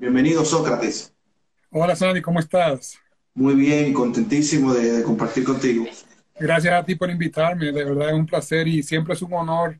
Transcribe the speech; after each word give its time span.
Bienvenido, 0.00 0.46
Sócrates. 0.46 1.12
Hola, 1.68 1.94
Sandy, 1.94 2.22
¿cómo 2.22 2.40
estás? 2.40 2.96
Muy 3.34 3.54
bien, 3.54 3.92
contentísimo 3.92 4.72
de, 4.72 5.02
compartir 5.02 5.44
contigo. 5.44 5.84
Gracias 6.38 6.72
a 6.72 6.82
ti 6.82 6.94
por 6.94 7.10
invitarme, 7.10 7.66
de 7.66 7.84
verdad 7.84 8.08
es 8.08 8.14
un 8.14 8.24
placer 8.24 8.66
y 8.66 8.82
siempre 8.82 9.12
es 9.12 9.20
un 9.20 9.34
honor 9.34 9.78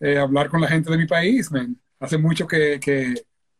eh, 0.00 0.16
hablar 0.16 0.48
con 0.48 0.62
la 0.62 0.68
gente 0.68 0.90
de 0.90 0.96
mi 0.96 1.06
país, 1.06 1.52
man. 1.52 1.78
Hace 2.00 2.16
mucho 2.16 2.46
que, 2.46 2.80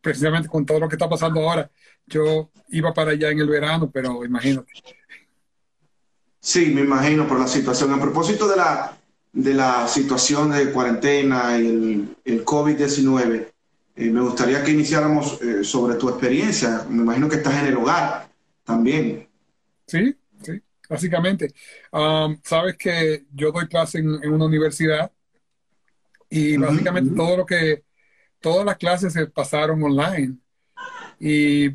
precisamente 0.00 0.48
con 0.48 0.64
todo 0.64 0.80
lo 0.80 0.88
que 0.88 0.94
está 0.94 1.10
pasando 1.10 1.40
ahora, 1.40 1.70
yo 2.06 2.50
iba 2.68 2.94
para 2.94 3.10
allá 3.10 3.28
en 3.28 3.40
el 3.40 3.48
verano, 3.50 3.90
pero 3.92 4.24
imagínate. 4.24 4.72
Sí, 6.40 6.72
me 6.74 6.80
imagino 6.80 7.28
por 7.28 7.38
la 7.38 7.46
situación. 7.46 7.92
A 7.92 8.00
propósito 8.00 8.48
de 8.48 8.56
la, 8.56 8.96
de 9.30 9.52
la 9.52 9.86
situación 9.86 10.52
de 10.52 10.72
cuarentena 10.72 11.58
y 11.58 11.66
el, 11.66 12.16
el 12.24 12.44
COVID-19, 12.46 13.51
eh, 13.94 14.10
me 14.10 14.20
gustaría 14.22 14.64
que 14.64 14.70
iniciáramos 14.70 15.40
eh, 15.42 15.64
sobre 15.64 15.96
tu 15.96 16.08
experiencia. 16.08 16.86
Me 16.88 17.02
imagino 17.02 17.28
que 17.28 17.36
estás 17.36 17.60
en 17.60 17.66
el 17.66 17.76
hogar 17.76 18.28
también. 18.64 19.28
Sí, 19.86 20.16
sí, 20.40 20.62
básicamente. 20.88 21.52
Um, 21.92 22.38
sabes 22.42 22.76
que 22.76 23.24
yo 23.32 23.52
doy 23.52 23.68
clase 23.68 23.98
en, 23.98 24.08
una 24.08 24.46
universidad 24.46 25.12
y 26.30 26.56
básicamente 26.56 27.14
todo 27.14 27.36
lo 27.36 27.46
que, 27.46 27.84
todas 28.40 28.64
las 28.64 28.78
clases 28.78 29.12
se 29.12 29.26
pasaron 29.26 29.82
online. 29.82 30.38
Y 31.20 31.68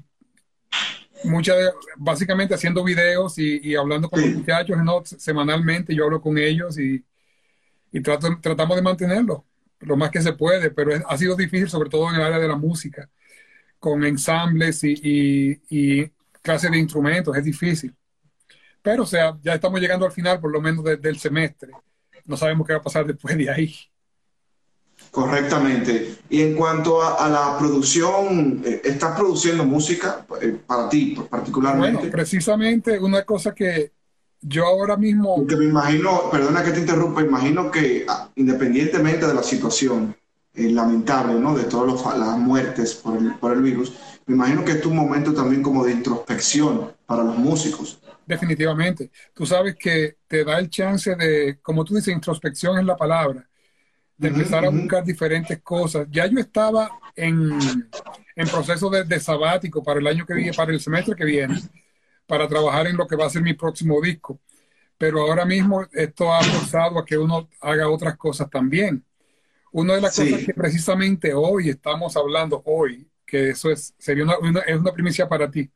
muchas, 1.23 1.55
básicamente 1.97 2.55
haciendo 2.55 2.83
videos 2.83 3.37
y, 3.37 3.75
hablando 3.75 4.09
con 4.09 4.21
los 4.21 4.31
muchachos, 4.31 4.77
¿no? 4.83 5.03
semanalmente 5.05 5.93
yo 5.93 6.05
hablo 6.05 6.19
con 6.19 6.39
ellos 6.39 6.79
y, 6.79 7.05
y 7.91 8.01
trato, 8.01 8.27
tratamos 8.41 8.75
de 8.75 8.81
mantenerlo 8.81 9.45
lo 9.79 9.97
más 9.97 10.11
que 10.11 10.21
se 10.21 10.33
puede, 10.33 10.71
pero 10.71 10.91
ha 11.07 11.17
sido 11.17 11.35
difícil, 11.35 11.69
sobre 11.69 11.89
todo 11.89 12.09
en 12.09 12.15
el 12.15 12.21
área 12.21 12.39
de 12.39 12.47
la 12.47 12.55
música, 12.55 13.09
con 13.79 14.03
ensambles 14.03 14.83
y, 14.83 15.61
y, 15.69 16.11
clases 16.41 16.71
de 16.71 16.77
instrumentos, 16.77 17.35
es 17.35 17.43
difícil. 17.43 17.93
Pero, 18.81 19.03
o 19.03 19.05
sea, 19.05 19.37
ya 19.41 19.53
estamos 19.53 19.81
llegando 19.81 20.05
al 20.05 20.13
final, 20.13 20.39
por 20.39 20.51
lo 20.51 20.61
menos 20.61 20.83
del 20.83 21.19
semestre. 21.19 21.73
No 22.23 22.37
sabemos 22.37 22.65
qué 22.65 22.73
va 22.73 22.79
a 22.79 22.83
pasar 22.83 23.05
después 23.05 23.37
de 23.37 23.49
ahí. 23.49 23.75
Correctamente. 25.11 26.15
Y 26.29 26.41
en 26.41 26.55
cuanto 26.55 27.01
a, 27.01 27.27
la 27.29 27.57
producción, 27.57 28.61
eh, 28.65 28.81
¿estás 28.83 29.15
produciendo 29.17 29.65
música 29.65 30.25
eh, 30.41 30.57
para 30.65 30.89
ti 30.89 31.17
particularmente? 31.29 31.97
Bueno, 31.97 32.11
precisamente 32.11 32.99
una 32.99 33.23
cosa 33.23 33.53
que 33.53 33.91
yo 34.47 34.65
ahora 34.65 34.97
mismo... 34.97 35.35
Porque 35.35 35.55
me 35.55 35.65
imagino, 35.65 36.29
perdona 36.31 36.63
que 36.63 36.71
te 36.71 36.79
interrumpa, 36.79 37.21
imagino 37.21 37.69
que 37.69 38.05
ah, 38.07 38.29
independientemente 38.35 39.27
de 39.27 39.33
la 39.33 39.43
situación 39.43 40.15
eh, 40.53 40.69
lamentable, 40.71 41.39
¿no? 41.39 41.55
De 41.55 41.65
todas 41.65 42.17
las 42.17 42.37
muertes 42.37 42.95
por 42.95 43.17
el, 43.17 43.33
por 43.35 43.53
el 43.53 43.61
virus, 43.61 43.93
me 44.25 44.35
imagino 44.35 44.63
que 44.63 44.71
es 44.73 44.85
un 44.85 44.95
momento 44.95 45.33
también 45.33 45.61
como 45.61 45.83
de 45.83 45.91
introspección 45.91 46.93
para 47.05 47.23
los 47.23 47.37
músicos. 47.37 47.99
Definitivamente. 48.25 49.11
Tú 49.33 49.45
sabes 49.45 49.75
que 49.75 50.17
te 50.27 50.43
da 50.43 50.59
el 50.59 50.69
chance 50.69 51.15
de, 51.15 51.59
como 51.61 51.85
tú 51.85 51.95
dices, 51.95 52.13
introspección 52.13 52.77
es 52.77 52.85
la 52.85 52.97
palabra, 52.97 53.47
de 54.17 54.27
empezar 54.29 54.65
a 54.65 54.69
buscar 54.69 55.03
diferentes 55.03 55.61
cosas. 55.61 56.07
Ya 56.09 56.25
yo 56.25 56.39
estaba 56.39 56.89
en, 57.15 57.57
en 58.35 58.47
proceso 58.47 58.89
de, 58.89 59.03
de, 59.03 59.19
sabático 59.19 59.83
para 59.83 59.99
el 59.99 60.07
año 60.07 60.25
que 60.25 60.33
viene, 60.33 60.53
para 60.53 60.71
el 60.71 60.79
semestre 60.79 61.15
que 61.15 61.23
viene 61.23 61.55
para 62.27 62.47
trabajar 62.47 62.87
en 62.87 62.97
lo 62.97 63.07
que 63.07 63.15
va 63.15 63.25
a 63.25 63.29
ser 63.29 63.41
mi 63.41 63.53
próximo 63.53 63.99
disco. 64.01 64.39
Pero 64.97 65.21
ahora 65.21 65.45
mismo 65.45 65.87
esto 65.93 66.33
ha 66.33 66.41
forzado 66.43 66.99
a 66.99 67.05
que 67.05 67.17
uno 67.17 67.49
haga 67.61 67.89
otras 67.89 68.17
cosas 68.17 68.49
también. 68.49 69.03
Una 69.71 69.95
de 69.95 70.01
las 70.01 70.15
cosas 70.15 70.43
que 70.43 70.53
precisamente 70.53 71.33
hoy 71.33 71.69
estamos 71.69 72.15
hablando, 72.17 72.61
hoy, 72.65 73.07
que 73.25 73.49
eso 73.49 73.69
es, 73.71 73.93
sería 73.97 74.23
una, 74.23 74.59
es 74.61 74.77
una 74.77 74.91
primicia 74.91 75.27
para 75.27 75.49
ti, 75.49 75.69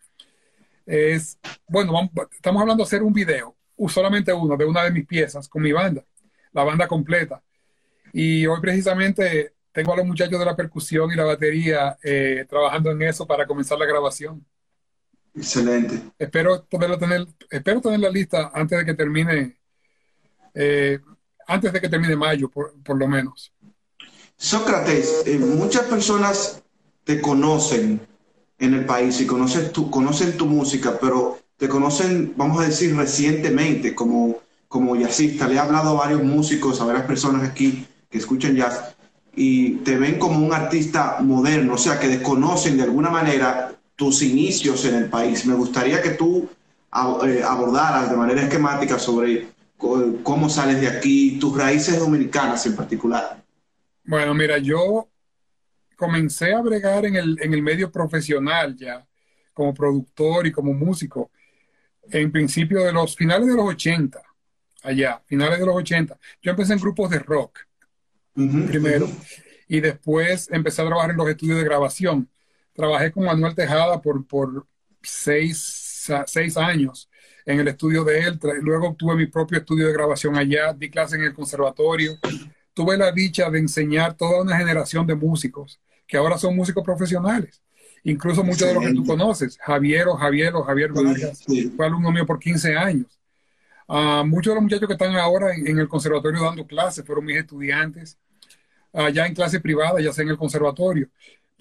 es, 0.85 1.39
bueno, 1.67 1.93
estamos 2.31 2.61
hablando 2.61 2.83
de 2.83 2.87
hacer 2.87 3.03
un 3.03 3.13
video, 3.13 3.55
solamente 3.87 4.33
uno, 4.33 4.57
de 4.57 4.65
una 4.65 4.83
de 4.83 4.91
mis 4.91 5.05
piezas 5.05 5.47
con 5.47 5.61
mi 5.61 5.71
banda, 5.71 6.03
la 6.51 6.63
banda 6.63 6.87
completa. 6.87 7.41
Y 8.13 8.45
hoy 8.45 8.59
precisamente 8.59 9.53
tengo 9.71 9.93
a 9.93 9.97
los 9.97 10.05
muchachos 10.05 10.37
de 10.39 10.45
la 10.45 10.55
percusión 10.55 11.11
y 11.11 11.15
la 11.15 11.23
batería 11.23 11.97
eh, 12.03 12.45
trabajando 12.49 12.91
en 12.91 13.01
eso 13.03 13.25
para 13.25 13.45
comenzar 13.45 13.77
la 13.77 13.85
grabación. 13.85 14.45
Excelente. 15.35 16.01
Espero 16.19 16.65
poderlo 16.69 16.97
tener, 16.97 17.25
espero 17.49 17.81
tener 17.81 17.99
la 17.99 18.09
lista 18.09 18.51
antes 18.53 18.79
de 18.79 18.85
que 18.85 18.93
termine, 18.93 19.57
eh, 20.53 20.99
antes 21.47 21.71
de 21.71 21.81
que 21.81 21.89
termine 21.89 22.15
mayo, 22.15 22.49
por, 22.49 22.97
lo 22.97 23.07
menos. 23.07 23.53
Sócrates, 24.35 25.23
eh, 25.25 25.37
muchas 25.37 25.83
personas 25.83 26.63
te 27.03 27.21
conocen 27.21 28.01
en 28.59 28.73
el 28.73 28.85
país 28.85 29.21
y 29.21 29.25
conocen 29.25 29.71
tu, 29.71 29.89
conocen 29.89 30.37
tu 30.37 30.45
música, 30.45 30.97
pero 30.99 31.39
te 31.57 31.69
conocen, 31.69 32.33
vamos 32.35 32.59
a 32.59 32.67
decir, 32.67 32.95
recientemente 32.95 33.95
como, 33.95 34.39
como 34.67 34.95
jazzista. 34.95 35.47
Le 35.47 35.55
he 35.55 35.59
hablado 35.59 35.89
a 35.89 35.93
varios 35.93 36.23
músicos, 36.23 36.81
a 36.81 36.85
varias 36.85 37.05
personas 37.05 37.47
aquí 37.47 37.87
que 38.09 38.17
escuchan 38.17 38.55
jazz 38.55 38.95
y 39.35 39.75
te 39.77 39.97
ven 39.97 40.19
como 40.19 40.45
un 40.45 40.53
artista 40.53 41.19
moderno, 41.21 41.75
o 41.75 41.77
sea, 41.77 41.99
que 41.99 42.07
desconocen 42.07 42.77
de 42.77 42.83
alguna 42.83 43.09
manera 43.09 43.80
tus 44.01 44.23
inicios 44.23 44.83
en 44.85 44.95
el 44.95 45.09
país. 45.11 45.45
Me 45.45 45.53
gustaría 45.53 46.01
que 46.01 46.09
tú 46.09 46.49
eh, 47.23 47.43
abordaras 47.45 48.09
de 48.09 48.17
manera 48.17 48.41
esquemática 48.41 48.97
sobre 48.97 49.49
cómo 49.77 50.49
sales 50.49 50.81
de 50.81 50.87
aquí, 50.87 51.37
tus 51.39 51.55
raíces 51.55 51.99
dominicanas 51.99 52.65
en 52.65 52.75
particular. 52.75 53.43
Bueno, 54.03 54.33
mira, 54.33 54.57
yo 54.57 55.07
comencé 55.95 56.51
a 56.51 56.61
bregar 56.61 57.05
en 57.05 57.15
el, 57.15 57.37
en 57.43 57.53
el 57.53 57.61
medio 57.61 57.91
profesional 57.91 58.75
ya, 58.75 59.05
como 59.53 59.71
productor 59.71 60.47
y 60.47 60.51
como 60.51 60.73
músico, 60.73 61.29
en 62.09 62.31
principio 62.31 62.83
de 62.83 62.93
los 62.93 63.15
finales 63.15 63.49
de 63.49 63.55
los 63.55 63.65
80, 63.65 64.19
allá, 64.81 65.21
finales 65.27 65.59
de 65.59 65.65
los 65.67 65.75
80. 65.75 66.17
Yo 66.41 66.49
empecé 66.49 66.73
en 66.73 66.79
grupos 66.79 67.11
de 67.11 67.19
rock 67.19 67.59
primero 68.33 69.07
y 69.67 69.79
después 69.79 70.49
empecé 70.51 70.81
a 70.81 70.87
trabajar 70.87 71.11
en 71.11 71.17
los 71.17 71.29
estudios 71.29 71.59
de 71.59 71.65
grabación 71.65 72.30
trabajé 72.73 73.11
con 73.11 73.25
Manuel 73.25 73.55
Tejada 73.55 74.01
por, 74.01 74.25
por 74.25 74.65
seis, 75.01 76.07
seis 76.25 76.57
años 76.57 77.09
en 77.45 77.59
el 77.59 77.67
estudio 77.67 78.03
de 78.03 78.19
él. 78.19 78.39
Luego 78.61 78.95
tuve 78.97 79.15
mi 79.15 79.27
propio 79.27 79.59
estudio 79.59 79.87
de 79.87 79.93
grabación 79.93 80.37
allá, 80.37 80.73
di 80.73 80.89
clase 80.89 81.15
en 81.15 81.23
el 81.23 81.33
conservatorio. 81.33 82.17
Tuve 82.73 82.97
la 82.97 83.11
dicha 83.11 83.49
de 83.49 83.59
enseñar 83.59 84.15
toda 84.15 84.41
una 84.41 84.57
generación 84.57 85.05
de 85.05 85.15
músicos 85.15 85.79
que 86.07 86.17
ahora 86.17 86.37
son 86.37 86.55
músicos 86.55 86.83
profesionales. 86.83 87.61
Incluso 88.03 88.43
muchos 88.43 88.67
de 88.67 88.73
los 88.73 88.83
que 88.83 88.93
tú 88.93 89.05
conoces, 89.05 89.57
Javier 89.59 90.07
o 90.07 90.15
Javier 90.15 90.55
o 90.55 90.63
Javier 90.63 90.91
Vargas, 90.91 91.43
fue 91.75 91.85
alumno 91.85 92.11
mío 92.11 92.25
por 92.25 92.39
15 92.39 92.75
años. 92.75 93.19
Uh, 93.87 94.25
muchos 94.25 94.51
de 94.51 94.55
los 94.55 94.63
muchachos 94.63 94.87
que 94.87 94.93
están 94.93 95.15
ahora 95.17 95.53
en, 95.53 95.77
el 95.77 95.87
conservatorio 95.87 96.41
dando 96.41 96.65
clases 96.65 97.05
fueron 97.05 97.25
mis 97.25 97.37
estudiantes, 97.37 98.17
allá 98.93 99.27
en 99.27 99.35
clase 99.35 99.59
privada, 99.59 99.99
ya 99.99 100.11
sea 100.13 100.23
en 100.23 100.29
el 100.29 100.37
conservatorio. 100.37 101.09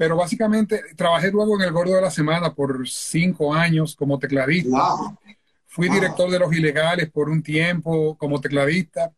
Pero 0.00 0.16
básicamente 0.16 0.80
trabajé 0.96 1.30
luego 1.30 1.60
en 1.60 1.66
el 1.66 1.72
Gordo 1.72 1.94
de 1.94 2.00
la 2.00 2.10
Semana 2.10 2.54
por 2.54 2.88
cinco 2.88 3.52
años 3.52 3.94
como 3.94 4.18
tecladista. 4.18 4.96
Fui 5.66 5.90
director 5.90 6.30
de 6.30 6.38
Los 6.38 6.50
Ilegales 6.54 7.10
por 7.10 7.28
un 7.28 7.42
tiempo 7.42 8.16
como 8.16 8.40
tecladista. 8.40 9.12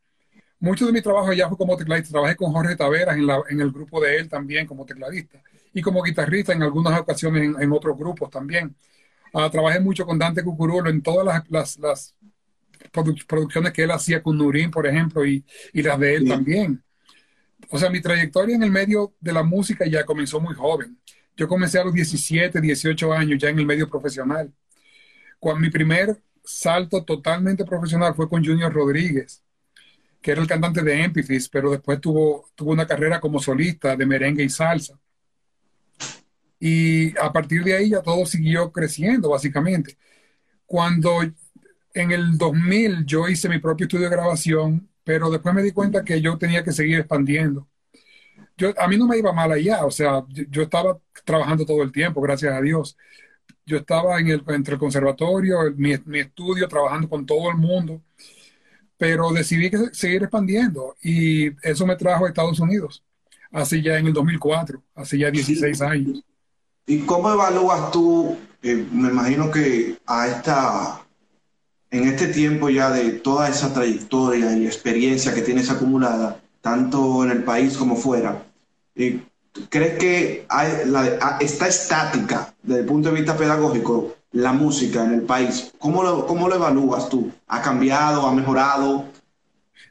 Mucho 0.58 0.84
de 0.84 0.90
mi 0.90 1.00
trabajo 1.00 1.32
ya 1.34 1.46
fue 1.46 1.56
como 1.56 1.76
tecladista. 1.76 2.10
Trabajé 2.10 2.34
con 2.34 2.50
Jorge 2.50 2.74
Taveras 2.74 3.16
en, 3.16 3.28
la, 3.28 3.40
en 3.48 3.60
el 3.60 3.70
grupo 3.70 4.00
de 4.00 4.16
él 4.16 4.28
también 4.28 4.66
como 4.66 4.84
tecladista. 4.84 5.40
Y 5.72 5.82
como 5.82 6.02
guitarrista 6.02 6.52
en 6.52 6.64
algunas 6.64 6.98
ocasiones 6.98 7.54
en, 7.60 7.72
otros 7.72 7.96
grupos 7.96 8.28
también. 8.28 8.74
Ah, 9.32 9.48
trabajé 9.48 9.78
mucho 9.78 10.04
con 10.04 10.18
Dante 10.18 10.42
Cucurulo 10.42 10.90
en 10.90 11.00
todas 11.00 11.44
las, 11.48 11.78
las, 11.78 12.16
producciones 13.28 13.72
que 13.72 13.84
él 13.84 13.92
hacía 13.92 14.20
con 14.20 14.36
Nurín, 14.36 14.72
por 14.72 14.84
ejemplo, 14.84 15.24
y, 15.24 15.44
y 15.74 15.80
las 15.80 15.96
de 16.00 16.16
él 16.16 16.26
también 16.26 16.82
o 17.70 17.78
sea, 17.78 17.90
mi 17.90 18.00
trayectoria 18.00 18.56
en 18.56 18.62
el 18.62 18.70
medio 18.70 19.14
de 19.20 19.32
la 19.32 19.42
música 19.42 19.86
ya 19.86 20.04
comenzó 20.04 20.40
muy 20.40 20.54
joven. 20.54 20.98
Yo 21.36 21.48
comencé 21.48 21.78
a 21.78 21.84
los 21.84 21.94
17, 21.94 22.60
18 22.60 23.12
años 23.12 23.40
ya 23.40 23.48
en 23.48 23.58
el 23.58 23.66
medio 23.66 23.88
profesional. 23.88 24.52
Cuando 25.38 25.60
mi 25.60 25.70
primer 25.70 26.22
salto 26.44 27.04
totalmente 27.04 27.64
profesional 27.64 28.14
fue 28.14 28.28
con 28.28 28.44
Junior 28.44 28.72
Rodríguez, 28.72 29.42
que 30.20 30.32
era 30.32 30.40
el 30.40 30.46
cantante 30.46 30.82
de 30.82 31.02
Emphasis, 31.02 31.48
pero 31.48 31.70
después 31.70 32.00
tuvo, 32.00 32.50
tuvo 32.54 32.72
una 32.72 32.86
carrera 32.86 33.20
como 33.20 33.40
solista 33.40 33.96
de 33.96 34.06
merengue 34.06 34.44
y 34.44 34.48
salsa. 34.48 34.98
Y 36.60 37.16
a 37.18 37.32
partir 37.32 37.64
de 37.64 37.74
ahí 37.74 37.90
ya 37.90 38.02
todo 38.02 38.24
siguió 38.24 38.70
creciendo, 38.70 39.30
básicamente. 39.30 39.96
Cuando 40.64 41.22
en 41.94 42.12
el 42.12 42.38
2000 42.38 43.04
yo 43.04 43.28
hice 43.28 43.48
mi 43.48 43.58
propio 43.58 43.86
estudio 43.86 44.04
de 44.08 44.16
grabación, 44.16 44.88
pero 45.04 45.30
después 45.30 45.54
me 45.54 45.62
di 45.62 45.72
cuenta 45.72 46.04
que 46.04 46.20
yo 46.20 46.38
tenía 46.38 46.62
que 46.64 46.72
seguir 46.72 46.98
expandiendo. 46.98 47.68
Yo, 48.56 48.72
a 48.78 48.86
mí 48.86 48.96
no 48.96 49.06
me 49.06 49.18
iba 49.18 49.32
mal 49.32 49.50
allá, 49.50 49.84
o 49.84 49.90
sea, 49.90 50.24
yo, 50.28 50.62
estaba 50.62 50.98
trabajando 51.24 51.64
todo 51.64 51.82
el 51.82 51.90
tiempo, 51.90 52.20
gracias 52.20 52.54
a 52.54 52.60
Dios. 52.60 52.96
Yo 53.64 53.78
estaba 53.78 54.18
en 54.20 54.28
el, 54.28 54.44
entre 54.48 54.74
el 54.74 54.80
conservatorio, 54.80 55.58
mi, 55.76 55.94
mi 56.04 56.20
estudio, 56.20 56.68
trabajando 56.68 57.08
con 57.08 57.24
todo 57.24 57.50
el 57.50 57.56
mundo, 57.56 58.02
pero 58.96 59.32
decidí 59.32 59.70
que 59.70 59.78
seguir 59.92 60.22
expandiendo 60.22 60.94
y 61.02 61.50
eso 61.66 61.86
me 61.86 61.96
trajo 61.96 62.24
a 62.24 62.28
Estados 62.28 62.60
Unidos, 62.60 63.02
hace 63.50 63.82
ya 63.82 63.98
en 63.98 64.06
el 64.06 64.12
2004, 64.12 64.82
hace 64.94 65.18
ya 65.18 65.30
16 65.30 65.80
años. 65.82 66.22
¿Y 66.86 67.00
cómo 67.00 67.32
evalúas 67.32 67.90
tú, 67.90 68.36
eh, 68.62 68.86
me 68.92 69.08
imagino 69.08 69.50
que 69.50 69.98
a 70.06 70.28
esta, 70.28 71.06
en 71.92 72.08
este 72.08 72.28
tiempo 72.28 72.70
ya 72.70 72.90
de 72.90 73.12
toda 73.12 73.48
esa 73.48 73.72
trayectoria 73.72 74.56
y 74.56 74.66
experiencia 74.66 75.34
que 75.34 75.42
tienes 75.42 75.70
acumulada, 75.70 76.40
tanto 76.62 77.22
en 77.22 77.30
el 77.30 77.44
país 77.44 77.76
como 77.76 77.96
fuera, 77.96 78.42
¿crees 78.94 79.98
que 79.98 80.46
está 81.40 81.68
estática 81.68 82.54
desde 82.62 82.80
el 82.80 82.86
punto 82.86 83.10
de 83.10 83.16
vista 83.16 83.36
pedagógico 83.36 84.16
la 84.32 84.54
música 84.54 85.04
en 85.04 85.12
el 85.12 85.22
país? 85.22 85.70
¿Cómo 85.78 86.02
lo, 86.02 86.26
cómo 86.26 86.48
lo 86.48 86.54
evalúas 86.54 87.10
tú? 87.10 87.30
¿Ha 87.46 87.60
cambiado? 87.60 88.26
¿Ha 88.26 88.34
mejorado? 88.34 89.04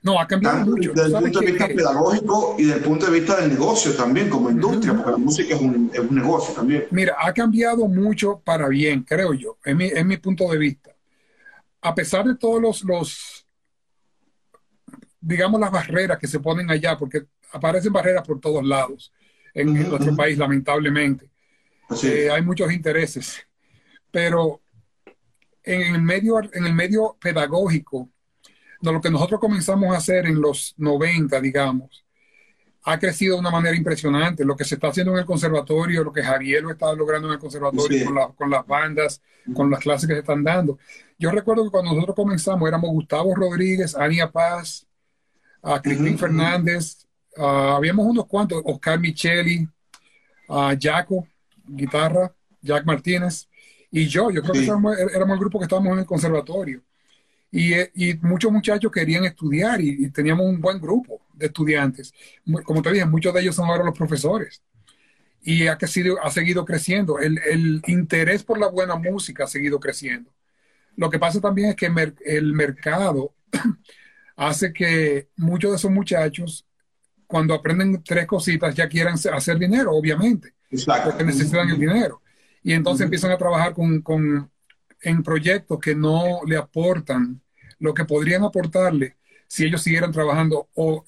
No, 0.01 0.19
ha 0.19 0.25
cambiado 0.25 0.65
mucho. 0.65 0.93
Desde 0.93 1.15
el 1.15 1.23
punto 1.23 1.39
de 1.39 1.45
vista 1.45 1.67
pedagógico 1.67 2.55
y 2.57 2.63
desde 2.63 2.77
el 2.79 2.83
punto 2.83 3.05
de 3.05 3.19
vista 3.19 3.39
del 3.39 3.51
negocio 3.51 3.93
también, 3.93 4.27
como 4.27 4.49
industria, 4.49 4.95
porque 4.95 5.11
la 5.11 5.17
música 5.17 5.53
es 5.53 5.61
un, 5.61 5.91
es 5.93 5.99
un, 5.99 6.15
negocio 6.15 6.55
también. 6.55 6.87
Mira, 6.89 7.15
ha 7.19 7.31
cambiado 7.31 7.87
mucho 7.87 8.41
para 8.43 8.67
bien, 8.69 9.03
creo 9.03 9.35
yo, 9.35 9.57
en 9.63 9.77
mi, 9.77 9.85
en 9.85 10.07
mi 10.07 10.17
punto 10.17 10.49
de 10.49 10.57
vista. 10.57 10.90
A 11.81 11.95
pesar 11.95 12.25
de 12.25 12.35
todos 12.35 12.61
los, 12.61 12.83
los, 12.83 13.47
digamos, 15.19 15.59
las 15.59 15.71
barreras 15.71 16.19
que 16.19 16.27
se 16.27 16.39
ponen 16.39 16.69
allá, 16.69 16.97
porque 16.97 17.25
aparecen 17.51 17.93
barreras 17.93 18.25
por 18.25 18.39
todos 18.39 18.63
lados 18.63 19.11
en, 19.53 19.73
nuestro 19.73 20.15
país, 20.15 20.37
lamentablemente. 20.37 21.29
Eh, 22.03 22.29
hay 22.31 22.41
muchos 22.41 22.71
intereses, 22.71 23.45
pero 24.09 24.61
en 25.63 25.95
el 25.95 26.01
medio, 26.01 26.39
en 26.53 26.65
el 26.65 26.73
medio 26.73 27.17
pedagógico, 27.19 28.09
lo 28.81 29.01
que 29.01 29.11
nosotros 29.11 29.39
comenzamos 29.39 29.93
a 29.93 29.97
hacer 29.97 30.25
en 30.25 30.41
los 30.41 30.73
90, 30.77 31.39
digamos, 31.39 32.05
ha 32.83 32.99
crecido 32.99 33.35
de 33.35 33.41
una 33.41 33.51
manera 33.51 33.75
impresionante. 33.75 34.43
Lo 34.43 34.55
que 34.55 34.65
se 34.65 34.75
está 34.75 34.87
haciendo 34.87 35.13
en 35.13 35.19
el 35.19 35.25
conservatorio, 35.25 36.03
lo 36.03 36.11
que 36.11 36.23
Javier 36.23 36.63
lo 36.63 36.71
está 36.71 36.93
logrando 36.93 37.27
en 37.27 37.33
el 37.33 37.39
conservatorio 37.39 38.05
con, 38.35 38.49
las 38.49 38.65
bandas, 38.65 39.21
con 39.53 39.69
las 39.69 39.79
clases 39.79 40.07
que 40.07 40.13
se 40.13 40.19
están 40.19 40.43
dando. 40.43 40.79
Yo 41.17 41.31
recuerdo 41.31 41.63
que 41.63 41.71
cuando 41.71 41.93
nosotros 41.93 42.15
comenzamos 42.15 42.67
éramos 42.67 42.89
Gustavo 42.91 43.35
Rodríguez, 43.35 43.95
Ania 43.95 44.31
Paz, 44.31 44.87
a 45.61 45.81
Cristín 45.81 46.17
Fernández, 46.17 47.07
habíamos 47.37 48.05
unos 48.05 48.25
cuantos, 48.25 48.61
Oscar 48.65 48.99
Micheli, 48.99 49.67
a 50.49 50.75
Jaco, 50.79 51.27
guitarra, 51.65 52.33
Jack 52.61 52.85
Martínez, 52.85 53.47
y 53.91 54.07
yo. 54.07 54.31
Yo 54.31 54.41
creo 54.41 54.53
que 54.53 54.63
éramos, 54.63 54.97
éramos 54.97 55.33
el 55.33 55.39
grupo 55.39 55.59
que 55.59 55.65
estábamos 55.65 55.93
en 55.93 55.99
el 55.99 56.05
conservatorio. 56.05 56.81
Eh, 57.51 57.91
y, 57.95 58.13
muchos 58.21 58.51
muchachos 58.51 58.91
querían 58.91 59.25
estudiar 59.25 59.81
y, 59.81 60.09
teníamos 60.09 60.45
un 60.45 60.61
buen 60.61 60.79
grupo 60.79 61.20
de 61.33 61.47
estudiantes. 61.47 62.13
Como 62.63 62.81
te 62.81 62.91
dije, 62.91 63.05
muchos 63.05 63.33
de 63.33 63.41
ellos 63.41 63.55
son 63.55 63.69
ahora 63.69 63.83
los 63.83 63.97
profesores. 63.97 64.61
Y 65.41 65.67
ha, 65.67 65.77
ha 66.21 66.31
seguido 66.31 66.65
creciendo. 66.65 67.19
El, 67.19 67.81
interés 67.87 68.43
por 68.43 68.59
la 68.59 68.67
buena 68.67 68.95
música 68.95 69.45
ha 69.45 69.47
seguido 69.47 69.79
creciendo. 69.79 70.33
Lo 70.95 71.09
que 71.09 71.19
pasa 71.19 71.39
también 71.39 71.69
es 71.69 71.75
que 71.75 71.91
el 72.25 72.53
mercado 72.53 73.33
hace 74.35 74.71
que 74.73 75.29
muchos 75.37 75.71
de 75.71 75.77
esos 75.77 75.91
muchachos, 75.91 76.65
cuando 77.25 77.53
aprenden 77.53 78.03
tres 78.03 78.27
cositas, 78.27 78.75
ya 78.75 78.87
quieran 78.87 79.15
hacer 79.33 79.57
dinero, 79.57 79.91
obviamente. 79.91 80.53
Porque 81.03 81.23
necesitan 81.23 81.69
el 81.69 81.79
dinero. 81.79 82.21
Y 82.63 82.73
entonces 82.73 83.05
empiezan 83.05 83.31
a 83.31 83.37
trabajar 83.37 83.73
con, 83.73 84.01
con 84.01 84.49
en 85.01 85.23
proyectos 85.23 85.79
que 85.79 85.95
no 85.95 86.41
le 86.45 86.57
aportan 86.57 87.41
lo 87.79 87.93
que 87.93 88.05
podrían 88.05 88.43
aportarle 88.43 89.17
si 89.51 89.65
ellos 89.65 89.83
siguieran 89.83 90.13
trabajando 90.13 90.69
o 90.75 91.03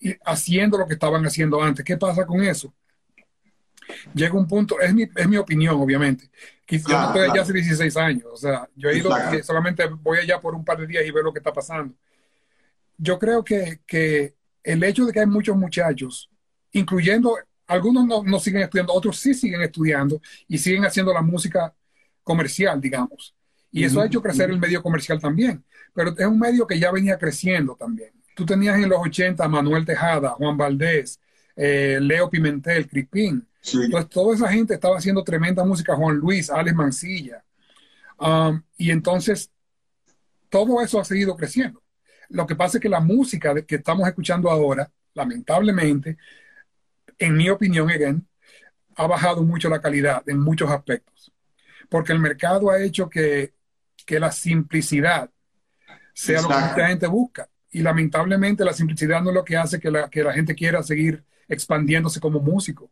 eh, 0.00 0.16
haciendo 0.24 0.78
lo 0.78 0.86
que 0.86 0.94
estaban 0.94 1.26
haciendo 1.26 1.60
antes. 1.60 1.84
¿Qué 1.84 1.96
pasa 1.96 2.24
con 2.24 2.40
eso? 2.40 2.72
Llega 4.14 4.32
un 4.34 4.46
punto, 4.46 4.80
es 4.80 4.94
mi, 4.94 5.02
es 5.02 5.28
mi 5.28 5.36
opinión, 5.36 5.74
obviamente. 5.80 6.30
Yo 6.68 6.78
no 6.88 7.06
estoy 7.08 7.28
allá 7.28 7.42
hace 7.42 7.52
16 7.52 7.96
años, 7.96 8.26
o 8.32 8.36
sea, 8.36 8.68
yo 8.76 8.90
he 8.90 8.98
ido, 8.98 9.10
solamente 9.42 9.88
voy 9.88 10.18
allá 10.18 10.40
por 10.40 10.54
un 10.54 10.64
par 10.64 10.78
de 10.78 10.86
días 10.86 11.04
y 11.04 11.10
veo 11.10 11.24
lo 11.24 11.32
que 11.32 11.40
está 11.40 11.52
pasando. 11.52 11.92
Yo 12.96 13.18
creo 13.18 13.42
que, 13.42 13.80
que 13.84 14.36
el 14.62 14.84
hecho 14.84 15.04
de 15.04 15.12
que 15.12 15.20
hay 15.20 15.26
muchos 15.26 15.56
muchachos, 15.56 16.30
incluyendo 16.70 17.36
algunos 17.66 18.06
no, 18.06 18.22
no, 18.22 18.38
siguen 18.38 18.62
estudiando, 18.62 18.92
otros 18.92 19.18
sí 19.18 19.34
siguen 19.34 19.62
estudiando 19.62 20.22
y 20.46 20.58
siguen 20.58 20.84
haciendo 20.84 21.12
la 21.12 21.22
música 21.22 21.74
comercial, 22.22 22.80
digamos. 22.80 23.34
Y 23.72 23.82
eso 23.82 24.00
ha 24.00 24.06
hecho 24.06 24.22
crecer 24.22 24.48
el 24.50 24.60
medio 24.60 24.80
comercial 24.80 25.20
también. 25.20 25.64
Pero 25.94 26.14
es 26.16 26.26
un 26.26 26.38
medio 26.38 26.66
que 26.66 26.78
ya 26.78 26.90
venía 26.90 27.18
creciendo 27.18 27.76
también. 27.76 28.10
Tú 28.34 28.44
tenías 28.44 28.76
en 28.76 28.88
los 28.88 28.98
80 29.00 29.44
a 29.44 29.48
Manuel 29.48 29.84
Tejada, 29.84 30.30
Juan 30.30 30.56
Valdés, 30.56 31.20
eh, 31.56 31.98
Leo 32.00 32.28
Pimentel, 32.28 32.88
Crispín. 32.88 33.46
Entonces, 33.72 34.10
toda 34.10 34.34
esa 34.34 34.48
gente 34.48 34.74
estaba 34.74 34.98
haciendo 34.98 35.24
tremenda 35.24 35.64
música, 35.64 35.94
Juan 35.94 36.16
Luis, 36.16 36.50
Alex 36.50 36.76
Mancilla. 36.76 37.44
Um, 38.18 38.60
y 38.76 38.90
entonces, 38.90 39.50
todo 40.50 40.82
eso 40.82 41.00
ha 41.00 41.04
seguido 41.04 41.36
creciendo. 41.36 41.82
Lo 42.28 42.46
que 42.46 42.56
pasa 42.56 42.78
es 42.78 42.82
que 42.82 42.88
la 42.88 43.00
música 43.00 43.54
que 43.62 43.76
estamos 43.76 44.06
escuchando 44.06 44.50
ahora, 44.50 44.90
lamentablemente, 45.14 46.18
en 47.18 47.36
mi 47.36 47.48
opinión, 47.48 47.88
again, 47.88 48.26
ha 48.96 49.06
bajado 49.06 49.42
mucho 49.42 49.68
la 49.68 49.80
calidad 49.80 50.22
en 50.28 50.40
muchos 50.40 50.70
aspectos 50.70 51.14
porque 51.88 52.12
el 52.12 52.18
mercado 52.18 52.70
ha 52.70 52.82
hecho 52.82 53.08
que, 53.08 53.52
la 54.08 54.32
simplicidad 54.32 55.30
sea 56.14 56.40
lo 56.40 56.48
que 56.48 56.54
mucha 56.54 56.86
gente 56.86 57.06
busca. 57.06 57.48
Y 57.70 57.80
lamentablemente 57.80 58.64
la 58.64 58.72
simplicidad 58.72 59.20
no 59.20 59.30
es 59.30 59.34
lo 59.34 59.44
que 59.44 59.56
hace 59.56 59.80
que 59.80 59.90
la, 59.90 60.08
que 60.08 60.22
la 60.22 60.32
gente 60.32 60.54
quiera 60.54 60.82
seguir 60.82 61.22
expandiéndose 61.48 62.20
como 62.20 62.40
músico. 62.40 62.88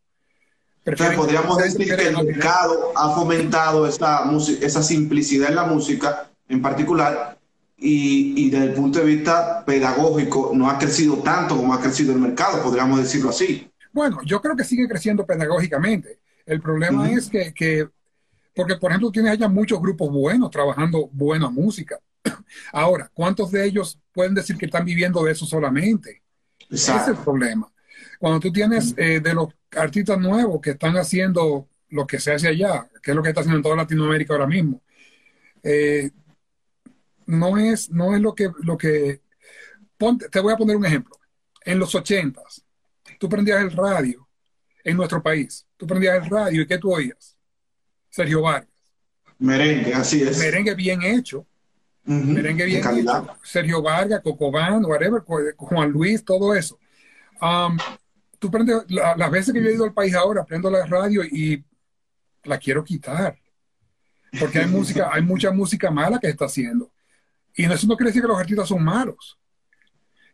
podríamos 0.85 1.57
decir 1.59 1.97
que 1.97 2.09
el 2.09 2.25
mercado 2.25 2.93
ha 2.97 3.15
fomentado 3.15 3.87
esa, 3.87 4.29
esa 4.61 4.83
simplicidad 4.83 5.51
en 5.51 5.55
la 5.55 5.65
música 5.65 6.29
en 6.49 6.61
particular 6.61 7.39
y, 7.77 8.47
y, 8.47 8.51
desde 8.51 8.67
el 8.67 8.75
punto 8.75 8.99
de 8.99 9.07
vista 9.07 9.65
pedagógico 9.65 10.53
no 10.55 10.69
ha 10.69 10.79
crecido 10.79 11.17
tanto 11.19 11.57
como 11.57 11.75
ha 11.75 11.81
crecido 11.81 12.13
el 12.13 12.21
mercado, 12.21 12.63
podríamos 12.63 13.01
decirlo 13.01 13.31
así. 13.31 13.69
Bueno, 13.93 14.21
yo 14.25 14.41
creo 14.41 14.57
que 14.57 14.65
sigue 14.65 14.89
creciendo 14.89 15.27
pedagógicamente. 15.27 16.21
El 16.47 16.61
problema 16.61 17.11
es 17.11 17.29
que, 17.29 17.53
que 17.53 17.89
porque, 18.55 18.77
por 18.77 18.91
ejemplo, 18.91 19.11
tienes 19.11 19.33
allá 19.33 19.49
muchos 19.49 19.81
grupos 19.81 20.11
buenos 20.11 20.51
trabajando 20.51 21.09
buena 21.13 21.49
música. 21.49 21.99
Ahora, 22.73 23.11
¿cuántos 23.13 23.51
de 23.51 23.65
ellos 23.65 23.99
pueden 24.13 24.35
decir 24.35 24.57
que 24.57 24.67
están 24.67 24.85
viviendo 24.85 25.23
de 25.25 25.33
eso 25.33 25.47
solamente? 25.47 26.23
Ese 26.71 26.97
es 26.97 27.09
el 27.09 27.17
problema. 27.17 27.71
Cuando 28.19 28.41
tú 28.41 28.53
tienes 28.53 28.95
eh, 28.97 29.21
de 29.21 29.35
los 29.35 29.49
artistas 29.73 30.19
nuevos 30.19 30.61
que 30.61 30.71
están 30.71 30.97
haciendo 30.97 31.69
lo 31.89 32.07
que 32.07 32.19
se 32.19 32.33
hace 32.33 32.49
allá, 32.49 32.89
que 33.03 33.11
es 33.11 33.17
lo 33.17 33.23
que 33.23 33.31
está 33.31 33.41
haciendo 33.41 33.59
en 33.59 33.63
toda 33.63 33.77
Latinoamérica 33.77 34.33
ahora 34.33 34.47
mismo, 34.47 34.81
eh, 35.63 36.11
no 37.27 37.59
es, 37.59 37.91
no 37.91 38.15
es 38.15 38.21
lo 38.21 38.35
que, 38.35 38.51
lo 38.63 38.77
que 38.77 39.21
te 40.31 40.41
voy 40.41 40.53
a 40.53 40.57
poner 40.57 40.77
un 40.77 40.87
ejemplo. 40.87 41.17
En 41.65 41.79
los 41.79 41.95
ochentas, 41.95 42.65
tú 43.19 43.29
prendías 43.29 43.61
el 43.61 43.73
radio 43.73 44.29
en 44.83 44.97
nuestro 44.97 45.23
país, 45.23 45.67
tú 45.77 45.87
prendías 45.87 46.23
el 46.23 46.31
radio 46.31 46.63
y 46.63 46.67
¿qué 46.67 46.79
tú 46.79 46.93
oías? 46.93 47.37
Sergio 48.11 48.43
Vargas. 48.43 48.69
Merengue, 49.39 49.95
así 49.95 50.23
es. 50.23 50.39
Merengue 50.39 50.75
bien 50.75 51.03
hecho. 51.03 51.47
Merengue 52.05 52.65
bien 52.65 52.81
hecho. 52.81 53.27
Sergio 53.43 53.83
Vargas, 53.83 54.21
Cocobán, 54.23 54.85
whatever, 54.85 55.23
Juan 55.57 55.91
Luis, 55.91 56.25
todo 56.25 56.55
eso. 56.55 56.79
Um, 57.41 57.77
tú 58.39 58.51
prendes, 58.51 58.85
las 58.89 59.31
veces 59.31 59.55
que 59.55 59.63
yo 59.63 59.69
he 59.69 59.75
ido 59.75 59.85
al 59.85 59.93
país 59.93 60.15
ahora, 60.15 60.45
prendo 60.45 60.71
la 60.71 60.85
radio 60.87 61.23
y 61.25 61.65
la 62.45 62.59
quiero 62.59 62.85
quitar. 62.85 63.39
Porque 64.41 64.61
hay 64.61 64.67
música, 64.67 65.11
hay 65.13 65.23
mucha 65.23 65.51
música 65.51 65.91
mala 65.91 66.19
que 66.19 66.29
está 66.29 66.47
haciendo. 66.47 66.91
Y 67.55 67.65
eso 67.65 67.87
no 67.87 67.97
quiere 67.97 68.11
decir 68.11 68.23
que 68.23 68.29
los 68.29 68.39
artistas 68.39 68.69
son 68.69 68.83
malos. 68.83 69.39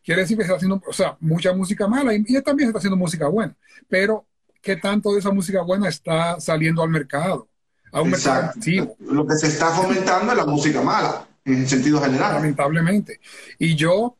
Quiere 0.04 0.22
decir 0.22 0.36
que 0.36 0.44
está 0.44 0.56
haciendo, 0.56 0.80
o 0.86 0.92
sea, 0.92 1.16
mucha 1.20 1.52
música 1.52 1.86
mala 1.86 2.14
y, 2.14 2.24
y 2.26 2.40
también 2.42 2.68
está 2.68 2.78
haciendo 2.78 2.96
música 2.96 3.26
buena. 3.28 3.56
Pero, 3.88 4.26
¿qué 4.62 4.76
tanto 4.76 5.12
de 5.12 5.18
esa 5.18 5.32
música 5.32 5.62
buena 5.62 5.88
está 5.88 6.40
saliendo 6.40 6.82
al 6.82 6.88
mercado? 6.88 7.48
a 7.92 8.02
un 8.02 8.10
mercado 8.10 8.52
Lo 9.00 9.26
que 9.26 9.34
se 9.36 9.48
está 9.48 9.70
fomentando 9.70 10.32
es 10.32 10.38
la 10.38 10.46
música 10.46 10.82
mala, 10.82 11.26
en 11.52 11.60
el 11.60 11.68
sentido 11.68 12.00
general. 12.00 12.34
Lamentablemente. 12.34 13.20
Y 13.58 13.74
yo, 13.74 14.16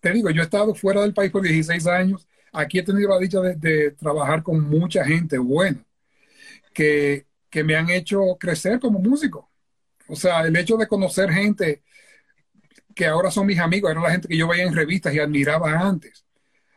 te 0.00 0.12
digo, 0.12 0.30
yo 0.30 0.42
he 0.42 0.44
estado 0.44 0.74
fuera 0.74 1.02
del 1.02 1.14
país 1.14 1.30
por 1.30 1.42
16 1.42 1.86
años. 1.86 2.28
Aquí 2.52 2.78
he 2.78 2.82
tenido 2.82 3.10
la 3.10 3.18
dicha 3.18 3.40
de, 3.40 3.90
trabajar 3.92 4.42
con 4.42 4.60
mucha 4.60 5.04
gente 5.04 5.38
buena 5.38 5.84
que, 6.72 7.26
que 7.50 7.64
me 7.64 7.76
han 7.76 7.90
hecho 7.90 8.36
crecer 8.38 8.80
como 8.80 8.98
músico. 8.98 9.50
O 10.08 10.16
sea, 10.16 10.42
el 10.42 10.56
hecho 10.56 10.76
de 10.76 10.86
conocer 10.86 11.30
gente 11.30 11.82
que 12.98 13.06
ahora 13.06 13.30
son 13.30 13.46
mis 13.46 13.60
amigos, 13.60 13.90
era 13.92 14.00
la 14.00 14.10
gente 14.10 14.26
que 14.26 14.36
yo 14.36 14.48
veía 14.48 14.64
en 14.64 14.74
revistas 14.74 15.14
y 15.14 15.20
admiraba 15.20 15.70
antes. 15.70 16.24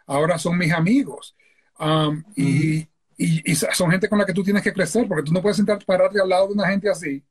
Ahora 0.05 0.37
son 0.37 0.55
mis 0.55 0.71
amigos. 0.71 1.35
Um, 1.79 2.23
y, 2.35 2.87
y, 3.17 3.55
son 3.55 3.89
gente 3.89 4.07
con 4.07 4.19
la 4.19 4.25
que 4.25 4.33
tú 4.33 4.43
tienes 4.43 4.61
que 4.61 4.71
crecer, 4.71 5.07
porque 5.07 5.23
tú 5.23 5.33
no 5.33 5.41
puedes 5.41 5.57
sentar, 5.57 5.83
pararte 5.83 6.21
al 6.21 6.29
lado 6.29 6.47
de 6.47 6.53
una 6.53 6.67
gente 6.67 6.89
así, 6.89 7.23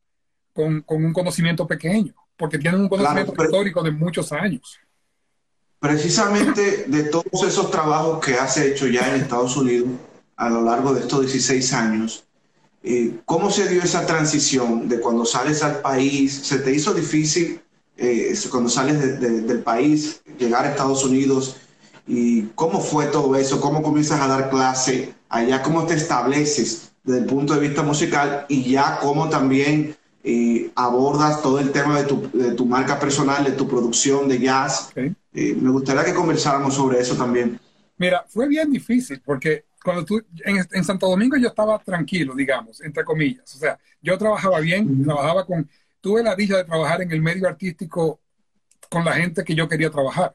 con, 0.53 0.83
con 0.83 1.05
un 1.05 1.13
conocimiento 1.13 1.67
pequeño, 1.67 2.15
porque 2.37 2.59
tienen 2.59 2.83
un 2.83 2.89
conocimiento 2.89 3.35
histórico 3.43 3.83
de 3.83 3.91
muchos 3.91 4.33
años. 4.33 4.79
Precisamente 5.79 6.85
de 6.89 7.05
todos 7.05 7.43
esos 7.47 7.71
trabajos 7.71 8.25
que 8.25 8.35
has 8.35 8.57
hecho 8.59 8.87
ya 8.87 9.15
en 9.15 9.23
Estados 9.23 9.57
Unidos, 9.57 9.89
a 10.37 10.49
lo 10.49 10.63
largo 10.63 10.93
de 10.93 11.01
estos 11.01 11.21
16 11.21 11.73
años. 11.73 12.25
Eh, 12.83 13.21
¿Cómo 13.27 13.51
se 13.51 13.69
dio 13.69 13.83
esa 13.83 14.07
transición 14.07 14.89
de 14.89 15.01
cuando 15.01 15.25
sales 15.25 15.63
al 15.63 15.81
país? 15.81 16.33
¿Se 16.33 16.59
te 16.59 16.73
hizo 16.73 16.95
difícil 16.95 17.61
eh, 17.97 18.35
cuando 18.51 18.71
sales 18.71 19.21
del 19.21 19.63
país 19.63 20.23
llegar 20.39 20.65
a 20.65 20.71
Estados 20.71 21.05
Unidos? 21.05 21.57
¿Y 22.07 22.43
cómo 22.55 22.81
fue 22.81 23.07
todo 23.07 23.37
eso? 23.37 23.61
¿Cómo 23.61 23.83
comienzas 23.83 24.21
a 24.21 24.27
dar 24.27 24.51
clase 24.51 25.15
allá? 25.29 25.63
¿Cómo 25.63 25.87
te 25.87 25.95
estableces 25.95 26.93
desde 27.05 27.21
el 27.21 27.27
punto 27.27 27.55
de 27.55 27.61
vista 27.61 27.83
musical? 27.83 28.47
Y 28.49 28.71
ya 28.71 28.99
cómo 28.99 29.29
también 29.29 29.97
eh, 30.23 30.71
abordas 30.75 31.43
todo 31.43 31.59
el 31.59 31.73
tema 31.73 31.99
de 32.01 32.05
tu, 32.07 32.31
de 32.33 32.53
tu, 32.53 32.67
marca 32.67 32.99
personal, 32.99 33.45
de 33.45 33.53
tu 33.53 33.69
producción 33.69 34.29
de 34.29 34.39
jazz. 34.39 34.93
me 35.33 35.71
gustaría 35.71 36.05
que 36.05 36.15
conversáramos 36.15 36.75
sobre 36.75 37.01
eso 37.01 37.17
también. 37.17 37.59
Mira, 37.97 38.25
fue 38.29 38.49
bien 38.49 38.71
difícil 38.71 39.21
porque 39.25 39.65
cuando 39.83 40.05
tú, 40.05 40.23
en, 40.45 40.85
Santo 40.85 41.09
Domingo 41.09 41.37
yo 41.37 41.49
estaba 41.49 41.79
tranquilo, 41.79 42.35
digamos, 42.35 42.81
entre 42.83 43.05
comillas. 43.05 43.55
O 43.55 43.59
sea, 43.59 43.79
yo 44.01 44.17
trabajaba 44.19 44.61
bien, 44.61 45.05
trabajaba 45.05 45.47
con, 45.47 45.69
tuve 46.01 46.23
la 46.23 46.35
dicha 46.35 46.57
de 46.57 46.65
trabajar 46.65 47.03
en 47.03 47.11
el 47.13 47.21
medio 47.21 47.49
artístico 47.49 48.21
con 48.91 49.05
la 49.05 49.13
gente 49.13 49.45
que 49.45 49.55
yo 49.55 49.69
quería 49.69 49.91
trabajar. 49.91 50.35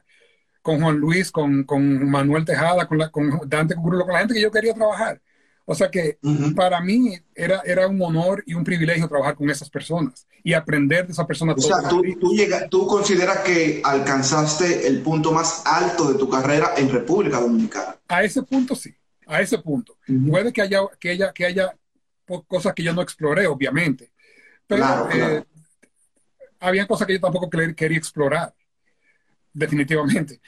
Con 0.62 0.80
Juan 0.80 0.96
Luis, 0.96 1.30
con, 1.30 1.62
con 1.62 2.10
Manuel 2.10 2.44
Tejada, 2.44 2.88
con, 2.88 2.98
la, 2.98 3.10
con 3.10 3.40
Dante 3.46 3.76
Cucurulo, 3.76 4.04
con 4.04 4.14
la 4.14 4.20
gente 4.20 4.34
que 4.34 4.40
yo 4.40 4.50
quería 4.50 4.74
trabajar. 4.74 5.20
O 5.66 5.74
sea 5.74 5.90
que 5.90 6.18
para 6.54 6.80
mí 6.80 7.18
era, 7.34 7.60
era 7.64 7.88
un 7.88 8.00
honor 8.00 8.42
y 8.46 8.54
un 8.54 8.64
privilegio 8.64 9.08
trabajar 9.08 9.34
con 9.34 9.50
esas 9.50 9.68
personas 9.68 10.26
y 10.42 10.54
aprender 10.54 11.06
de 11.06 11.12
esas 11.12 11.26
personas. 11.26 11.56
O 11.58 11.60
sea, 11.60 11.88
tú, 11.88 12.02
tú, 12.20 12.34
tú, 12.70 12.86
consideras 12.86 13.40
que 13.40 13.80
alcanzaste 13.84 14.86
el 14.86 15.02
punto 15.02 15.32
más 15.32 15.62
alto 15.66 16.12
de 16.12 16.18
tu 16.18 16.28
carrera 16.28 16.74
en 16.76 16.88
República 16.88 17.40
Dominicana. 17.40 17.96
A 18.06 18.22
ese 18.22 18.42
punto 18.42 18.74
sí 18.74 18.94
a 19.26 19.40
ese 19.40 19.58
punto. 19.58 19.98
Puede 20.28 20.52
que 20.52 20.62
haya, 20.62 20.80
que, 20.98 21.10
haya, 21.10 21.32
que 21.32 21.44
haya 21.44 21.76
cosas 22.46 22.72
que 22.74 22.82
yo 22.82 22.94
no 22.94 23.02
exploré, 23.02 23.46
obviamente, 23.46 24.12
pero 24.66 25.08
eh, 25.10 25.44
había 26.60 26.86
cosas 26.86 27.06
que 27.06 27.14
yo 27.14 27.20
tampoco 27.20 27.50
quería 27.50 27.98
explorar, 27.98 28.54
definitivamente. 29.52 30.40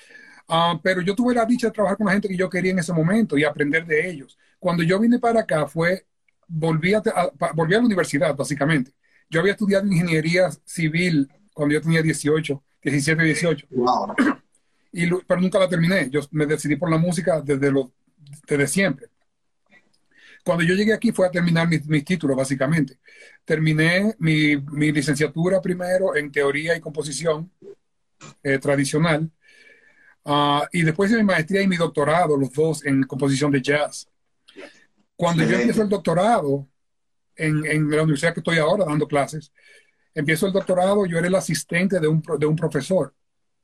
Ah, 0.48 0.78
pero 0.82 1.02
yo 1.02 1.14
tuve 1.14 1.34
la 1.34 1.44
dicha 1.44 1.66
de 1.66 1.72
trabajar 1.72 1.98
con 1.98 2.06
la 2.06 2.12
gente 2.12 2.28
que 2.28 2.36
yo 2.36 2.48
quería 2.48 2.72
en 2.72 2.78
ese 2.78 2.92
momento 2.92 3.36
y 3.36 3.44
aprender 3.44 3.84
de 3.84 4.08
ellos. 4.08 4.38
Cuando 4.58 4.82
yo 4.82 4.98
vine 4.98 5.18
para 5.18 5.40
acá 5.40 5.66
fue, 5.66 6.06
volví 6.46 6.94
a, 6.94 7.02
volví 7.54 7.74
a 7.74 7.78
la 7.78 7.84
universidad, 7.84 8.34
básicamente. 8.34 8.92
Yo 9.30 9.40
había 9.40 9.52
estudiado 9.52 9.86
ingeniería 9.86 10.48
civil 10.64 11.28
cuando 11.52 11.74
yo 11.74 11.82
tenía 11.82 12.02
18, 12.02 12.62
17, 12.82 13.22
18. 13.22 13.66
Y, 14.92 15.10
pero 15.26 15.40
nunca 15.40 15.58
la 15.58 15.68
terminé. 15.68 16.08
Yo 16.10 16.20
me 16.30 16.46
decidí 16.46 16.76
por 16.76 16.90
la 16.90 16.98
música 16.98 17.40
desde 17.40 17.70
los 17.70 17.88
desde 18.46 18.66
siempre. 18.66 19.08
Cuando 20.44 20.64
yo 20.64 20.74
llegué 20.74 20.92
aquí 20.92 21.12
fue 21.12 21.26
a 21.26 21.30
terminar 21.30 21.68
mis, 21.68 22.04
títulos, 22.04 22.36
básicamente. 22.36 22.98
Terminé 23.44 24.14
mi, 24.18 24.56
licenciatura 24.92 25.60
primero 25.60 26.16
en 26.16 26.32
teoría 26.32 26.76
y 26.76 26.80
composición 26.80 27.50
eh, 28.42 28.58
tradicional. 28.58 29.30
Ah, 30.24 30.66
y 30.72 30.82
después 30.82 31.10
de 31.10 31.18
mi 31.18 31.24
maestría 31.24 31.62
y 31.62 31.68
mi 31.68 31.76
doctorado, 31.76 32.36
los 32.36 32.52
dos 32.52 32.84
en 32.84 33.02
composición 33.04 33.50
de 33.50 33.62
jazz. 33.62 34.08
Cuando 35.18 35.42
yo 35.42 35.58
empiezo 35.58 35.82
el 35.82 35.88
doctorado 35.88 36.68
en, 37.34 37.66
en, 37.66 37.90
la 37.90 38.04
universidad 38.04 38.32
que 38.32 38.38
estoy 38.38 38.58
ahora 38.58 38.84
dando 38.84 39.08
clases, 39.08 39.52
empiezo 40.14 40.46
el 40.46 40.52
doctorado, 40.52 41.06
yo 41.06 41.18
era 41.18 41.26
el 41.26 41.34
asistente 41.34 41.98
de 41.98 42.06
un, 42.06 42.22
de 42.38 42.46
un 42.46 42.54
profesor 42.54 43.12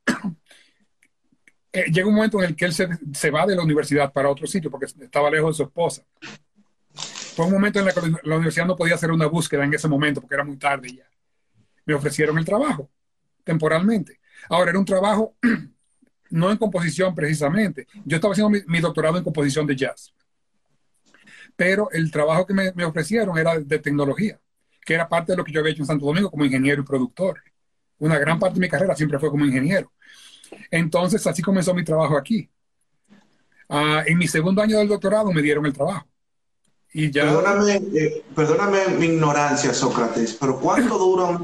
eh, 1.72 1.84
llega 1.92 2.08
un 2.08 2.14
momento 2.16 2.42
en 2.42 2.50
el 2.50 2.56
que 2.56 2.64
él 2.64 2.72
se, 2.72 3.30
va 3.30 3.46
de 3.46 3.54
la 3.54 3.62
universidad 3.62 4.12
para 4.12 4.28
otro 4.28 4.48
sitio 4.48 4.68
porque 4.68 4.86
estaba 4.86 5.30
lejos 5.30 5.54
de 5.54 5.56
su 5.58 5.62
esposa. 5.68 6.04
Fue 7.36 7.46
un 7.46 7.52
momento 7.52 7.78
en 7.78 7.86
el 7.86 7.94
que 7.94 8.00
la 8.24 8.34
universidad 8.34 8.66
no 8.66 8.74
podía 8.74 8.96
hacer 8.96 9.12
una 9.12 9.26
búsqueda 9.26 9.64
en 9.64 9.74
ese 9.74 9.86
momento 9.86 10.20
porque 10.20 10.34
era 10.34 10.44
muy 10.44 10.56
tarde 10.56 10.92
ya. 10.92 11.08
Me 11.84 11.94
ofrecieron 11.94 12.36
el 12.36 12.44
trabajo 12.44 12.90
temporalmente. 13.44 14.18
Ahora 14.48 14.70
era 14.70 14.78
un 14.80 14.84
trabajo 14.84 15.36
no 16.30 16.50
en 16.50 16.56
composición 16.56 17.14
precisamente. 17.14 17.86
Yo 18.04 18.16
estaba 18.16 18.32
haciendo 18.32 18.50
mi, 18.66 18.80
doctorado 18.80 19.18
en 19.18 19.24
composición 19.24 19.66
de 19.66 19.76
jazz. 19.76 20.12
Pero 21.56 21.88
el 21.92 22.10
trabajo 22.10 22.46
que 22.46 22.54
me, 22.54 22.84
ofrecieron 22.84 23.38
era 23.38 23.58
de 23.58 23.78
tecnología, 23.78 24.40
que 24.84 24.94
era 24.94 25.08
parte 25.08 25.32
de 25.32 25.36
lo 25.36 25.44
que 25.44 25.52
yo 25.52 25.60
había 25.60 25.72
hecho 25.72 25.82
en 25.82 25.86
Santo 25.86 26.06
Domingo 26.06 26.30
como 26.30 26.44
ingeniero 26.44 26.82
y 26.82 26.84
productor. 26.84 27.40
Una 27.98 28.18
gran 28.18 28.38
parte 28.38 28.54
de 28.54 28.60
mi 28.60 28.68
carrera 28.68 28.96
siempre 28.96 29.18
fue 29.18 29.30
como 29.30 29.44
ingeniero. 29.44 29.92
Entonces, 30.70 31.26
así 31.26 31.42
comenzó 31.42 31.74
mi 31.74 31.84
trabajo 31.84 32.16
aquí. 32.16 32.48
Ah, 33.68 34.02
en 34.06 34.18
mi 34.18 34.26
segundo 34.26 34.62
año 34.62 34.78
del 34.78 34.88
doctorado 34.88 35.32
me 35.32 35.42
dieron 35.42 35.64
el 35.66 35.72
trabajo. 35.72 36.06
Y 36.92 37.10
ya... 37.10 37.24
Perdóname, 37.24 37.82
eh, 37.94 38.24
perdóname 38.34 38.88
mi 38.98 39.06
ignorancia, 39.06 39.74
Sócrates, 39.74 40.34
pero 40.34 40.60
¿cuánto 40.60 40.96
dura 40.96 41.40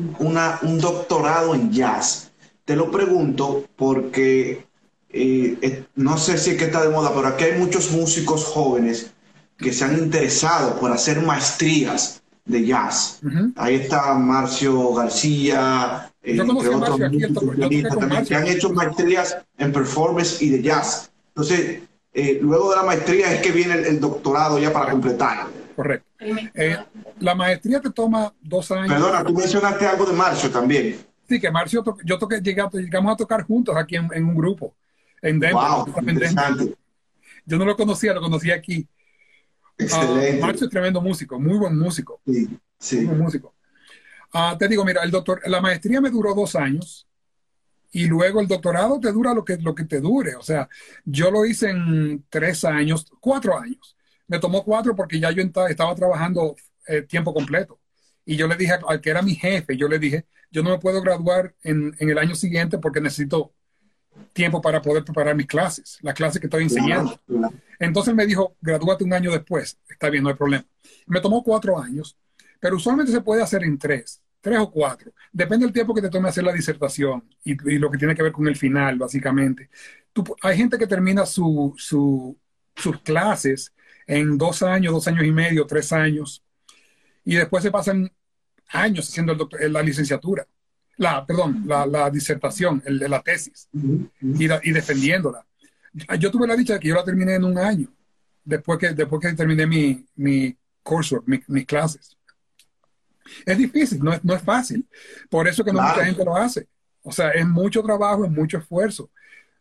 un, 0.62 0.78
doctorado 0.78 1.54
en 1.54 1.72
jazz? 1.72 2.30
Te 2.64 2.76
lo 2.76 2.90
pregunto 2.90 3.64
porque 3.74 4.64
eh, 5.08 5.58
eh, 5.60 5.84
no 5.96 6.18
sé 6.18 6.38
si 6.38 6.50
es 6.50 6.56
que 6.56 6.66
está 6.66 6.82
de 6.82 6.90
moda, 6.90 7.12
pero 7.12 7.26
aquí 7.26 7.44
hay 7.44 7.58
muchos 7.58 7.90
músicos 7.90 8.44
jóvenes 8.44 9.12
que 9.60 9.72
se 9.72 9.84
han 9.84 9.98
interesado 9.98 10.78
por 10.78 10.90
hacer 10.92 11.20
maestrías 11.20 12.22
de 12.44 12.66
jazz. 12.66 13.20
Ahí 13.56 13.76
está 13.76 14.14
Marcio 14.14 14.94
García, 14.94 16.10
eh, 16.22 16.36
entre 16.36 16.68
otros 16.68 16.98
también, 16.98 18.24
que 18.26 18.34
han 18.34 18.46
hecho 18.46 18.72
maestrías 18.72 19.38
en 19.58 19.72
performance 19.72 20.42
y 20.42 20.50
de 20.50 20.62
jazz. 20.62 21.10
Entonces, 21.28 21.82
eh, 22.12 22.38
luego 22.42 22.70
de 22.70 22.76
la 22.76 22.82
maestría 22.82 23.32
es 23.32 23.40
que 23.40 23.52
viene 23.52 23.74
el, 23.74 24.00
doctorado 24.00 24.58
ya 24.58 24.72
para 24.72 24.90
completar. 24.90 25.46
Correcto. 25.76 26.06
Eh, 26.18 26.76
la 27.20 27.34
maestría 27.34 27.80
te 27.80 27.90
toma 27.90 28.32
dos 28.42 28.70
años. 28.72 28.88
Perdona, 28.88 29.24
tú 29.24 29.32
mencionaste 29.32 29.86
algo 29.86 30.06
de 30.06 30.12
Marcio 30.12 30.50
también. 30.50 30.96
Sí, 31.28 31.40
que 31.40 31.50
Marcio, 31.50 31.84
yo 32.04 32.18
toqué, 32.18 32.40
llegamos 32.40 33.12
a 33.12 33.16
tocar 33.16 33.44
juntos 33.44 33.76
aquí 33.76 33.94
en, 33.96 34.24
un 34.24 34.34
grupo, 34.34 34.74
en 35.22 35.38
Denver. 35.38 35.54
Wow, 35.54 36.74
Yo 37.46 37.56
no 37.56 37.64
lo 37.64 37.76
conocía, 37.76 38.12
lo 38.12 38.20
conocí 38.20 38.50
aquí. 38.50 38.88
Excelente. 39.80 40.40
Marcio 40.40 40.66
es 40.66 40.70
tremendo 40.70 41.00
músico, 41.00 41.38
muy 41.38 41.58
buen 41.58 41.78
músico. 41.78 42.20
Sí, 42.26 42.48
sí. 42.78 42.96
Muy 42.96 43.06
buen 43.06 43.18
músico. 43.20 43.54
Ah, 44.32 44.56
te 44.58 44.68
digo, 44.68 44.84
mira, 44.84 45.02
el 45.02 45.10
doctor, 45.10 45.40
la 45.46 45.60
maestría 45.60 46.00
me 46.00 46.10
duró 46.10 46.34
dos 46.34 46.54
años 46.54 47.08
y 47.92 48.06
luego 48.06 48.40
el 48.40 48.46
doctorado 48.46 49.00
te 49.00 49.10
dura 49.10 49.34
lo 49.34 49.44
que, 49.44 49.56
lo 49.56 49.74
que 49.74 49.84
te 49.84 50.00
dure. 50.00 50.36
O 50.36 50.42
sea, 50.42 50.68
yo 51.04 51.30
lo 51.30 51.44
hice 51.44 51.70
en 51.70 52.24
tres 52.28 52.64
años, 52.64 53.06
cuatro 53.20 53.58
años. 53.58 53.96
Me 54.28 54.38
tomó 54.38 54.64
cuatro 54.64 54.94
porque 54.94 55.18
ya 55.18 55.30
yo 55.32 55.42
estaba 55.42 55.94
trabajando 55.94 56.54
eh, 56.86 57.02
tiempo 57.02 57.34
completo. 57.34 57.80
Y 58.24 58.36
yo 58.36 58.46
le 58.46 58.56
dije 58.56 58.74
al 58.86 59.00
que 59.00 59.10
era 59.10 59.22
mi 59.22 59.34
jefe, 59.34 59.76
yo 59.76 59.88
le 59.88 59.98
dije, 59.98 60.26
yo 60.52 60.62
no 60.62 60.70
me 60.70 60.78
puedo 60.78 61.02
graduar 61.02 61.54
en, 61.62 61.96
en 61.98 62.10
el 62.10 62.18
año 62.18 62.36
siguiente 62.36 62.78
porque 62.78 63.00
necesito 63.00 63.52
tiempo 64.32 64.60
para 64.60 64.80
poder 64.82 65.04
preparar 65.04 65.34
mis 65.34 65.46
clases, 65.46 65.98
las 66.02 66.14
clases 66.14 66.40
que 66.40 66.46
estoy 66.46 66.64
enseñando. 66.64 67.20
Entonces 67.78 68.14
me 68.14 68.26
dijo, 68.26 68.56
gradúate 68.60 69.04
un 69.04 69.12
año 69.12 69.30
después. 69.30 69.78
Está 69.88 70.10
bien, 70.10 70.22
no 70.22 70.30
hay 70.30 70.36
problema. 70.36 70.64
Me 71.06 71.20
tomó 71.20 71.42
cuatro 71.42 71.78
años 71.78 72.16
pero 72.60 72.76
usualmente 72.76 73.10
se 73.10 73.22
puede 73.22 73.42
hacer 73.42 73.64
en 73.64 73.78
tres, 73.78 74.22
tres 74.40 74.58
o 74.58 74.70
cuatro. 74.70 75.12
Depende 75.32 75.64
del 75.64 75.72
tiempo 75.72 75.94
que 75.94 76.02
te 76.02 76.10
tome 76.10 76.28
hacer 76.28 76.44
la 76.44 76.52
disertación 76.52 77.24
y, 77.42 77.54
lo 77.78 77.90
que 77.90 77.98
tiene 77.98 78.14
que 78.14 78.22
ver 78.22 78.32
con 78.32 78.46
el 78.46 78.56
final, 78.56 78.98
básicamente. 78.98 79.70
hay 80.42 80.56
gente 80.56 80.78
que 80.78 80.86
termina 80.86 81.24
su, 81.26 81.74
sus 81.76 83.00
clases 83.02 83.74
en 84.06 84.36
dos 84.36 84.62
años, 84.62 84.92
dos 84.92 85.08
años 85.08 85.24
y 85.24 85.32
medio, 85.32 85.66
tres 85.66 85.92
años, 85.92 86.44
y 87.24 87.36
después 87.36 87.62
se 87.62 87.70
pasan 87.70 88.12
años 88.68 89.08
haciendo 89.08 89.48
la 89.68 89.82
licenciatura, 89.82 90.46
la, 91.00 91.24
perdón, 91.24 91.64
la, 91.66 92.10
disertación, 92.10 92.82
el, 92.84 92.98
la 92.98 93.22
tesis, 93.22 93.70
y, 93.72 94.44
y, 94.44 94.70
defendiéndola. 94.70 95.46
Yo 96.18 96.30
tuve 96.30 96.46
la 96.46 96.54
dicha 96.54 96.74
de 96.74 96.80
que 96.80 96.88
yo 96.88 96.94
la 96.94 97.04
terminé 97.04 97.36
en 97.36 97.44
un 97.44 97.56
año, 97.56 97.88
después 98.44 98.78
que, 98.78 98.90
después 98.90 99.20
que 99.22 99.32
terminé 99.32 99.66
mi, 99.66 100.06
mi 100.16 100.54
coursework, 100.82 101.26
mis 101.26 101.64
clases. 101.64 102.18
Es 103.46 103.56
difícil, 103.56 104.00
no 104.04 104.12
es, 104.12 104.22
no 104.22 104.34
es 104.34 104.42
fácil. 104.42 104.86
Por 105.30 105.48
eso 105.48 105.64
que 105.64 105.72
no 105.72 105.80
mucha 105.80 106.04
gente 106.04 106.22
lo 106.22 106.36
hace. 106.36 106.68
O 107.02 107.12
sea, 107.12 107.30
es 107.30 107.46
mucho 107.46 107.82
trabajo, 107.82 108.26
es 108.26 108.30
mucho 108.30 108.58
esfuerzo. 108.58 109.10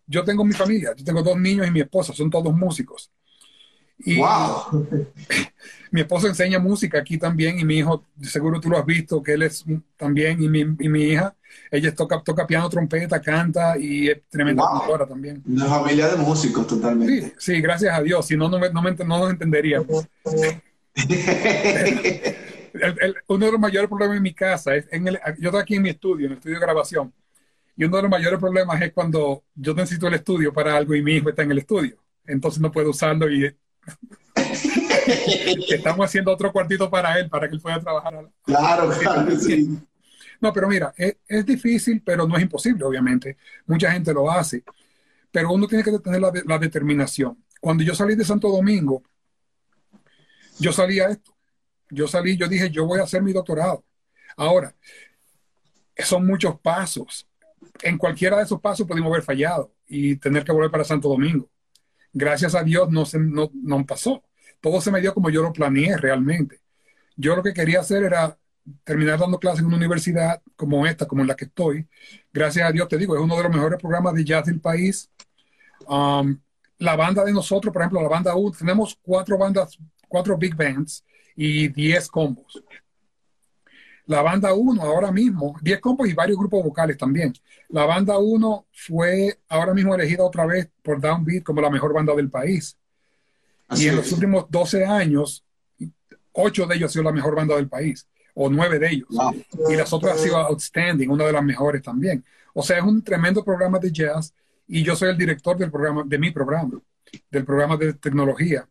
Yo 0.06 0.26
tengo 0.26 0.44
mi 0.44 0.54
familia, 0.54 0.94
yo 0.94 1.06
tengo 1.06 1.24
dos 1.24 1.40
niños 1.40 1.66
y 1.68 1.72
mi 1.72 1.80
esposa, 1.80 2.12
son 2.12 2.30
todos 2.30 2.54
músicos. 2.54 3.10
Y 4.00 4.18
wow. 4.18 4.88
mi 5.92 6.02
esposa 6.02 6.28
enseña 6.28 6.60
música 6.60 7.00
aquí 7.00 7.18
también 7.18 7.60
y 7.60 7.66
mi 7.66 7.78
hijo, 7.78 8.04
seguro 8.22 8.60
tú 8.60 8.70
lo 8.70 8.78
has 8.78 8.86
visto, 8.86 9.24
que 9.24 9.34
él 9.34 9.44
es 9.44 9.66
también, 9.98 10.42
y 10.42 10.48
mi, 10.48 10.60
y 10.62 10.90
mi 10.90 11.04
hija, 11.04 11.36
ella 11.72 11.94
toca, 11.94 12.22
toca 12.22 12.48
piano, 12.48 12.70
trompeta, 12.70 13.22
canta 13.22 13.78
y 13.78 14.08
es 14.10 14.22
tremenda 14.30 14.64
wow. 14.64 15.06
también. 15.08 15.44
Una 15.46 15.66
familia 15.66 16.08
de 16.10 16.18
músicos 16.18 16.68
totalmente. 16.68 17.22
Sí, 17.38 17.54
sí, 17.56 17.62
gracias 17.62 17.98
a 17.98 18.02
Dios, 18.02 18.26
si 18.26 18.38
no, 18.38 18.50
no, 18.50 18.60
me, 18.60 18.70
no, 18.70 18.82
me, 18.82 18.92
no 18.92 19.20
nos 19.20 19.32
entenderíamos. 19.32 20.08
uno 23.28 23.46
de 23.46 23.52
los 23.52 23.60
mayores 23.60 23.90
problemas 23.90 24.18
en 24.18 24.24
mi 24.24 24.34
casa 24.34 24.76
es, 24.76 24.86
en 24.92 25.08
el, 25.08 25.20
yo 25.40 25.50
estoy 25.50 25.62
aquí 25.62 25.76
en 25.76 25.82
mi 25.82 25.90
estudio, 25.90 26.28
en 26.28 26.34
el 26.34 26.38
estudio 26.38 26.56
de 26.58 26.62
grabación, 26.62 27.14
y 27.76 27.84
uno 27.86 27.98
de 27.98 28.04
los 28.04 28.12
mayores 28.12 28.40
problemas 28.40 28.82
es 28.82 28.94
cuando 28.94 29.44
yo 29.56 29.74
necesito 29.74 30.08
el 30.08 30.14
estudio 30.16 30.54
para 30.54 30.76
algo 30.76 30.94
y 30.94 31.02
mi 31.02 31.14
hijo 31.16 31.30
está 31.30 31.44
en 31.44 31.52
el 31.52 31.58
estudio, 31.60 31.98
entonces 32.26 32.62
no 32.62 32.72
puedo 32.72 32.92
usarlo 32.92 33.30
y... 33.30 33.54
Estamos 35.70 36.06
haciendo 36.06 36.32
otro 36.32 36.52
cuartito 36.52 36.90
para 36.90 37.20
él, 37.20 37.30
para 37.30 37.48
que 37.48 37.56
él 37.56 37.62
pueda 37.62 37.80
trabajar. 37.80 38.30
Claro, 38.44 38.90
claro, 39.00 39.36
sí. 39.38 39.78
No, 40.42 40.54
pero 40.54 40.68
mira, 40.68 40.94
es, 40.98 41.18
es, 41.28 41.46
difícil, 41.46 42.02
pero 42.02 42.28
no 42.28 42.38
es 42.38 42.44
imposible, 42.44 42.84
obviamente. 42.86 43.38
Mucha 43.66 43.92
gente 43.92 44.14
lo 44.14 44.32
hace, 44.32 44.64
pero 45.32 45.52
uno 45.52 45.68
tiene 45.68 45.84
que 45.84 46.00
tener 46.00 46.22
la, 46.22 46.32
la 46.46 46.58
determinación. 46.58 47.44
Cuando 47.60 47.84
yo 47.84 47.94
salí 47.94 48.16
de 48.16 48.24
Santo 48.24 48.50
Domingo, 48.50 49.04
yo 50.60 50.72
salí 50.72 51.00
a 51.00 51.10
esto. 51.10 51.36
Yo 51.90 52.08
salí, 52.08 52.38
yo 52.38 52.48
dije, 52.48 52.70
yo 52.70 52.86
voy 52.86 53.00
a 53.00 53.04
hacer 53.04 53.22
mi 53.22 53.34
doctorado. 53.34 53.84
Ahora, 54.38 54.76
son 55.98 56.26
muchos 56.26 56.60
pasos. 56.60 57.28
En 57.82 57.98
cualquiera 57.98 58.38
de 58.38 58.44
esos 58.44 58.62
pasos 58.62 58.88
pudimos 58.88 59.12
haber 59.12 59.24
fallado 59.24 59.74
y 59.88 60.16
tener 60.18 60.44
que 60.44 60.52
volver 60.52 60.72
para 60.72 60.84
Santo 60.84 61.10
Domingo. 61.10 61.50
Gracias 62.14 62.56
a 62.56 62.64
Dios 62.64 62.90
no, 62.92 63.06
se, 63.06 63.20
no, 63.20 63.52
no 63.54 63.86
pasó. 63.86 64.24
Todo 64.62 64.82
se 64.82 64.92
me 64.92 65.02
dio 65.02 65.14
como 65.14 65.30
yo 65.30 65.42
lo 65.42 65.54
planeé 65.54 65.98
realmente. 65.98 66.62
Yo 67.16 67.36
lo 67.36 67.44
que 67.44 67.54
quería 67.54 67.82
hacer 67.82 68.04
era 68.04 68.38
terminar 68.84 69.20
dando 69.20 69.40
clases 69.40 69.62
en 69.62 69.68
una 69.68 69.78
universidad 69.78 70.42
como 70.56 70.86
esta, 70.86 71.08
como 71.08 71.22
en 71.22 71.28
la 71.28 71.36
que 71.36 71.46
estoy. 71.46 71.88
Gracias 72.32 72.68
a 72.68 72.72
Dios, 72.72 72.88
te 72.88 72.98
digo, 72.98 73.16
es 73.16 73.22
uno 73.22 73.36
de 73.38 73.44
los 73.44 73.52
mejores 73.52 73.80
programas 73.80 74.14
de 74.14 74.24
jazz 74.24 74.46
del 74.46 74.60
país. 74.60 75.10
Um, 75.88 76.40
la 76.78 76.96
banda 76.96 77.24
de 77.24 77.34
nosotros, 77.34 77.74
por 77.74 77.82
ejemplo, 77.82 78.02
la 78.02 78.10
banda 78.10 78.36
U, 78.36 78.52
tenemos 78.52 78.98
cuatro 79.02 79.38
bandas, 79.38 79.78
cuatro 80.08 80.38
big 80.38 80.56
bands 80.56 81.04
y 81.36 81.68
diez 81.70 82.08
combos. 82.08 82.64
La 84.10 84.24
banda 84.24 84.56
1 84.56 84.82
ahora 84.82 85.12
mismo, 85.12 85.56
10 85.62 85.80
combos 85.82 86.10
y 86.10 86.14
varios 86.14 86.36
grupos 86.36 86.64
vocales 86.64 86.98
también. 86.98 87.32
La 87.68 87.86
banda 87.86 88.18
1 88.18 88.66
fue 88.72 89.38
ahora 89.48 89.72
mismo 89.72 89.94
elegida 89.94 90.24
otra 90.24 90.48
vez 90.48 90.68
por 90.82 91.00
Downbeat 91.00 91.44
como 91.44 91.62
la 91.62 91.70
mejor 91.70 91.94
banda 91.94 92.16
del 92.16 92.28
país. 92.28 92.76
Así 93.68 93.84
y 93.84 93.88
en 93.88 93.94
es. 93.94 93.98
los 93.98 94.12
últimos 94.12 94.46
12 94.50 94.84
años, 94.84 95.46
8 96.32 96.66
de 96.66 96.76
ellos 96.76 96.90
han 96.90 96.94
sido 96.94 97.04
la 97.04 97.12
mejor 97.12 97.36
banda 97.36 97.56
del 97.56 97.70
país, 97.70 98.08
o 98.34 98.50
9 98.50 98.80
de 98.80 98.90
ellos. 98.90 99.10
Wow. 99.12 99.46
Y 99.70 99.76
las 99.76 99.94
otras 99.94 100.14
han 100.14 100.24
sido 100.24 100.38
Outstanding, 100.38 101.12
una 101.12 101.26
de 101.26 101.34
las 101.34 101.44
mejores 101.44 101.84
también. 101.84 102.26
O 102.56 102.64
sea, 102.64 102.80
es 102.80 102.84
un 102.84 103.04
tremendo 103.04 103.46
programa 103.46 103.78
de 103.78 103.92
jazz 103.92 104.34
y 104.68 104.82
yo 104.82 104.96
soy 104.96 105.10
el 105.10 105.18
director 105.20 105.56
del 105.56 105.70
programa, 105.70 106.02
de 106.04 106.18
mi 106.18 106.32
programa, 106.32 106.82
del 107.30 107.46
programa 107.46 107.78
de 107.78 107.94
tecnología. 107.94 108.68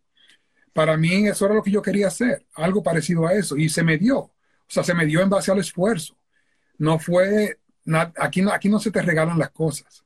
Para 0.73 0.97
mí 0.97 1.28
eso 1.28 1.47
era 1.47 1.54
lo 1.54 1.62
que 1.62 1.71
yo 1.71 1.80
quería 1.80 2.09
hacer, 2.09 2.45
algo 2.54 2.83
parecido 2.83 3.25
a 3.25 3.35
eso, 3.35 3.57
y 3.57 3.68
se 3.68 3.85
me 3.85 3.99
dio. 3.99 4.33
O 4.68 4.70
sea, 4.70 4.84
se 4.84 4.94
me 4.94 5.06
dio 5.06 5.22
en 5.22 5.30
base 5.30 5.50
al 5.50 5.58
esfuerzo. 5.58 6.16
No 6.76 6.98
fue, 6.98 7.58
aquí 8.16 8.42
no, 8.42 8.52
aquí 8.52 8.68
no 8.68 8.78
se 8.78 8.90
te 8.90 9.00
regalan 9.02 9.38
las 9.38 9.50
cosas. 9.50 10.04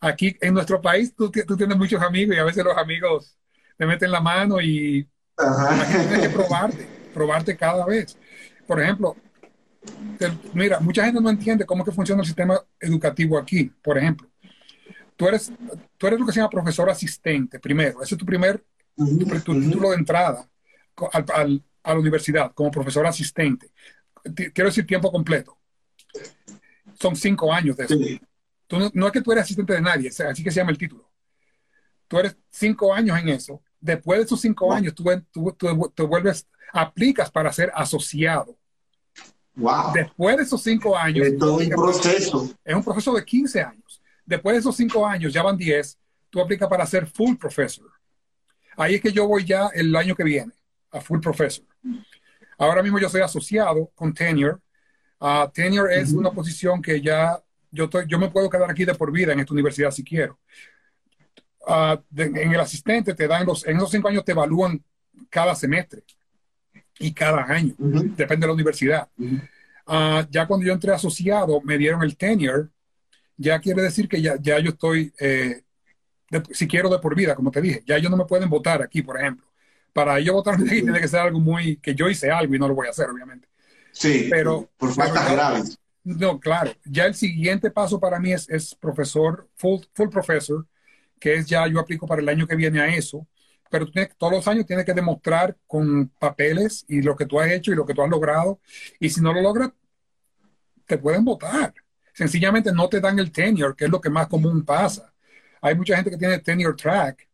Aquí 0.00 0.36
en 0.40 0.54
nuestro 0.54 0.80
país 0.80 1.14
tú, 1.14 1.30
tú 1.30 1.56
tienes 1.56 1.76
muchos 1.76 2.00
amigos 2.02 2.36
y 2.36 2.38
a 2.38 2.44
veces 2.44 2.64
los 2.64 2.76
amigos 2.76 3.36
te 3.76 3.86
meten 3.86 4.12
la 4.12 4.20
mano 4.20 4.60
y 4.60 5.08
aquí 5.36 5.92
tienes 6.08 6.28
que 6.28 6.28
probarte, 6.28 6.88
probarte 7.14 7.56
cada 7.56 7.86
vez. 7.86 8.16
Por 8.66 8.80
ejemplo, 8.80 9.16
te, 10.18 10.30
mira, 10.52 10.80
mucha 10.80 11.04
gente 11.04 11.20
no 11.20 11.30
entiende 11.30 11.64
cómo 11.64 11.84
que 11.84 11.92
funciona 11.92 12.20
el 12.20 12.26
sistema 12.26 12.60
educativo 12.78 13.38
aquí. 13.38 13.72
Por 13.82 13.96
ejemplo, 13.96 14.28
tú 15.16 15.26
eres, 15.26 15.50
tú 15.96 16.06
eres 16.06 16.20
lo 16.20 16.26
que 16.26 16.32
se 16.32 16.40
llama 16.40 16.50
profesor 16.50 16.90
asistente, 16.90 17.58
primero. 17.58 18.02
Ese 18.02 18.14
es 18.14 18.18
tu 18.18 18.26
primer, 18.26 18.62
tu, 18.94 19.26
tu 19.40 19.60
título 19.60 19.90
de 19.90 19.96
entrada 19.96 20.48
al, 21.12 21.24
al, 21.34 21.64
a 21.88 21.94
la 21.94 22.00
universidad 22.00 22.52
como 22.52 22.70
profesor 22.70 23.06
asistente. 23.06 23.70
Quiero 24.34 24.68
decir 24.68 24.86
tiempo 24.86 25.10
completo. 25.10 25.56
Son 27.00 27.16
cinco 27.16 27.52
años 27.52 27.76
de 27.76 27.84
eso. 27.84 27.96
Sí. 27.96 28.20
Tú 28.66 28.78
no, 28.78 28.90
no, 28.92 29.06
es 29.06 29.12
que 29.12 29.22
tú 29.22 29.32
eres 29.32 29.44
asistente 29.44 29.72
de 29.72 29.80
nadie, 29.80 30.08
así 30.08 30.44
que 30.44 30.50
se 30.50 30.56
llama 30.56 30.72
el 30.72 30.78
título. 30.78 31.08
Tú 32.06 32.18
eres 32.18 32.36
cinco 32.50 32.92
años 32.92 33.18
en 33.18 33.30
eso. 33.30 33.62
Después 33.80 34.18
de 34.18 34.24
esos 34.24 34.40
cinco 34.40 34.66
wow. 34.66 34.74
años, 34.74 34.94
tú, 34.94 35.04
tú, 35.30 35.52
tú, 35.56 35.92
te 35.94 36.02
vuelves, 36.02 36.46
aplicas 36.72 37.30
para 37.30 37.52
ser 37.52 37.72
asociado. 37.74 38.58
Wow. 39.54 39.92
Después 39.94 40.36
de 40.36 40.42
esos 40.42 40.62
cinco 40.62 40.96
años. 40.96 41.26
Es 41.26 41.38
todo 41.38 41.56
un 41.56 41.68
proceso. 41.68 42.50
Es 42.64 42.74
un 42.74 42.84
proceso 42.84 43.14
de 43.14 43.24
15 43.24 43.62
años. 43.62 44.02
Después 44.26 44.54
de 44.54 44.60
esos 44.60 44.76
cinco 44.76 45.06
años, 45.06 45.32
ya 45.32 45.42
van 45.42 45.56
10, 45.56 45.98
tú 46.28 46.40
aplicas 46.40 46.68
para 46.68 46.84
ser 46.84 47.06
full 47.06 47.36
professor. 47.36 47.90
Ahí 48.76 48.96
es 48.96 49.00
que 49.00 49.12
yo 49.12 49.26
voy 49.26 49.44
ya 49.44 49.68
el 49.74 49.94
año 49.96 50.14
que 50.14 50.22
viene, 50.22 50.52
a 50.90 51.00
full 51.00 51.20
professor. 51.20 51.64
Ahora 52.58 52.82
mismo 52.82 52.98
yo 52.98 53.08
soy 53.08 53.20
asociado 53.20 53.90
con 53.94 54.12
tenure. 54.12 54.56
Uh, 55.20 55.48
tenure 55.52 56.00
es 56.00 56.10
uh 56.10 56.16
-huh. 56.16 56.18
una 56.18 56.30
posición 56.30 56.80
que 56.82 57.00
ya 57.00 57.40
yo, 57.70 57.84
estoy, 57.84 58.04
yo 58.06 58.18
me 58.18 58.30
puedo 58.30 58.48
quedar 58.48 58.70
aquí 58.70 58.84
de 58.84 58.94
por 58.94 59.12
vida 59.12 59.32
en 59.32 59.40
esta 59.40 59.52
universidad 59.52 59.90
si 59.90 60.02
quiero. 60.02 60.38
Uh, 61.66 62.00
de, 62.08 62.24
en 62.24 62.52
el 62.52 62.60
asistente 62.60 63.14
te 63.14 63.28
dan 63.28 63.46
los, 63.46 63.66
en 63.66 63.76
esos 63.76 63.90
cinco 63.90 64.08
años 64.08 64.24
te 64.24 64.32
evalúan 64.32 64.82
cada 65.28 65.54
semestre 65.54 66.02
y 66.98 67.12
cada 67.12 67.42
año, 67.44 67.74
-huh. 67.78 68.14
depende 68.16 68.44
de 68.44 68.48
la 68.48 68.54
universidad. 68.54 69.08
Uh, 69.86 70.22
ya 70.30 70.46
cuando 70.46 70.66
yo 70.66 70.72
entré 70.72 70.92
asociado, 70.92 71.60
me 71.62 71.78
dieron 71.78 72.02
el 72.02 72.16
tenure, 72.16 72.68
ya 73.36 73.60
quiere 73.60 73.82
decir 73.82 74.08
que 74.08 74.20
ya, 74.20 74.36
ya 74.40 74.58
yo 74.58 74.70
estoy, 74.70 75.12
eh, 75.18 75.62
de, 76.30 76.42
si 76.50 76.66
quiero 76.66 76.88
de 76.88 76.98
por 76.98 77.14
vida, 77.14 77.34
como 77.34 77.50
te 77.50 77.60
dije, 77.60 77.82
ya 77.86 77.96
ellos 77.96 78.10
no 78.10 78.16
me 78.16 78.24
pueden 78.24 78.48
votar 78.50 78.82
aquí, 78.82 79.02
por 79.02 79.16
ejemplo 79.18 79.47
para 79.92 80.20
yo 80.20 80.34
votar 80.34 80.54
aquí 80.54 80.64
tiene 80.82 81.00
que 81.00 81.08
ser 81.08 81.20
algo 81.20 81.40
muy 81.40 81.76
que 81.76 81.94
yo 81.94 82.08
hice 82.08 82.30
algo 82.30 82.54
y 82.54 82.58
no 82.58 82.68
lo 82.68 82.74
voy 82.74 82.86
a 82.86 82.90
hacer, 82.90 83.08
obviamente. 83.10 83.48
Sí, 83.92 84.28
pero 84.30 84.70
por 84.76 84.92
faltas 84.94 85.32
graves. 85.32 85.78
No, 86.04 86.40
claro. 86.40 86.72
Ya 86.84 87.04
el 87.04 87.14
siguiente 87.14 87.70
paso 87.70 88.00
para 88.00 88.18
mí 88.18 88.32
es, 88.32 88.48
es 88.48 88.74
profesor, 88.74 89.48
full, 89.56 89.80
full 89.92 90.08
professor, 90.08 90.66
que 91.18 91.34
es 91.34 91.46
ya 91.46 91.66
yo 91.66 91.78
aplico 91.80 92.06
para 92.06 92.22
el 92.22 92.28
año 92.28 92.46
que 92.46 92.56
viene 92.56 92.80
a 92.80 92.88
eso. 92.88 93.26
Pero 93.70 93.84
tú 93.84 93.92
tienes, 93.92 94.16
todos 94.16 94.32
los 94.32 94.48
años 94.48 94.64
tienes 94.64 94.86
que 94.86 94.94
demostrar 94.94 95.56
con 95.66 96.08
papeles 96.18 96.84
y 96.88 97.02
lo 97.02 97.14
que 97.14 97.26
tú 97.26 97.38
has 97.38 97.50
hecho 97.50 97.72
y 97.72 97.74
lo 97.74 97.84
que 97.84 97.92
tú 97.92 98.02
has 98.02 98.08
logrado. 98.08 98.60
Y 98.98 99.10
si 99.10 99.20
no 99.20 99.32
lo 99.32 99.42
logras, 99.42 99.70
te 100.86 100.96
pueden 100.96 101.24
votar. 101.24 101.74
Sencillamente 102.14 102.72
no 102.72 102.88
te 102.88 103.00
dan 103.00 103.18
el 103.18 103.30
tenure, 103.30 103.74
que 103.76 103.84
es 103.84 103.90
lo 103.90 104.00
que 104.00 104.10
más 104.10 104.28
común 104.28 104.64
pasa. 104.64 105.12
Hay 105.60 105.74
mucha 105.74 105.94
gente 105.96 106.10
que 106.10 106.16
tiene 106.16 106.38
tenure 106.38 106.74
track 106.74 107.27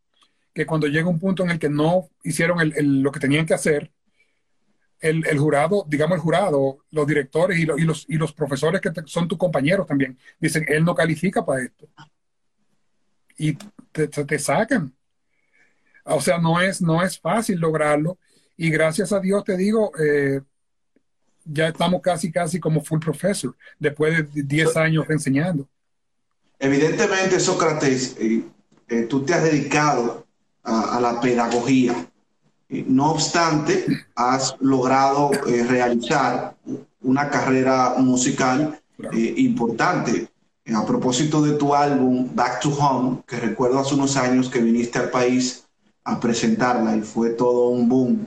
que 0.55 0.65
cuando 0.65 0.87
llega 0.87 1.09
un 1.09 1.19
punto 1.19 1.43
en 1.43 1.51
el 1.51 1.59
que 1.59 1.69
no 1.69 2.09
hicieron 2.23 2.61
el, 2.61 2.73
el, 2.77 3.03
lo 3.03 3.11
que 3.11 3.21
tenían 3.21 3.45
que 3.45 3.55
hacer, 3.55 3.91
el, 5.01 5.27
el, 5.27 5.39
jurado, 5.39 5.85
digamos 5.89 6.15
el 6.17 6.23
jurado, 6.23 6.79
los 6.93 7.07
directores 7.07 7.59
y, 7.59 7.67
lo, 7.67 7.77
y, 7.77 7.83
los, 7.83 8.07
y 8.09 8.15
los 8.15 8.33
profesores 8.33 8.81
que 8.81 8.91
te, 8.91 9.03
son 9.07 9.27
tus 9.27 9.37
compañeros 9.37 9.87
también, 9.87 10.17
dicen, 10.39 10.65
él 10.69 10.85
no 10.85 10.95
califica 10.95 11.45
para 11.45 11.65
esto. 11.65 11.89
Y 13.37 13.55
te, 13.91 14.07
te, 14.07 14.25
te, 14.25 14.39
sacan. 14.39 14.95
O 16.05 16.21
sea, 16.21 16.39
no 16.39 16.61
es, 16.61 16.81
no 16.81 17.03
es 17.03 17.19
fácil 17.19 17.59
lograrlo. 17.59 18.17
Y 18.57 18.71
gracias 18.71 19.13
a 19.13 19.19
Dios 19.19 19.43
te 19.43 19.57
digo, 19.57 19.91
eh, 19.99 20.41
ya 21.45 21.69
estamos 21.69 22.01
casi, 22.01 22.31
casi 22.31 22.61
como 22.61 22.83
full 22.83 23.01
professor, 23.01 23.57
después 23.79 24.33
de 24.33 24.43
10 24.43 24.77
años 24.77 25.05
enseñando. 25.11 25.69
Evidentemente, 26.61 27.41
Sócrates, 27.41 28.17
eh, 28.21 28.45
eh, 28.89 29.03
tú 29.03 29.25
te 29.25 29.35
has 29.35 29.43
dedicado 29.43 30.24
a, 30.65 30.97
a 30.97 31.01
la 31.01 31.21
pedagogía. 31.21 31.95
No 32.69 33.13
obstante, 33.13 33.87
has 34.17 34.57
logrado 34.61 35.31
eh, 35.47 35.65
realizar 35.69 36.57
una 37.03 37.29
carrera 37.29 37.95
musical 37.99 38.81
eh, 39.13 39.35
importante. 39.39 40.29
A 40.75 40.87
propósito 40.87 41.43
de 41.43 41.53
tu 41.53 41.75
álbum 41.75 42.31
Back 42.35 42.61
to 42.61 42.71
Home, 42.71 43.23
que 43.27 43.37
recuerdo 43.37 43.79
hace 43.79 43.95
unos 43.95 44.17
años 44.17 44.49
que 44.49 44.61
viniste 44.61 44.99
al 44.99 45.11
país 45.11 45.67
a 46.05 46.19
presentarla 46.19 46.97
y 46.97 47.03
fue 47.03 47.31
todo 47.31 47.69
un 47.69 47.87
boom 47.87 48.27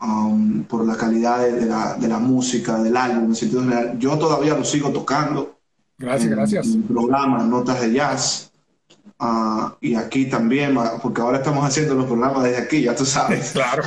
um, 0.00 0.64
por 0.64 0.84
la 0.84 0.96
calidad 0.96 1.40
de, 1.40 1.52
de, 1.52 1.66
la, 1.66 1.94
de, 1.94 2.08
la, 2.08 2.18
música, 2.18 2.82
del 2.82 2.96
álbum, 2.96 3.26
en 3.26 3.36
sentido 3.36 3.62
general. 3.62 3.96
Yo 3.98 4.18
todavía 4.18 4.56
lo 4.56 4.64
sigo 4.64 4.90
tocando. 4.90 5.56
Gracias, 5.96 6.24
en, 6.24 6.36
gracias. 6.36 6.66
En 6.66 6.82
programas, 6.82 7.46
notas 7.46 7.80
de 7.80 7.92
jazz. 7.92 8.50
Uh, 9.20 9.70
y 9.80 9.96
aquí 9.96 10.26
también, 10.26 10.78
porque 11.02 11.20
ahora 11.20 11.38
estamos 11.38 11.64
haciendo 11.64 11.94
los 11.94 12.06
programas 12.06 12.44
desde 12.44 12.58
aquí, 12.58 12.82
ya 12.82 12.94
tú 12.94 13.04
sabes. 13.04 13.50
Claro. 13.52 13.82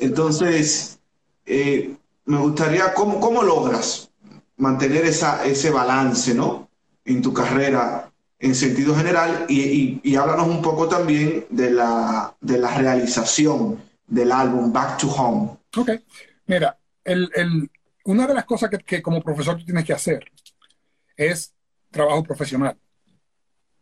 Entonces, 0.00 1.00
eh, 1.46 1.96
me 2.24 2.38
gustaría, 2.38 2.94
¿cómo, 2.94 3.20
¿cómo 3.20 3.42
logras 3.42 4.10
mantener 4.56 5.04
esa, 5.04 5.44
ese 5.44 5.70
balance 5.70 6.34
¿no? 6.34 6.68
en 7.04 7.22
tu 7.22 7.32
carrera 7.32 8.12
en 8.38 8.54
sentido 8.54 8.94
general? 8.94 9.46
Y, 9.48 9.60
y, 9.60 10.00
y 10.04 10.16
háblanos 10.16 10.46
un 10.46 10.62
poco 10.62 10.88
también 10.88 11.46
de 11.50 11.70
la, 11.70 12.34
de 12.40 12.58
la 12.58 12.76
realización 12.76 13.82
del 14.06 14.30
álbum 14.30 14.72
Back 14.72 14.98
to 14.98 15.08
Home. 15.08 15.58
Ok, 15.76 15.90
mira, 16.46 16.78
el, 17.04 17.30
el, 17.34 17.70
una 18.04 18.26
de 18.26 18.34
las 18.34 18.44
cosas 18.44 18.70
que, 18.70 18.78
que 18.78 19.02
como 19.02 19.22
profesor 19.22 19.56
tú 19.56 19.64
tienes 19.64 19.84
que 19.84 19.92
hacer 19.92 20.30
es 21.16 21.52
trabajo 21.90 22.22
profesional 22.22 22.76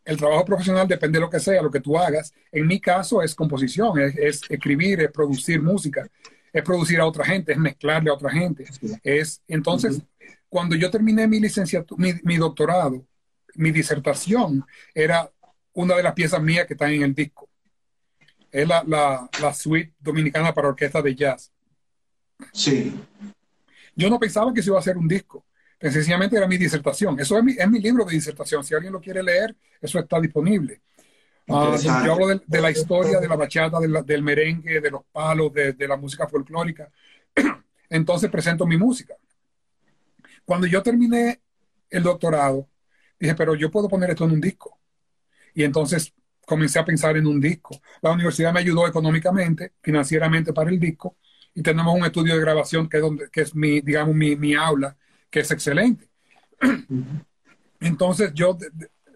el 0.09 0.17
trabajo 0.17 0.43
profesional 0.43 0.87
depende 0.87 1.19
de 1.19 1.21
lo 1.21 1.29
que 1.29 1.39
sea, 1.39 1.61
lo 1.61 1.69
que 1.69 1.79
tú 1.79 1.95
hagas. 1.95 2.33
En 2.51 2.65
mi 2.65 2.79
caso 2.79 3.21
es 3.21 3.35
composición, 3.35 3.99
es, 3.99 4.15
es 4.17 4.41
escribir, 4.49 4.99
es 5.01 5.11
producir 5.11 5.61
música, 5.61 6.09
es 6.51 6.63
producir 6.63 6.99
a 6.99 7.05
otra 7.05 7.23
gente, 7.23 7.51
es 7.51 7.59
mezclarle 7.59 8.09
a 8.09 8.15
otra 8.15 8.31
gente. 8.31 8.65
Es, 9.03 9.43
entonces, 9.47 9.97
uh 9.97 9.99
-huh. 9.99 10.37
cuando 10.49 10.75
yo 10.75 10.89
terminé 10.89 11.27
mi 11.27 11.39
licenciatura, 11.39 12.01
mi, 12.01 12.13
mi, 12.23 12.37
doctorado, 12.37 13.05
mi 13.53 13.71
disertación 13.71 14.65
era 14.95 15.31
una 15.73 15.95
de 15.95 16.01
las 16.01 16.13
piezas 16.13 16.41
mías 16.41 16.65
que 16.65 16.73
están 16.73 16.91
en 16.91 17.03
el 17.03 17.13
disco. 17.13 17.47
Es 18.51 18.67
la, 18.67 18.83
la, 18.87 19.29
la 19.39 19.53
suite 19.53 19.93
dominicana 19.99 20.51
para 20.55 20.69
orquesta 20.69 21.03
de 21.03 21.13
jazz. 21.13 21.51
Sí. 22.51 22.99
Yo 23.95 24.09
no 24.09 24.17
pensaba 24.17 24.51
que 24.55 24.63
se 24.63 24.69
iba 24.69 24.77
a 24.77 24.81
hacer 24.81 24.97
un 24.97 25.07
disco. 25.07 25.45
Sencillamente 25.79 26.35
era 26.35 26.47
mi 26.47 26.57
disertación. 26.57 27.19
Eso 27.19 27.37
es 27.37 27.43
mi, 27.43 27.53
es 27.53 27.69
mi 27.69 27.79
libro 27.79 28.03
de 28.03 28.13
disertación. 28.13 28.63
Si 28.63 28.73
alguien 28.73 28.91
lo 28.91 28.99
quiere 28.99 29.23
leer, 29.23 29.55
eso 29.79 29.99
está 29.99 30.19
disponible. 30.19 30.81
Uh, 31.47 31.75
yo 31.77 32.13
hablo 32.13 32.27
de, 32.27 32.41
de, 32.45 32.61
la 32.61 32.69
historia 32.69 33.19
de 33.19 33.27
la 33.27 33.35
bachata, 33.35 33.79
de 33.79 33.87
la, 33.87 34.01
del 34.03 34.21
merengue, 34.21 34.81
de 34.81 34.91
los 34.91 35.03
palos, 35.11 35.51
de, 35.53 35.73
de 35.73 35.87
la 35.87 35.97
música 35.97 36.27
folclórica. 36.27 36.91
Entonces 37.89 38.29
presento 38.29 38.67
mi 38.67 38.77
música. 38.77 39.15
Cuando 40.45 40.67
yo 40.67 40.83
terminé 40.83 41.41
el 41.89 42.03
doctorado, 42.03 42.67
dije, 43.19 43.35
pero 43.35 43.55
yo 43.55 43.71
puedo 43.71 43.87
poner 43.87 44.11
esto 44.11 44.25
en 44.25 44.31
un 44.31 44.41
disco. 44.41 44.79
Y 45.53 45.63
entonces 45.63 46.13
comencé 46.45 46.79
a 46.79 46.85
pensar 46.85 47.17
en 47.17 47.27
un 47.27 47.39
disco. 47.39 47.79
La 48.01 48.11
universidad 48.11 48.53
me 48.53 48.59
ayudó 48.59 48.87
económicamente, 48.87 49.73
financieramente 49.81 50.53
para 50.53 50.69
el 50.69 50.79
disco, 50.79 51.17
y 51.53 51.61
tenemos 51.61 51.95
un 51.95 52.05
estudio 52.05 52.35
de 52.35 52.41
grabación 52.41 52.87
que 52.87 52.97
es, 52.97 53.03
donde, 53.03 53.29
que 53.29 53.41
es 53.41 53.55
mi, 53.55 53.81
digamos, 53.81 54.15
mi, 54.15 54.35
mi 54.35 54.55
aula, 54.55 54.95
que 55.29 55.41
es 55.41 55.51
excelente. 55.51 56.09
Entonces 57.79 58.33
yo, 58.33 58.57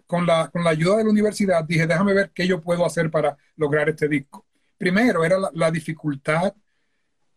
con 0.06 0.26
la, 0.26 0.48
con 0.48 0.64
la 0.64 0.70
ayuda 0.70 0.96
de 0.96 1.04
la 1.04 1.10
universidad, 1.10 1.64
dije, 1.64 1.86
déjame 1.86 2.14
ver 2.14 2.30
qué 2.34 2.46
yo 2.46 2.60
puedo 2.60 2.84
hacer 2.84 3.10
para 3.10 3.36
lograr 3.56 3.88
este 3.88 4.08
disco. 4.08 4.46
Primero 4.78 5.24
era 5.24 5.38
la, 5.38 5.50
la 5.52 5.70
dificultad. 5.70 6.54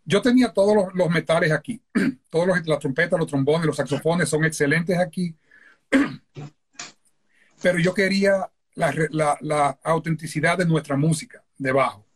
Yo 0.06 0.22
tenía 0.22 0.54
todos 0.54 0.94
los, 0.94 1.10
metales 1.10 1.52
aquí, 1.52 1.82
todos 2.30 2.48
los, 2.48 2.66
las 2.66 2.80
trompetas, 2.80 3.20
los 3.20 3.28
trombones, 3.28 3.66
los 3.66 3.76
saxofones 3.76 4.30
son 4.30 4.46
excelentes 4.46 4.98
aquí, 4.98 5.36
pero 7.62 7.80
yo 7.80 7.94
quería 7.94 8.50
la, 8.76 8.94
la, 9.10 9.38
la 9.42 9.80
autenticidad 9.84 10.58
de 10.58 10.66
nuestra 10.66 10.96
música 10.96 11.44
debajo 11.58 12.07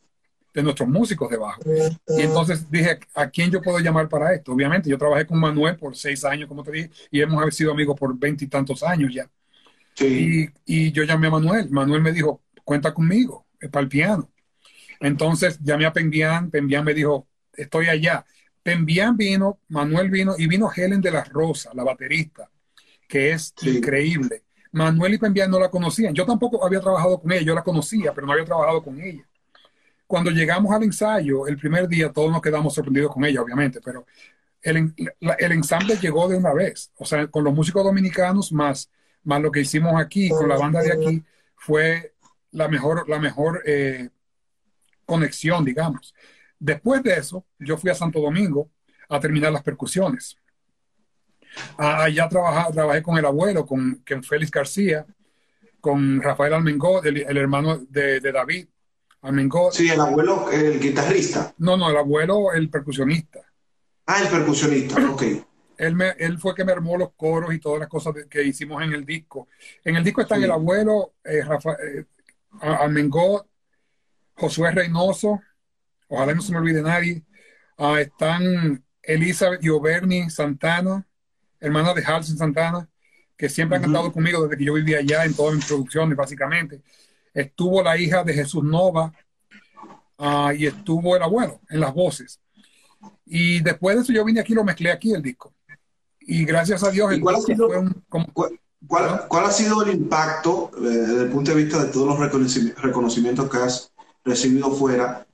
de 0.54 0.64
nuestros 0.64 0.88
músicos 0.90 1.30
debajo. 1.30 1.62
Y 2.08 2.22
entonces 2.22 2.70
dije, 2.70 3.00
¿a 3.16 3.30
quién 3.30 3.52
yo 3.52 3.62
puedo 3.62 3.80
llamar 3.80 4.10
para 4.10 4.34
esto? 4.34 4.52
Obviamente, 4.52 4.90
yo 4.90 4.98
trabajé 4.98 5.26
con 5.26 5.40
Manuel 5.40 5.78
por 5.78 5.96
seis 5.96 6.24
años, 6.26 6.48
como 6.48 6.64
te 6.64 6.72
dije, 6.72 6.90
y 7.10 7.22
hemos 7.22 7.56
sido 7.56 7.72
amigos 7.72 7.98
por 7.98 8.18
veintitantos 8.18 8.84
años 8.84 9.14
ya. 9.14 9.30
Sí. 9.94 10.52
Y, 10.66 10.88
y, 10.88 10.92
yo 10.92 11.04
llamé 11.04 11.28
a 11.28 11.32
Manuel. 11.32 11.70
Manuel 11.70 12.02
me 12.02 12.12
dijo, 12.12 12.42
cuenta 12.64 12.94
conmigo, 12.94 13.46
es 13.60 13.70
para 13.70 13.84
el 13.84 13.90
piano. 13.90 14.30
Entonces 15.00 15.60
llamé 15.62 15.86
a 15.86 15.94
Pembian, 15.94 16.50
Pembian 16.50 16.84
me 16.84 16.94
dijo, 16.94 17.28
estoy 17.54 17.88
allá. 17.88 18.26
Pembian 18.62 19.18
vino, 19.18 19.60
Manuel 19.70 20.10
vino 20.10 20.36
y 20.38 20.48
vino 20.48 20.70
Helen 20.74 21.02
de 21.02 21.12
la 21.12 21.24
Rosa, 21.24 21.72
la 21.74 21.84
baterista, 21.84 22.50
que 23.08 23.32
es 23.32 23.54
sí. 23.56 23.78
increíble. 23.78 24.44
Manuel 24.74 25.16
y 25.16 25.18
Pembian 25.18 25.50
no 25.50 25.60
la 25.60 25.70
conocían. 25.70 26.14
Yo 26.14 26.26
tampoco 26.26 26.64
había 26.64 26.80
trabajado 26.80 27.20
con 27.20 27.32
ella, 27.32 27.42
yo 27.42 27.56
la 27.56 27.64
conocía, 27.64 28.14
pero 28.14 28.28
no 28.28 28.34
había 28.34 28.46
trabajado 28.46 28.84
con 28.84 29.02
ella 29.02 29.26
cuando 30.12 30.30
llegamos 30.30 30.76
al 30.76 30.84
ensayo, 30.84 31.48
el 31.48 31.56
primer 31.56 31.88
día 31.88 32.12
todos 32.12 32.30
nos 32.30 32.42
quedamos 32.42 32.74
sorprendidos 32.74 33.14
con 33.14 33.24
ella, 33.24 33.42
obviamente, 33.42 33.80
pero 33.80 34.06
el, 34.62 34.94
el 35.40 35.52
ensamble 35.54 35.96
llegó 35.96 36.28
de 36.28 36.36
una 36.36 36.54
vez, 36.54 36.92
o 36.98 37.06
sea, 37.06 37.28
con 37.28 37.46
los 37.46 37.54
músicos 37.54 37.82
dominicanos 37.82 38.52
más, 38.52 38.92
más 39.24 39.42
lo 39.42 39.50
que 39.50 39.62
hicimos 39.62 39.94
aquí, 39.96 40.28
con 40.28 40.50
la 40.50 40.58
banda 40.58 40.82
de 40.82 40.92
aquí, 40.92 41.24
fue 41.56 42.14
la 42.52 42.68
mejor, 42.68 43.08
la 43.08 43.20
mejor 43.20 43.64
eh, 43.66 44.10
conexión, 45.06 45.64
digamos. 45.64 46.14
Después 46.60 47.02
de 47.04 47.14
eso, 47.14 47.46
yo 47.58 47.78
fui 47.78 47.90
a 47.90 47.96
Santo 47.96 48.20
Domingo 48.20 48.70
a 49.08 49.18
terminar 49.18 49.54
las 49.54 49.64
percusiones. 49.64 50.36
Allá 51.78 52.28
trabajé, 52.28 52.74
trabajé 52.74 53.02
con 53.02 53.18
el 53.18 53.26
abuelo, 53.26 53.66
con, 53.66 54.04
con 54.06 54.24
Félix 54.24 54.52
García, 54.52 55.06
con 55.80 56.22
Rafael 56.22 56.54
Almengó, 56.54 57.02
el, 57.02 57.38
hermano 57.38 57.78
de 57.78 58.20
David, 58.20 58.68
Almengó. 59.22 59.72
Sí, 59.72 59.90
el 59.90 60.02
abuelo, 60.02 60.50
el 60.52 60.80
guitarrista. 60.80 61.54
No, 61.60 61.78
no, 61.78 61.90
el 61.90 61.98
abuelo, 61.98 62.52
el 62.54 62.70
percusionista. 62.70 63.40
Ah, 64.08 64.22
el 64.22 64.28
percusionista, 64.30 64.96
ok. 65.12 65.24
Él, 65.78 65.96
me, 65.96 66.10
él 66.18 66.40
fue 66.40 66.56
que 66.56 66.66
me 66.66 66.72
armó 66.72 66.98
los 66.98 67.12
coros 67.16 67.54
y 67.54 67.60
todas 67.60 67.80
las 67.80 67.88
cosas 67.90 68.14
que 68.30 68.44
hicimos 68.44 68.82
en 68.84 68.94
el 68.94 69.06
disco. 69.06 69.48
En 69.84 69.96
el 69.96 70.04
disco 70.04 70.22
están 70.22 70.40
sí. 70.40 70.46
el 70.46 70.52
abuelo, 70.52 71.14
eh, 71.24 71.42
Rafa, 71.44 71.74
eh, 71.74 72.06
Josué 74.36 74.72
Reynoso, 74.72 75.40
ojalá 76.08 76.34
no 76.34 76.42
se 76.42 76.52
me 76.52 76.58
olvide 76.58 76.82
nadie. 76.82 77.24
Uh, 77.78 77.96
están 77.96 78.84
Elizabeth 79.02 79.64
y 79.64 79.70
Oberni 79.70 80.30
Santana, 80.30 81.06
hermana 81.60 81.94
de 81.94 82.04
Halson 82.04 82.38
Santana, 82.38 82.88
que 83.38 83.50
siempre 83.50 83.78
uh 83.78 83.82
-huh. 83.82 83.86
han 83.86 83.92
cantado 83.92 84.12
conmigo 84.12 84.44
desde 84.44 84.58
que 84.58 84.66
yo 84.66 84.74
vivía 84.74 85.00
allá 85.00 85.26
en 85.26 85.36
todas 85.36 85.56
mis 85.56 85.66
producciones, 85.66 86.16
básicamente 86.16 86.82
estuvo 87.34 87.82
la 87.82 87.98
hija 87.98 88.24
de 88.24 88.34
Jesús 88.34 88.64
Nova 88.64 89.14
uh, 90.18 90.52
y 90.52 90.66
estuvo 90.66 91.16
el 91.16 91.24
abuelo 91.24 91.60
en 91.70 91.80
las 91.80 91.94
voces. 91.94 92.40
Y 93.26 93.62
después 93.62 93.96
de 93.96 94.02
eso 94.04 94.14
yo 94.14 94.26
vine 94.26 94.42
aquí 94.42 94.54
y 94.54 94.56
lo 94.56 94.64
mezclé 94.64 94.92
aquí 94.92 95.14
el 95.14 95.22
disco. 95.22 95.54
Y 96.20 96.46
gracias 96.46 96.84
a 96.84 96.92
Dios 96.92 97.12
el 97.12 97.22
cuál 97.22 97.36
disco 97.36 97.52
ha 97.52 97.56
sido, 97.56 97.68
fue 97.68 97.80
un... 97.80 98.04
Como, 98.10 98.28
¿cuál, 98.34 98.60
cuál, 98.88 99.28
¿Cuál, 99.28 99.46
ha 99.46 99.52
sido 99.52 99.84
el 99.84 99.94
impacto 99.94 100.72
eh, 100.78 100.82
desde 100.82 101.24
el 101.24 101.30
punto 101.30 101.52
de 101.52 101.64
vista 101.64 101.84
de 101.84 101.92
todos 101.92 102.08
los 102.08 102.20
reconocimientos, 102.20 102.84
reconocimientos 102.84 103.50
que 103.50 103.58
has 103.58 103.92
recibido 104.24 104.72
fuera 104.72 105.26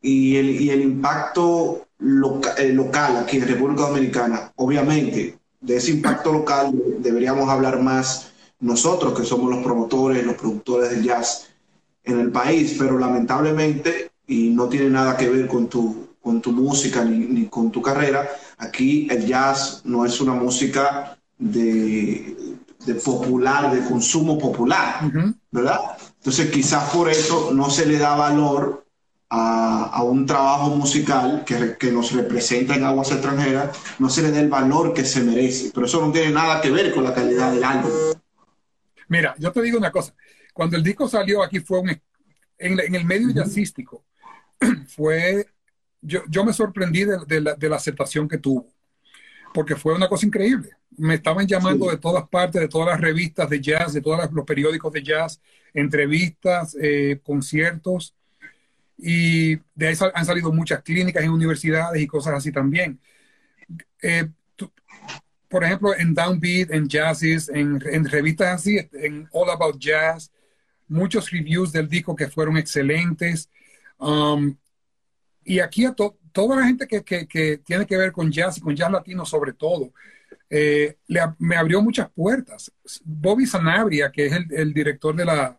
y 0.00 0.36
el, 0.36 0.50
y 0.50 0.70
el 0.70 0.82
impacto 0.82 1.88
loca, 1.98 2.54
eh, 2.58 2.72
local 2.72 3.16
aquí 3.16 3.38
en 3.38 3.48
República 3.48 3.82
Dominicana? 3.82 4.52
Obviamente, 4.56 5.38
de 5.60 5.76
ese 5.76 5.90
impacto 5.90 6.32
local 6.32 6.72
deberíamos 6.98 7.48
hablar 7.48 7.82
más 7.82 8.32
nosotros 8.60 9.18
que 9.18 9.24
somos 9.24 9.50
los 9.50 9.62
promotores, 9.62 10.24
los 10.24 10.36
productores 10.36 10.90
del 10.90 11.02
jazz 11.02 11.48
en 12.04 12.20
el 12.20 12.30
país, 12.30 12.76
pero 12.78 12.98
lamentablemente, 12.98 14.10
y 14.26 14.50
no 14.50 14.68
tiene 14.68 14.90
nada 14.90 15.16
que 15.16 15.28
ver 15.28 15.46
con 15.46 15.68
tu, 15.68 16.08
con 16.20 16.40
tu 16.40 16.52
música 16.52 17.04
ni, 17.04 17.18
ni 17.18 17.46
con 17.46 17.70
tu 17.70 17.82
carrera, 17.82 18.28
aquí 18.58 19.08
el 19.10 19.26
jazz 19.26 19.82
no 19.84 20.04
es 20.04 20.20
una 20.20 20.32
música 20.32 21.18
de, 21.38 22.56
de 22.84 22.94
popular, 22.94 23.72
de 23.74 23.86
consumo 23.86 24.38
popular, 24.38 25.00
uh 25.04 25.06
-huh. 25.08 25.34
¿verdad? 25.50 25.80
Entonces 26.18 26.50
quizás 26.50 26.90
por 26.90 27.08
eso 27.10 27.50
no 27.52 27.70
se 27.70 27.86
le 27.86 27.98
da 27.98 28.16
valor 28.16 28.84
a, 29.28 29.90
a, 29.92 30.02
un 30.02 30.24
trabajo 30.24 30.70
musical 30.70 31.44
que, 31.44 31.76
que, 31.76 31.90
nos 31.90 32.12
representa 32.12 32.76
en 32.76 32.84
aguas 32.84 33.10
extranjeras, 33.10 33.76
no 33.98 34.08
se 34.08 34.22
le 34.22 34.30
da 34.30 34.40
el 34.40 34.48
valor 34.48 34.94
que 34.94 35.04
se 35.04 35.22
merece. 35.22 35.70
Pero 35.74 35.86
eso 35.86 36.00
no 36.00 36.12
tiene 36.12 36.30
nada 36.30 36.60
que 36.60 36.70
ver 36.70 36.94
con 36.94 37.04
la 37.04 37.12
calidad 37.12 37.52
del 37.52 37.64
álbum. 37.64 37.90
Mira, 39.08 39.34
yo 39.38 39.52
te 39.52 39.62
digo 39.62 39.78
una 39.78 39.90
cosa. 39.90 40.14
Cuando 40.52 40.76
el 40.76 40.82
disco 40.82 41.08
salió 41.08 41.42
aquí 41.42 41.60
fue 41.60 41.80
un, 41.80 41.90
en, 41.90 42.00
en 42.80 42.94
el 42.94 43.04
medio 43.04 43.30
jazzístico, 43.30 44.04
fue, 44.88 45.46
yo, 46.00 46.22
yo 46.28 46.44
me 46.44 46.52
sorprendí 46.52 47.04
de, 47.04 47.18
de, 47.26 47.40
la, 47.40 47.54
de, 47.54 47.68
la, 47.68 47.76
aceptación 47.76 48.28
que 48.28 48.38
tuvo, 48.38 48.66
porque 49.52 49.76
fue 49.76 49.94
una 49.94 50.08
cosa 50.08 50.26
increíble. 50.26 50.70
Me 50.96 51.14
estaban 51.14 51.46
llamando 51.46 51.86
sí. 51.86 51.90
de 51.92 51.98
todas 51.98 52.28
partes, 52.28 52.60
de 52.60 52.68
todas 52.68 52.88
las 52.88 53.00
revistas 53.00 53.50
de 53.50 53.60
jazz, 53.60 53.92
de 53.92 54.00
todos 54.00 54.32
los 54.32 54.44
periódicos 54.44 54.92
de 54.92 55.02
jazz, 55.02 55.40
entrevistas, 55.74 56.76
eh, 56.80 57.20
conciertos, 57.22 58.14
y 58.98 59.56
de 59.74 59.88
ahí 59.88 59.94
han 60.14 60.24
salido 60.24 60.50
muchas 60.52 60.82
clínicas 60.82 61.22
en 61.22 61.30
universidades 61.30 62.00
y 62.00 62.06
cosas 62.06 62.34
así 62.34 62.50
también. 62.50 62.98
Eh, 64.00 64.28
por 65.48 65.64
ejemplo, 65.64 65.94
en 65.96 66.14
Downbeat, 66.14 66.70
en 66.70 66.88
Jazzes, 66.88 67.48
en, 67.48 67.82
en, 67.90 68.04
revistas 68.04 68.48
así, 68.48 68.78
en 68.92 69.28
All 69.32 69.50
About 69.50 69.78
Jazz, 69.78 70.30
muchos 70.88 71.30
reviews 71.30 71.72
del 71.72 71.88
disco 71.88 72.14
que 72.16 72.28
fueron 72.28 72.56
excelentes. 72.56 73.48
Um, 73.98 74.56
y 75.44 75.60
aquí 75.60 75.84
a 75.84 75.94
to 75.94 76.18
toda 76.32 76.56
la 76.56 76.66
gente 76.66 76.86
que, 76.86 77.02
que, 77.02 77.26
que, 77.26 77.58
tiene 77.58 77.86
que 77.86 77.96
ver 77.96 78.12
con 78.12 78.30
jazz 78.30 78.58
y 78.58 78.60
con 78.60 78.76
jazz 78.76 78.90
latino 78.90 79.24
sobre 79.24 79.54
todo, 79.54 79.92
eh, 80.50 80.98
le, 81.06 81.20
me 81.38 81.56
abrió 81.56 81.80
muchas 81.80 82.10
puertas. 82.10 82.70
Bobby 83.04 83.46
Sanabria, 83.46 84.12
que 84.12 84.26
es 84.26 84.32
el, 84.32 84.46
el 84.52 84.74
director 84.74 85.16
de 85.16 85.24
la, 85.24 85.58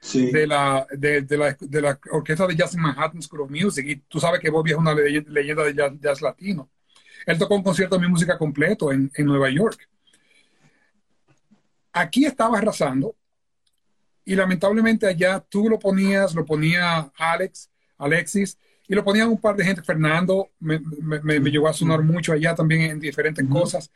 sí. 0.00 0.32
de, 0.32 0.46
la, 0.46 0.86
de, 0.90 1.22
de, 1.22 1.36
la, 1.36 1.56
de 1.60 1.80
la 1.80 2.00
Orquesta 2.10 2.46
de 2.46 2.56
Jazz 2.56 2.74
en 2.74 2.80
Manhattan 2.80 3.22
School 3.22 3.42
of 3.42 3.50
Music, 3.50 3.86
y 3.86 3.96
tú 3.96 4.18
sabes 4.18 4.40
que 4.40 4.50
Bobby 4.50 4.72
es 4.72 4.76
una 4.76 4.94
leyenda 4.94 5.62
de 5.62 5.74
jazz, 5.74 5.92
jazz 6.00 6.20
latino. 6.20 6.68
Él 7.26 7.38
tocó 7.38 7.54
un 7.54 7.62
concierto 7.62 7.96
de 7.96 8.02
mi 8.02 8.08
música 8.08 8.38
completo 8.38 8.92
en, 8.92 9.10
en 9.14 9.26
Nueva 9.26 9.50
York. 9.50 9.88
Aquí 11.92 12.24
estaba 12.24 12.58
arrasando 12.58 13.14
y 14.24 14.34
lamentablemente 14.34 15.06
allá 15.06 15.40
tú 15.40 15.68
lo 15.68 15.78
ponías, 15.78 16.34
lo 16.34 16.44
ponía 16.44 17.10
Alex, 17.16 17.70
Alexis, 17.96 18.58
y 18.86 18.94
lo 18.94 19.04
ponían 19.04 19.28
un 19.28 19.38
par 19.38 19.54
de 19.56 19.64
gente, 19.64 19.82
Fernando, 19.82 20.50
me, 20.60 20.78
me, 20.80 21.20
me, 21.20 21.40
me 21.40 21.50
llegó 21.50 21.68
a 21.68 21.72
sonar 21.74 22.02
mucho 22.02 22.32
allá 22.32 22.54
también 22.54 22.82
en 22.82 23.00
diferentes 23.00 23.44
uh 23.44 23.48
-huh. 23.48 23.60
cosas. 23.60 23.90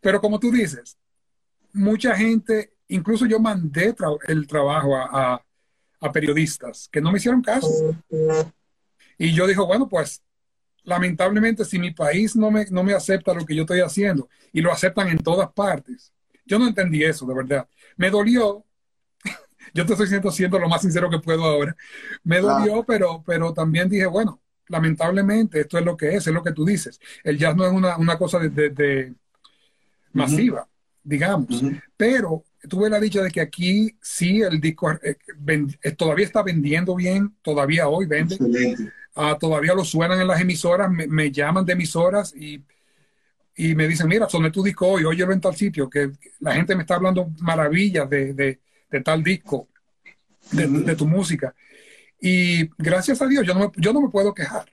Pero 0.00 0.20
como 0.20 0.38
tú 0.38 0.50
dices, 0.50 0.98
mucha 1.72 2.14
gente, 2.14 2.72
incluso 2.88 3.26
yo 3.26 3.38
mandé 3.40 3.92
tra 3.92 4.08
el 4.26 4.46
trabajo 4.46 4.96
a, 4.96 5.08
a, 5.34 5.44
a, 6.00 6.12
periodistas 6.12 6.88
que 6.90 7.00
no 7.00 7.10
me 7.10 7.18
hicieron 7.18 7.42
caso. 7.42 7.68
Y 9.16 9.32
yo 9.34 9.46
dije, 9.46 9.60
bueno, 9.60 9.88
pues 9.88 10.22
lamentablemente, 10.84 11.64
si 11.64 11.78
mi 11.78 11.92
país 11.92 12.34
no 12.36 12.50
me, 12.50 12.66
no 12.70 12.82
me 12.82 12.94
acepta 12.94 13.34
lo 13.34 13.44
que 13.44 13.54
yo 13.54 13.62
estoy 13.62 13.80
haciendo 13.80 14.28
y 14.52 14.60
lo 14.60 14.72
aceptan 14.72 15.08
en 15.08 15.18
todas 15.18 15.50
partes, 15.52 16.12
yo 16.46 16.58
no 16.58 16.66
entendí 16.66 17.04
eso, 17.04 17.26
de 17.26 17.34
verdad. 17.34 17.68
Me 17.96 18.10
dolió, 18.10 18.64
yo 19.74 19.86
te 19.86 19.92
estoy 19.92 20.06
siendo, 20.06 20.30
siendo 20.30 20.58
lo 20.58 20.68
más 20.68 20.82
sincero 20.82 21.10
que 21.10 21.18
puedo 21.18 21.44
ahora. 21.44 21.76
Me 22.24 22.40
dolió, 22.40 22.84
pero, 22.84 23.22
pero 23.26 23.52
también 23.52 23.88
dije, 23.88 24.06
bueno, 24.06 24.40
lamentablemente 24.68 25.60
esto 25.60 25.78
es 25.78 25.84
lo 25.84 25.96
que 25.96 26.14
es, 26.14 26.26
es 26.26 26.32
lo 26.32 26.42
que 26.42 26.52
tú 26.52 26.64
dices. 26.64 27.00
El 27.22 27.38
jazz 27.38 27.56
no 27.56 27.66
es 27.66 27.72
una, 27.72 27.96
una 27.98 28.16
cosa 28.16 28.38
de, 28.38 29.14
masiva, 30.12 30.66
digamos, 31.02 31.62
pero 31.96 32.44
tuve 32.68 32.90
la 32.90 32.98
dicha 32.98 33.22
de 33.22 33.30
que 33.30 33.40
aquí 33.40 33.96
sí 34.00 34.40
el 34.40 34.60
disco 34.60 34.90
eh, 34.90 35.16
eh, 35.82 35.92
todavía 35.92 36.26
está 36.26 36.42
vendiendo 36.42 36.94
bien, 36.96 37.36
todavía 37.42 37.88
hoy 37.88 38.06
vende, 38.06 38.36
uh, 39.18 39.38
todavía 39.38 39.74
lo 39.74 39.84
suenan 39.84 40.20
en 40.20 40.28
las 40.28 40.40
emisoras, 40.40 40.90
me, 40.90 41.30
llaman 41.30 41.64
de 41.64 41.72
emisoras 41.72 42.34
y, 42.34 42.62
y, 43.56 43.74
me 43.74 43.88
dicen, 43.88 44.08
mira, 44.08 44.28
soné 44.28 44.50
tu 44.50 44.62
disco 44.62 44.86
hoy, 44.86 45.04
oye, 45.04 45.24
en 45.24 45.40
tal 45.40 45.56
sitio, 45.56 45.90
que 45.90 46.12
la 46.40 46.54
gente 46.54 46.76
me 46.76 46.82
está 46.82 46.94
hablando 46.94 47.30
maravillas 47.40 48.08
de, 48.08 48.32
de, 48.32 48.60
de 48.90 49.00
tal 49.00 49.22
disco, 49.22 49.68
de, 50.52 50.96
tu 50.96 51.06
música. 51.06 51.54
Y 52.20 52.68
gracias 52.78 53.20
a 53.20 53.26
Dios, 53.26 53.46
yo 53.46 53.54
no 53.54 53.60
me, 53.60 53.70
yo 53.76 53.92
no 53.92 54.00
me 54.00 54.08
puedo 54.08 54.32
quejar. 54.32 54.72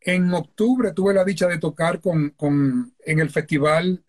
En 0.00 0.32
octubre 0.32 0.92
tuve 0.92 1.14
la 1.14 1.24
dicha 1.24 1.48
de 1.48 1.58
tocar 1.58 2.00
con, 2.00 2.30
con 2.30 2.94
en 3.04 3.18
el 3.18 3.30
festival, 3.30 4.04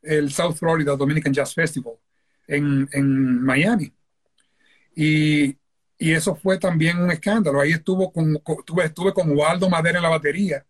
el 0.00 0.32
South 0.32 0.54
Florida 0.54 0.96
Dominican 0.96 1.32
Jazz 1.32 1.54
Festival 1.54 1.94
en, 2.46 2.88
en 2.92 3.42
Miami. 3.42 3.92
Y, 4.94 5.56
y, 6.06 6.12
eso 6.12 6.34
fue 6.34 6.58
también 6.58 6.98
un 6.98 7.10
escándalo. 7.10 7.60
Ahí 7.60 7.72
estuvo 7.72 8.12
con, 8.12 8.36
estuve, 8.36 8.84
estuve 8.84 9.12
con 9.12 9.30
Waldo 9.36 9.68
Madera 9.68 9.98
en 9.98 10.02
la 10.02 10.08
batería, 10.08 10.64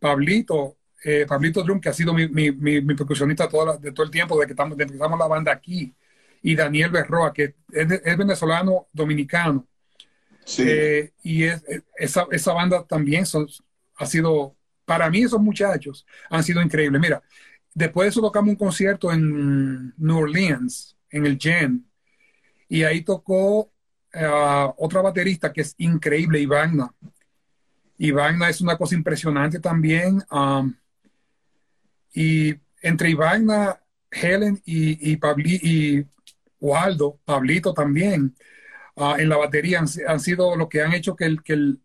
Pablito, 0.00 0.76
eh, 1.04 1.26
Pablito 1.26 1.62
Drum, 1.62 1.80
que 1.80 1.88
ha 1.88 1.92
sido 1.92 2.12
mi, 2.12 2.28
mi, 2.28 2.52
mi, 2.52 2.94
percusionista 2.94 3.48
todo, 3.48 3.78
de 3.78 3.92
todo 3.92 4.04
el 4.04 4.10
tiempo, 4.10 4.38
de 4.38 4.46
que 4.46 4.52
estamos, 4.52 4.76
de 4.76 4.84
empezamos 4.84 5.18
la 5.18 5.26
banda 5.26 5.52
aquí, 5.52 5.94
y 6.42 6.54
Daniel 6.54 6.90
Berroa, 6.90 7.32
que 7.32 7.54
es, 7.72 7.90
es 8.04 8.16
venezolano 8.16 8.88
dominicano. 8.92 9.66
Sí. 10.44 10.64
Eh, 10.66 11.12
y 11.22 11.44
es, 11.44 11.62
esa, 11.96 12.26
esa, 12.30 12.52
banda 12.52 12.84
también 12.84 13.24
son, 13.24 13.46
ha 13.96 14.06
sido, 14.06 14.54
para 14.84 15.08
mí 15.10 15.22
esos 15.22 15.40
muchachos 15.40 16.06
han 16.30 16.44
sido 16.44 16.60
increíbles. 16.60 17.00
Mira, 17.00 17.22
después 17.72 18.06
de 18.06 18.10
eso 18.10 18.20
tocamos 18.20 18.50
un 18.50 18.56
concierto 18.56 19.12
en 19.12 19.94
New 19.96 20.18
Orleans, 20.18 20.96
en 21.10 21.26
el 21.26 21.38
Gen. 21.38 21.86
Y 22.68 22.82
ahí 22.82 23.02
tocó 23.02 23.73
uh, 24.14 24.74
otra 24.76 25.02
baterista 25.02 25.52
que 25.52 25.62
es 25.62 25.74
increíble, 25.78 26.40
Ivana. 26.40 26.92
Ivana 27.98 28.48
es 28.48 28.60
una 28.60 28.76
cosa 28.76 28.94
impresionante 28.94 29.60
también. 29.60 30.22
Um, 30.30 30.74
y 32.12 32.54
entre 32.82 33.10
Ivana, 33.10 33.80
Helen 34.10 34.60
y, 34.64 35.12
y, 35.12 35.18
y 35.62 36.06
Waldo, 36.60 37.20
Pablito 37.24 37.74
también, 37.74 38.34
uh, 38.96 39.14
en 39.16 39.28
la 39.28 39.36
batería 39.36 39.80
han, 39.80 39.86
han, 40.06 40.20
sido 40.20 40.56
lo 40.56 40.68
que 40.68 40.82
han 40.82 40.92
hecho 40.92 41.16
que 41.16 41.24
el, 41.24 41.42
que, 41.42 41.52
el, 41.54 41.80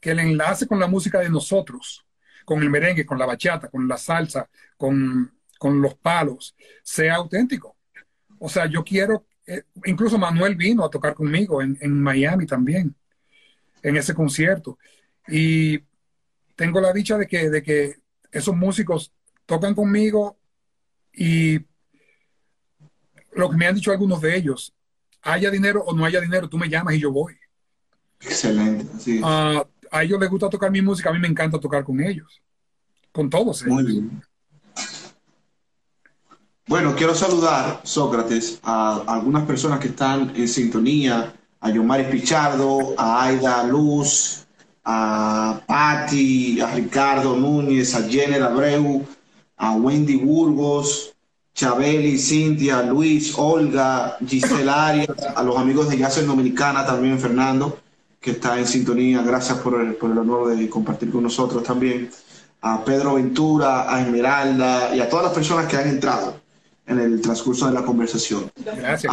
que 0.00 0.10
el 0.12 0.20
enlace 0.20 0.66
con 0.66 0.80
la 0.80 0.86
música 0.86 1.20
de 1.20 1.30
nosotros, 1.30 2.06
con 2.44 2.62
el 2.62 2.70
merengue, 2.70 3.06
con 3.06 3.18
la 3.18 3.26
bachata, 3.26 3.68
con 3.68 3.86
la 3.86 3.98
salsa, 3.98 4.48
con, 4.76 5.32
con 5.58 5.80
los 5.80 5.94
palos, 5.94 6.56
sea 6.82 7.16
auténtico. 7.16 7.76
O 8.38 8.48
sea, 8.48 8.66
yo 8.66 8.82
quiero, 8.82 9.26
eh, 9.50 9.64
incluso 9.84 10.16
Manuel 10.16 10.54
vino 10.54 10.84
a 10.84 10.90
tocar 10.90 11.12
conmigo 11.12 11.60
en, 11.60 12.00
Miami 12.00 12.46
también, 12.46 12.94
en 13.82 13.96
ese 13.96 14.14
concierto. 14.14 14.78
Y 15.26 15.80
tengo 16.54 16.80
la 16.80 16.92
dicha 16.92 17.18
de 17.18 17.26
que, 17.26 17.50
de 17.50 17.60
que 17.60 17.96
esos 18.30 18.54
músicos 18.54 19.12
tocan 19.46 19.74
conmigo 19.74 20.38
y 21.12 21.58
lo 23.32 23.50
que 23.50 23.56
me 23.56 23.66
han 23.66 23.74
dicho 23.74 23.90
algunos 23.90 24.20
de 24.20 24.36
ellos, 24.36 24.72
haya 25.22 25.50
dinero 25.50 25.82
o 25.82 25.96
no 25.96 26.04
haya 26.04 26.20
dinero, 26.20 26.48
tú 26.48 26.56
me 26.56 26.68
llamas 26.68 26.94
y 26.94 27.00
yo 27.00 27.10
voy. 27.10 27.36
Excelente. 28.20 29.20
Ah, 29.24 29.66
a 29.90 30.04
ellos 30.04 30.20
les 30.20 30.30
gusta 30.30 30.48
tocar 30.48 30.70
mi 30.70 30.80
música, 30.80 31.10
a 31.10 31.12
mí 31.12 31.18
me 31.18 31.26
encanta 31.26 31.58
tocar 31.58 31.82
con 31.82 32.00
ellos, 32.00 32.40
con 33.10 33.28
todos 33.28 33.62
ellos. 33.62 33.74
Muy 33.74 33.84
bien. 33.84 34.22
Bueno, 36.70 36.94
quiero 36.94 37.16
saludar, 37.16 37.80
Sócrates, 37.82 38.60
a 38.62 39.02
algunas 39.08 39.44
personas 39.44 39.80
que 39.80 39.88
están 39.88 40.32
en 40.36 40.46
sintonía, 40.46 41.34
a 41.60 41.68
Yomari 41.68 42.04
Pichardo, 42.04 42.94
a 42.96 43.24
Aida 43.24 43.64
Luz, 43.64 44.46
a 44.84 45.62
Patti, 45.66 46.60
a 46.60 46.72
Ricardo 46.72 47.36
Núñez, 47.36 47.92
a 47.96 48.08
Jenner 48.08 48.44
Abreu, 48.44 49.04
a 49.56 49.72
Wendy 49.72 50.14
Burgos, 50.14 51.12
Chabeli, 51.52 52.16
Cintia, 52.16 52.82
Luis, 52.82 53.34
Olga, 53.36 54.16
Gisela 54.24 54.86
Arias, 54.90 55.08
a 55.34 55.42
los 55.42 55.56
amigos 55.56 55.88
de 55.88 55.98
Jazz 55.98 56.24
Dominicana 56.24 56.86
también, 56.86 57.18
Fernando, 57.18 57.80
que 58.20 58.30
está 58.30 58.56
en 58.56 58.68
sintonía. 58.68 59.22
Gracias 59.22 59.58
por 59.58 59.80
el, 59.80 59.94
por 59.96 60.12
el 60.12 60.18
honor 60.18 60.54
de 60.54 60.70
compartir 60.70 61.10
con 61.10 61.24
nosotros 61.24 61.64
también. 61.64 62.08
A 62.60 62.84
Pedro 62.84 63.14
Ventura, 63.14 63.92
a 63.92 64.00
Esmeralda 64.00 64.94
y 64.94 65.00
a 65.00 65.08
todas 65.08 65.24
las 65.24 65.34
personas 65.34 65.66
que 65.66 65.76
han 65.76 65.88
entrado 65.88 66.48
en 66.86 66.98
el 66.98 67.20
transcurso 67.20 67.66
de 67.66 67.72
la 67.72 67.84
conversación. 67.84 68.50
Gracias. 68.56 69.12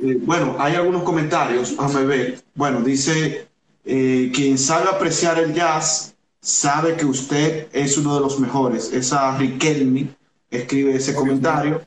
Eh, 0.00 0.18
bueno, 0.20 0.56
hay 0.58 0.74
algunos 0.74 1.02
comentarios, 1.02 1.70
déjame 1.70 2.04
ver. 2.04 2.38
Bueno, 2.54 2.80
dice, 2.80 3.48
eh, 3.84 4.30
quien 4.34 4.58
sabe 4.58 4.88
apreciar 4.88 5.38
el 5.38 5.54
jazz 5.54 6.14
sabe 6.40 6.96
que 6.96 7.06
usted 7.06 7.68
es 7.72 7.96
uno 7.96 8.14
de 8.14 8.20
los 8.20 8.38
mejores. 8.38 8.92
Esa 8.92 9.36
Riquelme 9.38 10.08
escribe 10.50 10.94
ese 10.96 11.14
comentario. 11.14 11.80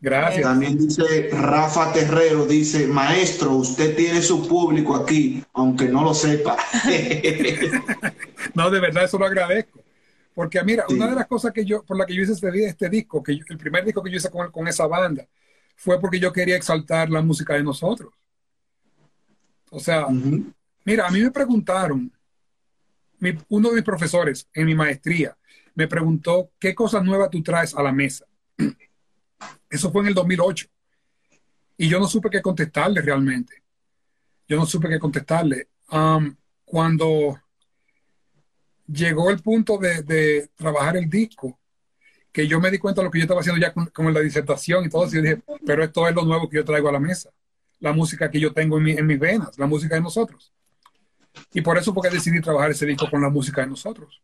Gracias. 0.00 0.42
También 0.42 0.76
dice 0.76 1.30
Rafa 1.32 1.92
Terrero, 1.92 2.44
dice, 2.44 2.86
maestro, 2.86 3.52
usted 3.52 3.96
tiene 3.96 4.20
su 4.20 4.46
público 4.46 4.94
aquí, 4.94 5.42
aunque 5.54 5.88
no 5.88 6.04
lo 6.04 6.12
sepa. 6.12 6.56
no, 8.54 8.70
de 8.70 8.80
verdad, 8.80 9.04
eso 9.04 9.18
lo 9.18 9.24
agradezco. 9.24 9.83
Porque 10.34 10.62
mira, 10.64 10.84
una 10.88 11.06
de 11.06 11.14
las 11.14 11.26
cosas 11.26 11.52
que 11.52 11.64
yo, 11.64 11.84
por 11.84 11.96
la 11.96 12.04
que 12.04 12.14
yo 12.14 12.22
hice 12.22 12.32
este, 12.32 12.66
este 12.66 12.88
disco, 12.88 13.22
que 13.22 13.32
el 13.32 13.56
primer 13.56 13.84
disco 13.84 14.02
que 14.02 14.10
yo 14.10 14.16
hice 14.16 14.30
con, 14.30 14.50
con, 14.50 14.66
esa 14.66 14.86
banda, 14.86 15.26
fue 15.76 16.00
porque 16.00 16.18
yo 16.18 16.32
quería 16.32 16.56
exaltar 16.56 17.08
la 17.08 17.22
música 17.22 17.54
de 17.54 17.62
nosotros. 17.62 18.12
O 19.70 19.78
sea, 19.78 20.06
mira, 20.84 21.06
a 21.06 21.10
mí 21.10 21.20
me 21.20 21.30
preguntaron, 21.30 22.12
uno 23.48 23.68
de 23.68 23.74
mis 23.76 23.84
profesores 23.84 24.48
en 24.52 24.66
mi 24.66 24.74
maestría 24.74 25.36
me 25.74 25.88
preguntó, 25.88 26.50
¿qué 26.58 26.74
cosas 26.74 27.04
nuevas 27.04 27.30
tú 27.30 27.42
traes 27.42 27.74
a 27.74 27.82
la 27.82 27.92
mesa? 27.92 28.24
Eso 29.70 29.90
fue 29.90 30.02
en 30.02 30.08
el 30.08 30.14
2008. 30.14 30.66
Y 31.76 31.88
yo 31.88 31.98
no 31.98 32.06
supe 32.06 32.30
qué 32.30 32.40
contestarle 32.40 33.00
realmente. 33.02 33.62
Yo 34.46 34.56
no 34.56 34.66
supe 34.66 34.88
qué 34.88 34.98
contestarle. 34.98 35.68
Um, 35.90 36.36
cuando 36.64 37.40
llegó 38.86 39.30
el 39.30 39.40
punto 39.40 39.78
de, 39.78 40.48
trabajar 40.56 40.96
el 40.96 41.08
disco, 41.08 41.58
que 42.32 42.46
yo 42.46 42.60
me 42.60 42.70
di 42.70 42.78
cuenta 42.78 43.00
de 43.00 43.06
lo 43.06 43.10
que 43.10 43.18
yo 43.18 43.24
estaba 43.24 43.40
haciendo 43.40 43.60
ya 43.60 43.72
con, 43.72 44.12
la 44.12 44.20
disertación 44.20 44.84
y 44.84 44.88
todo, 44.88 45.06
y 45.06 45.22
dije, 45.22 45.42
pero 45.64 45.84
esto 45.84 46.08
es 46.08 46.14
lo 46.14 46.24
nuevo 46.24 46.48
que 46.48 46.56
yo 46.56 46.64
traigo 46.64 46.88
a 46.88 46.92
la 46.92 47.00
mesa, 47.00 47.30
la 47.80 47.92
música 47.92 48.30
que 48.30 48.40
yo 48.40 48.52
tengo 48.52 48.78
en, 48.78 49.06
mis 49.06 49.18
venas, 49.18 49.58
la 49.58 49.66
música 49.66 49.94
de 49.94 50.00
nosotros. 50.00 50.52
Y 51.52 51.60
por 51.60 51.78
eso 51.78 51.92
porque 51.92 52.10
decidí 52.10 52.40
trabajar 52.40 52.70
ese 52.70 52.86
disco 52.86 53.08
con 53.10 53.22
la 53.22 53.28
música 53.28 53.60
de 53.60 53.68
nosotros. 53.68 54.22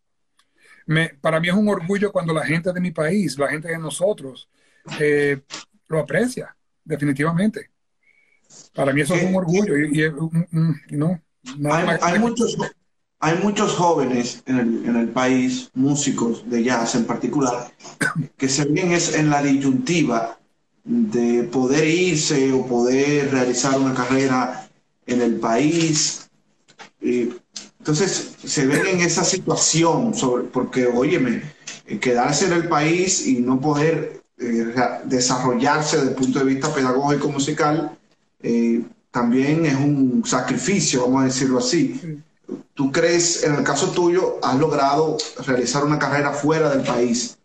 Me, 0.87 1.11
para 1.21 1.39
mí 1.41 1.49
es 1.49 1.55
un 1.55 1.69
orgullo 1.69 2.11
cuando 2.11 2.33
la 2.33 2.45
gente 2.45 2.73
de 2.73 2.81
mi 2.81 2.91
país, 2.91 3.39
la 3.39 3.49
gente 3.49 3.69
de 3.69 3.79
nosotros, 3.79 4.49
eh, 4.99 5.41
lo 5.89 6.01
aprecia, 6.01 6.57
definitivamente. 6.85 7.71
Para 8.75 8.93
mí 8.93 9.01
eso 9.01 9.15
es 9.15 9.23
un 9.23 9.37
orgullo 9.37 9.77
y, 9.77 10.11
no, 10.97 11.21
hay, 11.73 12.19
muchos, 12.19 12.57
hay 13.21 13.39
muchos 13.43 13.75
jóvenes 13.75 14.43
en 14.47 14.59
el, 14.59 14.87
en 14.87 14.97
el, 14.97 15.09
país, 15.11 15.71
músicos 15.75 16.49
de 16.49 16.65
jazz 16.65 16.95
en 16.95 17.05
particular, 17.05 17.71
que 18.39 18.49
se 18.49 18.65
ven 18.65 18.93
es 18.93 19.15
en 19.15 19.29
la 19.29 19.43
disyuntiva 19.43 20.39
de 20.85 21.45
poder 21.45 21.87
irse 21.87 22.51
o 22.53 22.67
poder 22.67 23.31
realizar 23.31 23.79
una 23.79 23.95
carrera 23.95 24.67
en 25.07 25.21
el 25.21 25.35
país. 25.37 26.31
entonces 27.03 28.37
se 28.43 28.67
ven 28.67 28.87
en 28.87 29.01
esa 29.01 29.23
situación, 29.23 30.15
sobre, 30.15 30.45
porque, 30.45 30.87
óyeme, 30.87 31.43
eh, 31.87 31.99
quedarse 31.99 32.47
en 32.47 32.55
el 32.55 32.69
país 32.69 33.27
y 33.27 33.41
no 33.41 33.61
poder 33.61 34.23
eh, 34.39 34.75
desarrollarse 35.05 35.99
desde 35.99 36.11
el 36.11 36.17
punto 36.17 36.39
de 36.39 36.47
vista 36.47 36.73
pedagógico 36.73 37.29
musical, 37.29 37.99
eh, 38.43 38.83
también 39.11 39.67
es 39.67 39.75
un 39.75 40.23
sacrificio, 40.25 41.03
vamos 41.03 41.23
a 41.23 41.25
decirlo 41.27 41.59
así 41.59 42.23
tú 42.75 42.93
crees, 42.93 43.45
en 43.45 43.55
el 43.55 43.65
caso 43.65 43.91
tuyo, 43.91 44.39
has 44.43 44.57
logrado 44.59 45.17
realizar 45.47 45.85
una 45.85 45.99
carrera 45.99 46.33
fuera 46.33 46.71
del 46.71 46.83
país, 46.83 47.39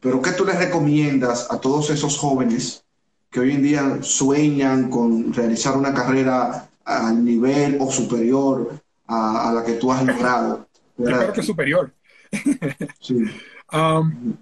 pero 0.00 0.22
¿qué 0.22 0.32
tú 0.32 0.44
les 0.44 0.58
recomiendas 0.58 1.50
a 1.50 1.60
todos 1.60 1.90
esos 1.90 2.16
jóvenes 2.16 2.84
que 3.30 3.40
hoy 3.40 3.52
en 3.52 3.62
día 3.62 3.98
sueñan 4.00 4.90
con 4.90 5.32
realizar 5.32 5.76
una 5.76 5.94
carrera 5.94 6.68
al 6.84 7.24
nivel 7.24 7.78
o 7.80 7.90
superior 7.90 8.80
a, 9.06 9.52
la 9.54 9.64
que 9.64 9.74
tú 9.74 9.92
has 9.92 10.04
logrado? 10.04 10.66
Yo 10.96 11.04
creo 11.04 11.32
que 11.32 11.42
superior. 11.42 11.92
Sí. 13.00 13.24
Um, 13.72 14.36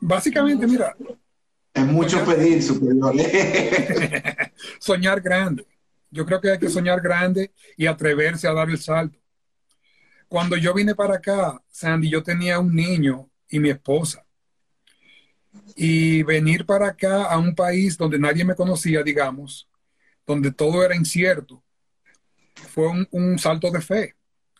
básicamente, 0.00 0.66
mira. 0.66 0.96
Es 1.74 1.84
mucho 1.84 2.24
pedir 2.24 2.62
superior. 2.62 3.14
soñar 4.78 5.20
grande. 5.20 5.66
Yo 6.10 6.24
creo 6.24 6.40
que 6.40 6.50
hay 6.52 6.58
que 6.58 6.70
soñar 6.70 7.00
grande 7.00 7.52
y 7.76 7.86
atreverse 7.86 8.48
a 8.48 8.54
dar 8.54 8.70
el 8.70 8.78
salto. 8.78 9.18
Cuando 10.30 10.56
yo 10.56 10.72
vine 10.72 10.94
para 10.94 11.16
acá, 11.16 11.60
Sandy, 11.68 12.08
yo 12.08 12.22
tenía 12.22 12.60
un 12.60 12.72
niño 12.72 13.28
y 13.48 13.58
mi 13.58 13.68
esposa. 13.70 14.24
Y 15.74 16.22
venir 16.22 16.64
para 16.64 16.86
acá 16.86 17.24
a 17.24 17.36
un 17.36 17.52
país 17.52 17.98
donde 17.98 18.16
nadie 18.16 18.44
me 18.44 18.54
conocía, 18.54 19.02
digamos, 19.02 19.68
donde 20.24 20.52
todo 20.52 20.84
era 20.84 20.94
incierto, 20.94 21.64
fue 22.54 22.86
un, 22.86 23.08
un 23.10 23.40
salto 23.40 23.72
de 23.72 23.80
fe. 23.80 24.14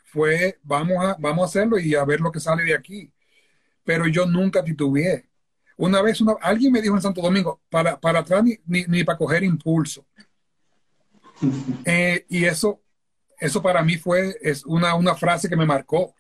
Fue, 0.07 0.59
vamos 0.65 1.05
a, 1.05 1.17
vamos 1.21 1.45
a 1.45 1.47
hacerlo 1.47 1.79
y 1.79 1.95
a 1.95 2.05
ver 2.05 2.21
lo 2.21 2.33
que 2.33 2.41
sale 2.41 2.65
de 2.65 2.75
aquí. 2.75 3.13
Pero 3.85 4.09
yo 4.09 4.27
nunca 4.27 4.65
titubeé. 4.65 5.31
Una 5.77 6.03
vez 6.03 6.21
una, 6.21 6.35
alguien 6.41 6.73
me 6.73 6.83
dijo 6.83 6.97
en 6.97 7.03
Santo 7.03 7.23
Domingo, 7.23 7.61
para, 7.71 8.01
para 8.01 8.19
atrás 8.19 8.43
ni, 8.43 8.59
ni, 8.67 8.87
ni 8.89 9.05
para 9.05 9.19
coger 9.19 9.45
impulso. 9.45 10.05
Eh, 11.85 12.27
y 12.29 12.45
eso, 12.45 12.83
eso 13.41 13.63
para 13.63 13.83
mí 13.83 13.97
fue 13.97 14.37
es 14.43 14.65
una, 14.67 14.95
una 14.95 15.15
frase 15.15 15.49
que 15.49 15.57
me 15.57 15.67
marcó. 15.67 16.15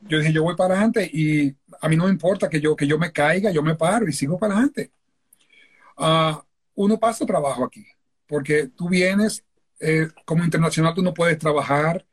Yo 0.00 0.18
dije, 0.18 0.32
yo 0.32 0.42
voy 0.42 0.56
para 0.56 0.74
adelante 0.74 1.08
y 1.12 1.54
a 1.80 1.88
mí 1.88 1.96
no 1.96 2.04
me 2.04 2.10
importa 2.10 2.48
que 2.48 2.60
yo, 2.60 2.74
que 2.74 2.86
yo 2.86 2.98
me 2.98 3.12
caiga, 3.12 3.50
yo 3.50 3.62
me 3.62 3.74
paro 3.74 4.08
y 4.08 4.12
sigo 4.12 4.38
para 4.38 4.54
adelante. 4.54 4.92
Uh, 5.96 6.38
uno 6.74 6.98
pasa 6.98 7.26
trabajo 7.26 7.64
aquí, 7.64 7.86
porque 8.26 8.68
tú 8.68 8.88
vienes 8.88 9.44
eh, 9.78 10.08
como 10.24 10.44
internacional, 10.44 10.94
tú 10.94 11.02
no 11.02 11.12
puedes 11.12 11.38
trabajar. 11.38 12.04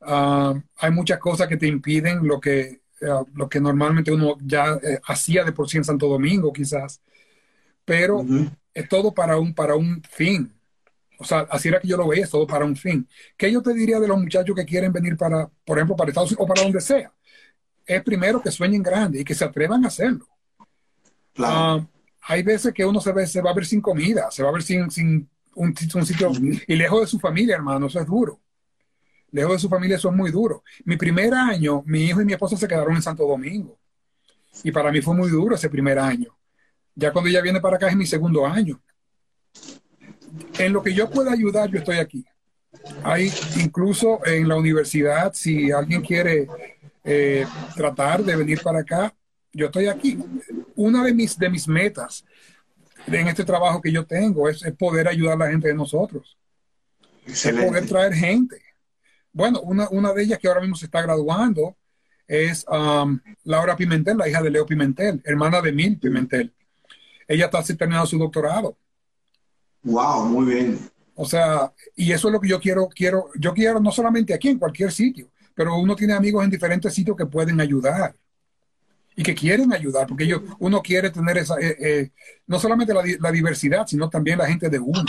Uh, 0.00 0.60
hay 0.76 0.90
muchas 0.90 1.18
cosas 1.18 1.48
que 1.48 1.56
te 1.56 1.66
impiden 1.66 2.26
lo 2.26 2.40
que, 2.40 2.82
uh, 3.02 3.24
lo 3.34 3.48
que 3.48 3.60
normalmente 3.60 4.12
uno 4.12 4.36
ya 4.40 4.78
eh, 4.82 5.00
hacía 5.06 5.44
de 5.44 5.52
por 5.52 5.68
sí 5.68 5.78
en 5.78 5.84
Santo 5.84 6.08
Domingo, 6.08 6.52
quizás. 6.52 7.00
Pero 7.84 8.20
-huh. 8.22 8.50
es 8.74 8.88
todo 8.88 9.12
para 9.12 9.38
un, 9.38 9.54
para 9.54 9.74
un 9.76 10.02
fin. 10.02 10.57
O 11.20 11.24
sea, 11.24 11.40
así 11.50 11.68
era 11.68 11.80
que 11.80 11.88
yo 11.88 11.96
lo 11.96 12.06
veía, 12.06 12.24
es 12.24 12.30
todo 12.30 12.46
para 12.46 12.64
un 12.64 12.76
fin. 12.76 13.06
¿Qué 13.36 13.50
yo 13.50 13.60
te 13.60 13.74
diría 13.74 13.98
de 13.98 14.06
los 14.06 14.18
muchachos 14.18 14.54
que 14.54 14.64
quieren 14.64 14.92
venir 14.92 15.16
para, 15.16 15.50
por 15.64 15.76
ejemplo, 15.76 15.96
para 15.96 16.10
Estados 16.10 16.30
Unidos 16.30 16.44
o 16.44 16.46
para 16.46 16.62
donde 16.62 16.80
sea? 16.80 17.12
Es 17.84 18.02
primero 18.04 18.40
que 18.40 18.52
sueñen 18.52 18.82
grande 18.82 19.20
y 19.20 19.24
que 19.24 19.34
se 19.34 19.44
atrevan 19.44 19.84
a 19.84 19.88
hacerlo. 19.88 20.28
Claro. 21.34 21.82
Uh, 21.82 21.88
hay 22.22 22.42
veces 22.44 22.72
que 22.72 22.86
uno 22.86 23.00
se, 23.00 23.12
ve, 23.12 23.26
se 23.26 23.40
va 23.40 23.50
a 23.50 23.54
ver 23.54 23.66
sin 23.66 23.80
comida, 23.80 24.30
se 24.30 24.44
va 24.44 24.50
a 24.50 24.52
ver 24.52 24.62
sin, 24.62 24.90
sin 24.92 25.28
un, 25.56 25.74
un, 25.94 26.06
sitio 26.06 26.30
y 26.66 26.76
lejos 26.76 27.00
de 27.00 27.06
su 27.08 27.18
familia, 27.18 27.56
hermano, 27.56 27.86
eso 27.86 27.98
es 27.98 28.06
duro. 28.06 28.40
Lejos 29.32 29.54
de 29.54 29.58
su 29.58 29.68
familia, 29.68 29.96
eso 29.96 30.10
es 30.10 30.14
muy 30.14 30.30
duro. 30.30 30.62
Mi 30.84 30.96
primer 30.96 31.34
año, 31.34 31.82
mi 31.84 32.04
hijo 32.04 32.22
y 32.22 32.24
mi 32.24 32.32
esposa 32.32 32.56
se 32.56 32.68
quedaron 32.68 32.94
en 32.94 33.02
Santo 33.02 33.26
Domingo. 33.26 33.76
Y 34.62 34.70
para 34.70 34.92
mí 34.92 35.00
fue 35.00 35.14
muy 35.16 35.30
duro 35.30 35.56
ese 35.56 35.68
primer 35.68 35.98
año. 35.98 36.36
Ya 36.94 37.12
cuando 37.12 37.28
ella 37.28 37.40
viene 37.40 37.60
para 37.60 37.76
acá 37.76 37.88
es 37.88 37.96
mi 37.96 38.06
segundo 38.06 38.46
año 38.46 38.80
en 40.58 40.72
lo 40.72 40.82
que 40.82 40.94
yo 40.94 41.08
pueda 41.10 41.32
ayudar, 41.32 41.70
yo 41.70 41.78
estoy 41.78 41.98
aquí. 41.98 42.24
Hay 43.02 43.32
incluso 43.56 44.24
en 44.26 44.48
la 44.48 44.56
universidad, 44.56 45.32
si 45.32 45.70
alguien 45.72 46.02
quiere 46.02 46.46
eh, 47.04 47.46
tratar 47.74 48.22
de 48.22 48.36
venir 48.36 48.60
para 48.62 48.80
acá, 48.80 49.14
yo 49.52 49.66
estoy 49.66 49.86
aquí. 49.86 50.18
Una 50.76 51.02
de 51.04 51.14
mis, 51.14 51.38
de 51.38 51.48
mis 51.48 51.66
metas 51.66 52.24
en 53.06 53.28
este 53.28 53.44
trabajo 53.44 53.80
que 53.80 53.90
yo 53.90 54.04
tengo 54.04 54.48
es, 54.48 54.62
es 54.64 54.74
poder 54.74 55.08
ayudar 55.08 55.34
a 55.34 55.46
la 55.46 55.50
gente 55.50 55.68
de 55.68 55.74
nosotros. 55.74 56.36
Excelente. 57.26 57.64
Es 57.64 57.68
poder 57.68 57.88
traer 57.88 58.14
gente. 58.14 58.60
Bueno, 59.32 59.60
una, 59.60 59.88
una 59.90 60.12
de 60.12 60.22
ellas 60.22 60.38
que 60.38 60.48
ahora 60.48 60.60
mismo 60.60 60.76
se 60.76 60.86
está 60.86 61.02
graduando 61.02 61.76
es 62.26 62.66
um, 62.68 63.18
Laura 63.44 63.76
Pimentel, 63.76 64.18
la 64.18 64.28
hija 64.28 64.42
de 64.42 64.50
Leo 64.50 64.66
Pimentel, 64.66 65.22
hermana 65.24 65.62
de 65.62 65.72
Mil 65.72 65.98
Pimentel. 65.98 66.52
Ella 67.26 67.46
está 67.46 67.62
terminando 67.62 68.06
su 68.06 68.18
doctorado. 68.18 68.76
Wow, 69.82 70.26
muy 70.26 70.54
bien. 70.54 70.78
O 71.14 71.24
sea, 71.24 71.72
y 71.96 72.12
eso 72.12 72.28
es 72.28 72.32
lo 72.32 72.40
que 72.40 72.48
yo 72.48 72.60
quiero, 72.60 72.88
quiero, 72.88 73.30
yo 73.38 73.52
quiero 73.52 73.80
no 73.80 73.90
solamente 73.90 74.34
aquí, 74.34 74.48
en 74.48 74.58
cualquier 74.58 74.92
sitio, 74.92 75.30
pero 75.54 75.76
uno 75.76 75.96
tiene 75.96 76.14
amigos 76.14 76.44
en 76.44 76.50
diferentes 76.50 76.94
sitios 76.94 77.16
que 77.16 77.26
pueden 77.26 77.60
ayudar 77.60 78.14
y 79.16 79.22
que 79.24 79.34
quieren 79.34 79.72
ayudar, 79.72 80.06
porque 80.06 80.22
ellos, 80.22 80.42
uno 80.60 80.80
quiere 80.80 81.10
tener 81.10 81.38
esa, 81.38 81.56
eh, 81.58 81.76
eh, 81.80 82.10
no 82.46 82.60
solamente 82.60 82.94
la, 82.94 83.02
la, 83.18 83.32
diversidad, 83.32 83.84
sino 83.84 84.08
también 84.08 84.38
la 84.38 84.46
gente 84.46 84.70
de 84.70 84.78
uno. 84.78 85.04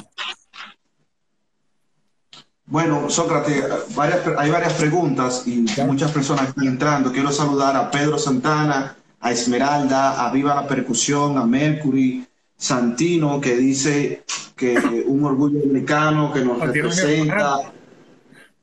Bueno, 2.65 3.08
Sócrates, 3.10 3.63
varias, 3.95 4.21
hay 4.36 4.49
varias 4.49 4.73
preguntas 4.73 5.43
y 5.45 5.65
claro. 5.65 5.91
muchas 5.91 6.12
personas 6.12 6.49
están 6.49 6.65
entrando. 6.65 7.12
Quiero 7.12 7.32
saludar 7.32 7.75
a 7.75 7.91
Pedro 7.91 8.17
Santana, 8.17 8.95
a 9.19 9.32
Esmeralda, 9.32 10.25
a 10.25 10.32
Viva 10.32 10.55
la 10.55 10.67
Percusión, 10.67 11.38
a 11.38 11.45
Mercury, 11.45 12.27
Santino, 12.58 13.39
que 13.39 13.55
dice 13.55 14.23
que 14.60 15.06
un 15.08 15.24
orgullo 15.24 15.60
dominicano 15.60 16.34
que 16.34 16.41
nos 16.41 16.60
representa. 16.60 17.72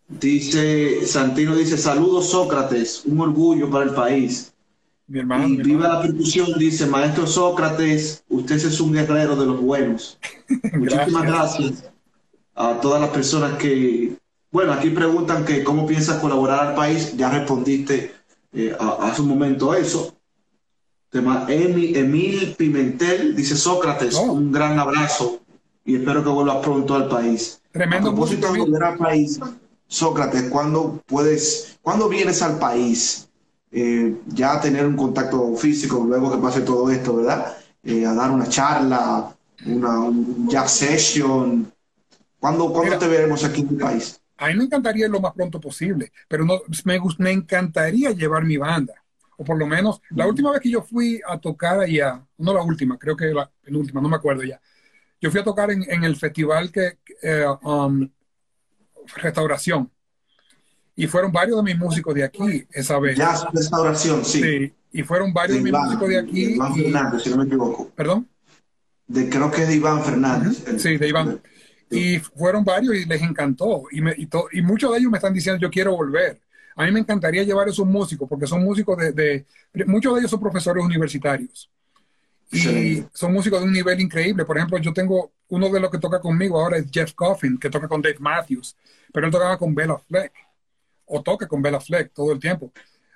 Dice, 0.09 1.05
Santino 1.05 1.57
dice, 1.57 1.77
saludos 1.77 2.31
Sócrates, 2.31 3.03
un 3.07 3.21
orgullo 3.21 3.69
para 3.69 3.87
el 3.87 3.91
país. 3.91 4.53
Mi 5.09 5.21
hermano, 5.21 5.49
y 5.49 5.57
mi 5.57 5.63
viva 5.63 5.89
la 5.89 6.03
percusión, 6.03 6.53
dice, 6.59 6.87
maestro 6.87 7.27
Sócrates, 7.27 8.23
usted 8.29 8.57
es 8.57 8.81
un 8.81 8.93
guerrero 8.93 9.35
de 9.35 9.47
los 9.47 9.61
buenos. 9.61 10.19
Muchísimas 10.75 11.23
gracias 11.25 11.91
a 12.55 12.79
todas 12.81 13.01
las 13.01 13.11
personas 13.11 13.59
que, 13.59 14.17
bueno, 14.53 14.73
aquí 14.73 14.91
preguntan 14.91 15.45
que 15.45 15.65
cómo 15.65 15.87
piensas 15.87 16.19
colaborar 16.19 16.69
al 16.69 16.75
país, 16.75 17.17
ya 17.17 17.31
respondiste 17.31 18.13
eh, 18.53 18.77
hace 19.01 19.23
un 19.23 19.29
momento 19.29 19.75
eso. 19.75 20.15
Tema 21.11 21.47
Emil 21.49 22.55
Pimentel 22.57 23.35
dice 23.35 23.57
Sócrates, 23.57 24.15
oh. 24.17 24.33
un 24.33 24.53
gran 24.53 24.79
abrazo 24.79 25.41
y 25.87 25.97
espero 25.97 26.23
que 26.23 26.29
vuelvas 26.31 26.59
pronto 26.59 26.95
al 26.95 27.09
país. 27.09 27.61
Tremendo. 27.71 28.11
A 28.11 28.13
propósito 28.13 28.53
de 28.53 28.59
volver 28.61 28.85
al 28.85 28.99
país, 28.99 29.41
Sócrates, 29.87 30.43
¿cuándo 30.51 31.03
puedes, 31.07 31.79
cuándo 31.81 32.09
vienes 32.09 32.43
al 32.43 32.59
país? 32.59 33.29
Eh, 33.71 34.17
ya 34.27 34.55
a 34.55 34.61
tener 34.61 34.87
un 34.87 34.97
contacto 34.97 35.55
físico 35.57 36.05
luego 36.07 36.31
que 36.31 36.39
pase 36.39 36.61
todo 36.63 36.91
esto, 36.91 37.17
¿verdad? 37.17 37.57
Eh, 37.83 38.05
a 38.05 38.15
dar 38.15 38.31
una 38.31 38.49
charla, 38.49 39.37
una 39.67 40.01
un 40.01 40.49
jazz 40.49 40.73
session. 40.73 41.71
¿Cuándo, 42.41 42.73
¿cuándo 42.73 42.91
Mira, 42.91 42.99
te 42.99 43.09
veremos 43.09 43.45
aquí 43.45 43.63
en 43.63 43.69
el 43.71 43.77
país? 43.77 44.21
A 44.39 44.49
mí 44.49 44.55
me 44.55 44.65
encantaría 44.65 45.09
lo 45.09 45.21
más 45.21 45.33
pronto 45.35 45.61
posible, 45.61 46.13
pero 46.29 46.45
no, 46.45 46.61
me, 46.85 47.01
me 47.19 47.33
encantaría 47.33 48.11
llevar 48.13 48.45
mi 48.45 48.57
banda 48.57 48.95
o 49.39 49.45
por 49.45 49.59
lo 49.59 49.67
menos 49.67 50.01
la 50.11 50.27
última 50.27 50.51
vez 50.53 50.61
que 50.61 50.71
yo 50.71 50.83
fui 50.83 51.21
a 51.27 51.39
tocar 51.39 51.81
allá, 51.81 52.25
no 52.39 52.55
la 52.55 52.63
última, 52.63 52.99
creo 52.99 53.17
que 53.17 53.27
la 53.27 53.51
penúltima, 53.63 54.01
no 54.01 54.09
me 54.09 54.17
acuerdo 54.17 54.43
ya. 54.45 54.61
Yo 55.21 55.31
fui 55.31 55.41
a 55.41 55.45
tocar 55.45 55.71
en, 55.71 55.83
en 55.91 56.05
el 56.05 56.17
festival 56.17 56.71
que 56.71 56.99
eh, 57.23 57.47
um, 57.63 58.09
Restauración 59.17 59.91
y 60.97 61.07
fueron 61.07 61.31
varios 61.31 61.59
de 61.59 61.63
mis 61.63 61.79
músicos 61.79 62.15
de 62.15 62.25
aquí 62.25 62.67
esa 62.73 62.99
vez. 62.99 63.17
Ya, 63.19 63.35
Restauración, 63.53 64.25
sí. 64.25 64.41
sí. 64.41 64.75
Y 64.93 65.03
fueron 65.03 65.33
varios 65.33 65.59
de, 65.59 65.59
de 65.59 65.65
mis 65.65 65.71
Iván, 65.71 65.85
músicos 65.85 66.09
de 66.09 66.19
aquí. 66.19 66.45
De 66.47 66.53
Iván 66.53 66.73
y, 66.75 66.83
Fernández, 66.83 67.23
si 67.23 67.31
no 67.31 67.37
me 67.37 67.45
equivoco. 67.45 67.91
¿Perdón? 67.95 68.29
De, 69.07 69.29
creo 69.29 69.51
que 69.51 69.63
es 69.63 69.69
de 69.69 69.75
Iván 69.75 70.03
Fernández. 70.03 70.65
Uh 70.67 70.71
-huh. 70.71 70.79
Sí, 70.79 70.97
de 70.97 71.09
Iván. 71.09 71.41
Y 71.91 72.19
fueron 72.19 72.65
varios 72.65 72.97
y 72.97 73.05
les 73.05 73.23
encantó. 73.23 73.85
Y, 73.93 74.01
me, 74.01 74.15
y, 74.17 74.27
to, 74.27 74.47
y 74.51 74.63
muchos 74.63 74.91
de 74.91 74.99
ellos 74.99 75.11
me 75.11 75.19
están 75.19 75.35
diciendo, 75.35 75.61
yo 75.61 75.71
quiero 75.71 75.95
volver. 75.95 76.41
A 76.75 76.85
mí 76.85 76.93
me 76.93 77.01
encantaría 77.01 77.43
llevar 77.43 77.69
a 77.69 77.71
esos 77.71 77.87
músicos, 77.87 78.29
porque 78.29 78.47
son 78.47 78.65
músicos 78.65 78.97
de, 78.99 79.13
de, 79.13 79.47
muchos 79.87 80.15
de 80.15 80.21
ellos 80.21 80.31
son 80.31 80.41
profesores 80.41 80.83
universitarios. 80.83 81.71
Y 82.53 83.05
son 83.13 83.33
músicos 83.33 83.61
de 83.61 83.67
un 83.67 83.73
nivel 83.73 84.01
increíble. 84.01 84.45
Por 84.45 84.57
ejemplo, 84.57 84.79
yo 84.79 84.93
tengo 84.93 85.33
uno 85.49 85.69
de 85.69 85.81
los 85.81 85.91
que 85.91 85.99
toca 85.99 86.21
conmigo 86.21 86.61
ahora 86.61 86.79
es 86.79 86.87
Jeff 86.91 87.13
Coffin, 87.15 87.59
que 87.59 87.71
toca 87.71 87.89
con 87.89 88.01
Dave 88.01 88.19
Matthews, 88.19 88.77
pero 89.13 89.27
él 89.27 89.33
tocaba 89.33 89.59
con 89.59 89.75
Bella 89.75 89.99
Fleck, 89.99 90.33
o 91.07 91.23
toca 91.23 91.47
con 91.47 91.63
Bella 91.63 91.81
Fleck 91.81 92.13
todo 92.13 92.33
el 92.33 92.39
tiempo. 92.39 92.73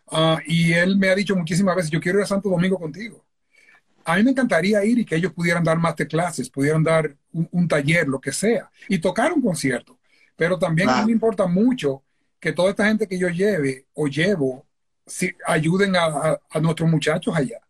Uh, 0.07 0.39
y 0.47 0.73
él 0.73 0.97
me 0.97 1.09
ha 1.09 1.15
dicho 1.15 1.37
muchísimas 1.37 1.77
veces, 1.77 1.91
yo 1.91 2.01
quiero 2.01 2.19
ir 2.19 2.25
a 2.25 2.27
Santo 2.27 2.49
Domingo 2.49 2.79
contigo. 2.79 3.25
A 4.05 4.17
mí 4.17 4.23
me 4.25 4.31
encantaría 4.31 4.85
ir 4.85 4.99
y 4.99 5.05
que 5.05 5.17
ellos 5.17 5.33
pudieran 5.33 5.63
dar 5.63 5.79
masterclasses, 5.79 6.51
pudieran 6.51 6.83
dar 6.83 7.15
un, 7.33 7.49
un 7.53 7.69
taller, 7.69 8.09
lo 8.09 8.21
que 8.21 8.33
sea, 8.33 8.71
y 8.89 8.99
tocar 8.99 9.33
un 9.33 9.43
concierto. 9.43 9.99
Pero 10.37 10.59
también 10.59 10.89
ah. 10.89 10.99
a 10.99 11.01
mí 11.01 11.07
me 11.07 11.13
importa 11.13 11.47
mucho 11.47 12.03
que 12.41 12.53
toda 12.53 12.71
esta 12.71 12.87
gente 12.87 13.07
que 13.07 13.19
yo 13.19 13.29
lleve 13.29 13.87
o 13.95 14.09
llevo 14.09 14.67
si, 15.07 15.33
ayuden 15.47 15.97
a, 15.97 16.05
a, 16.05 16.41
a, 16.51 16.61
nuestros 16.61 16.89
muchachos 16.89 17.37
allá. 17.37 17.61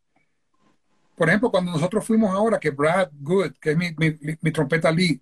Por 1.21 1.29
ejemplo, 1.29 1.51
cuando 1.51 1.73
nosotros 1.73 2.03
fuimos 2.03 2.31
ahora, 2.31 2.59
que 2.59 2.71
Brad 2.71 3.11
Good, 3.13 3.53
que 3.61 3.73
es 3.73 3.77
mi, 3.77 3.95
mi, 3.99 4.17
mi 4.41 4.51
trompeta 4.51 4.91
lead, 4.91 5.19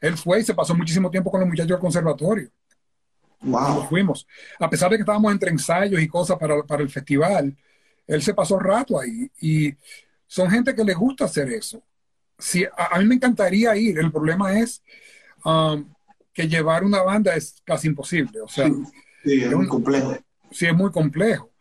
él 0.00 0.16
fue 0.16 0.40
y 0.40 0.42
se 0.42 0.52
pasó 0.52 0.74
muchísimo 0.74 1.08
tiempo 1.12 1.30
con 1.30 1.38
los 1.38 1.48
muchachos 1.48 1.68
del 1.68 1.78
conservatorio. 1.78 2.50
Wow. 3.42 3.86
fuimos. 3.88 4.26
A 4.58 4.68
pesar 4.68 4.90
de 4.90 4.96
que 4.96 5.02
estábamos 5.02 5.30
entre 5.30 5.52
ensayos 5.52 6.02
y 6.02 6.08
cosas 6.08 6.36
para, 6.38 6.60
para 6.64 6.82
el 6.82 6.90
festival, 6.90 7.56
él 8.04 8.20
se 8.20 8.34
pasó 8.34 8.58
rato 8.58 8.98
ahí. 8.98 9.30
Y 9.40 9.76
son 10.26 10.50
gente 10.50 10.74
que 10.74 10.82
les 10.82 10.96
gusta 10.96 11.26
hacer 11.26 11.52
eso. 11.52 11.80
Si, 12.36 12.64
a, 12.64 12.96
a 12.96 12.98
mí 12.98 13.04
me 13.04 13.14
encantaría 13.14 13.76
ir. 13.76 13.96
El 13.96 14.10
problema 14.10 14.58
es 14.58 14.82
um, 15.44 15.88
que 16.32 16.48
llevar 16.48 16.82
una 16.82 17.00
banda 17.02 17.36
es 17.36 17.62
casi 17.64 17.86
imposible. 17.86 18.40
O 18.40 18.48
sea, 18.48 18.66
sí, 18.66 18.74
sí 19.22 19.44
es 19.44 19.54
muy 19.54 19.68
complejo. 19.68 20.16
Sí, 20.50 20.66
es 20.66 20.74
muy 20.74 20.90
complejo. 20.90 21.52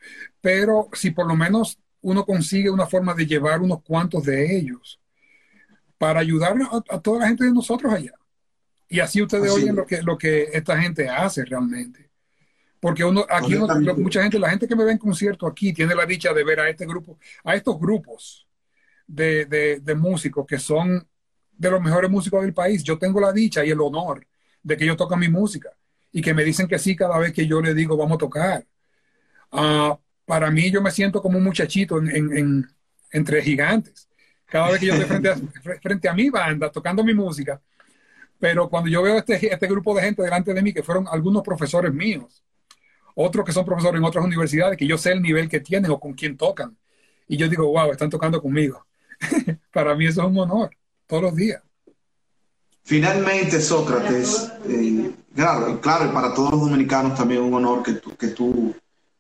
Pero 0.42 0.90
si 0.94 1.12
por 1.12 1.28
lo 1.28 1.36
menos 1.36 1.78
uno 2.02 2.26
consigue 2.26 2.70
una 2.70 2.86
forma 2.88 3.14
de 3.14 3.26
llevar 3.26 3.62
unos 3.62 3.82
cuantos 3.84 4.24
de 4.24 4.58
ellos 4.58 5.00
para 5.98 6.20
ayudar 6.20 6.56
a, 6.62 6.96
a 6.96 7.02
toda 7.02 7.20
la 7.20 7.28
gente 7.28 7.46
de 7.46 7.52
nosotros 7.52 7.92
allá. 7.92 8.14
Y 8.90 9.00
así 9.00 9.22
ustedes 9.22 9.52
oyen 9.52 9.76
lo 9.76 9.86
que, 9.86 10.02
lo 10.02 10.18
que 10.18 10.44
esta 10.54 10.80
gente 10.80 11.10
hace 11.10 11.44
realmente. 11.44 12.10
Porque 12.80 13.04
uno, 13.04 13.26
aquí 13.30 13.56
mucha 13.98 14.22
gente, 14.22 14.40
la 14.40 14.50
gente 14.50 14.68
que 14.68 14.76
me 14.76 14.86
ve 14.86 14.92
en 14.94 14.98
concierto 14.98 15.48
aquí 15.48 15.74
tiene 15.74 15.96
la 15.96 16.06
dicha 16.06 16.34
de 16.34 16.44
ver 16.44 16.60
a 16.60 16.70
este 16.70 16.86
grupo, 16.86 17.18
a 17.44 17.56
estos 17.56 17.80
grupos 17.80 18.48
de, 19.08 19.46
de, 19.46 19.80
de 19.80 19.96
músicos 19.96 20.46
que 20.46 20.60
son 20.60 21.06
de 21.52 21.72
los 21.72 21.82
mejores 21.82 22.10
músicos 22.10 22.44
del 22.44 22.54
país. 22.54 22.84
Yo 22.84 22.98
tengo 22.98 23.20
la 23.20 23.34
dicha 23.34 23.66
y 23.66 23.72
el 23.72 23.82
honor 23.82 24.26
de 24.62 24.78
que 24.78 24.84
ellos 24.84 24.98
tocan 24.98 25.20
mi 25.20 25.28
música 25.28 25.70
y 26.12 26.22
que 26.22 26.34
me 26.34 26.44
dicen 26.44 26.68
que 26.68 26.78
sí 26.80 26.96
cada 26.96 27.18
vez 27.18 27.34
que 27.34 27.48
yo 27.48 27.62
les 27.62 27.76
digo 27.76 27.98
vamos 27.98 28.16
a 28.16 28.20
tocar. 28.20 28.66
Uh, 29.52 29.98
para 30.28 30.52
mí 30.52 30.70
yo 30.70 30.82
me 30.82 30.92
siento 30.92 31.22
como 31.22 31.38
un 31.38 31.44
muchachito 31.46 32.00
en, 32.00 32.38
en, 32.38 32.70
entre 33.12 33.42
gigantes. 33.42 34.10
Cada 34.46 34.70
vez 34.72 34.80
que 34.82 34.88
yo 34.88 34.94
estoy 34.94 35.08
frente 35.08 35.30
a, 35.30 35.36
frente 35.82 36.10
a 36.10 36.14
mi 36.14 36.30
banda 36.30 36.70
tocando 36.70 37.02
mi 37.02 37.14
música, 37.14 37.62
pero 38.38 38.70
cuando 38.70 38.90
yo 38.90 39.02
veo 39.02 39.18
este, 39.18 39.54
este 39.54 39.68
grupo 39.68 39.96
de 39.96 40.02
gente 40.02 40.22
delante 40.22 40.54
de 40.54 40.62
mí, 40.62 40.74
que 40.74 40.84
fueron 40.84 41.08
algunos 41.10 41.44
profesores 41.44 41.94
míos, 41.94 42.44
otros 43.16 43.46
que 43.46 43.54
son 43.54 43.64
profesores 43.66 44.00
en 44.00 44.04
otras 44.04 44.26
universidades, 44.26 44.78
que 44.78 44.86
yo 44.86 44.98
sé 44.98 45.14
el 45.14 45.22
nivel 45.22 45.48
que 45.48 45.62
tienen 45.62 45.90
o 45.92 46.00
con 46.00 46.14
quién 46.14 46.36
tocan, 46.36 46.78
y 47.26 47.38
yo 47.38 47.48
digo, 47.48 47.66
wow, 47.66 47.92
están 47.92 48.10
tocando 48.10 48.42
conmigo. 48.42 48.86
Para 49.72 49.96
mí 49.96 50.08
eso 50.08 50.22
es 50.24 50.28
un 50.28 50.38
honor, 50.40 50.72
todos 51.08 51.24
los 51.24 51.36
días. 51.36 51.64
Finalmente, 52.84 53.62
Sócrates, 53.62 54.52
eh, 54.68 55.10
claro, 55.34 55.80
claro, 55.80 56.06
y 56.06 56.10
para 56.10 56.34
todos 56.34 56.52
los 56.52 56.62
dominicanos 56.62 57.18
también 57.18 57.42
un 57.42 57.54
honor 57.54 57.84
que 57.84 57.94
tú, 57.94 58.16
que 58.16 58.28
tú 58.28 58.74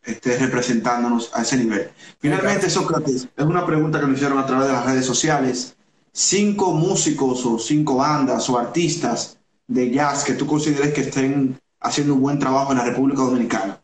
estés 0.08 0.42
representándonos 0.42 1.32
a 1.34 1.42
ese 1.42 1.58
nivel. 1.58 1.90
Finalmente, 2.20 2.70
Sócrates, 2.70 3.28
es 3.36 3.46
una 3.46 3.66
pregunta 3.66 4.00
que 4.00 4.08
me 4.08 4.16
hicieron 4.16 4.38
a 4.38 4.46
través 4.46 4.68
de 4.68 4.74
las 4.74 4.86
redes 4.86 5.06
sociales. 5.06 5.76
Cinco 6.14 6.74
músicos 6.74 7.46
o 7.46 7.60
cinco 7.60 7.98
bandas 7.98 8.50
o 8.50 8.58
artistas 8.58 9.38
de 9.68 9.92
jazz 9.92 10.24
que 10.24 10.34
tú 10.34 10.48
consideres 10.48 10.94
que 10.94 11.02
estén 11.02 11.60
haciendo 11.80 12.16
un 12.16 12.22
buen 12.22 12.40
trabajo 12.40 12.72
en 12.72 12.78
la 12.78 12.86
República 12.86 13.22
Dominicana. 13.22 13.82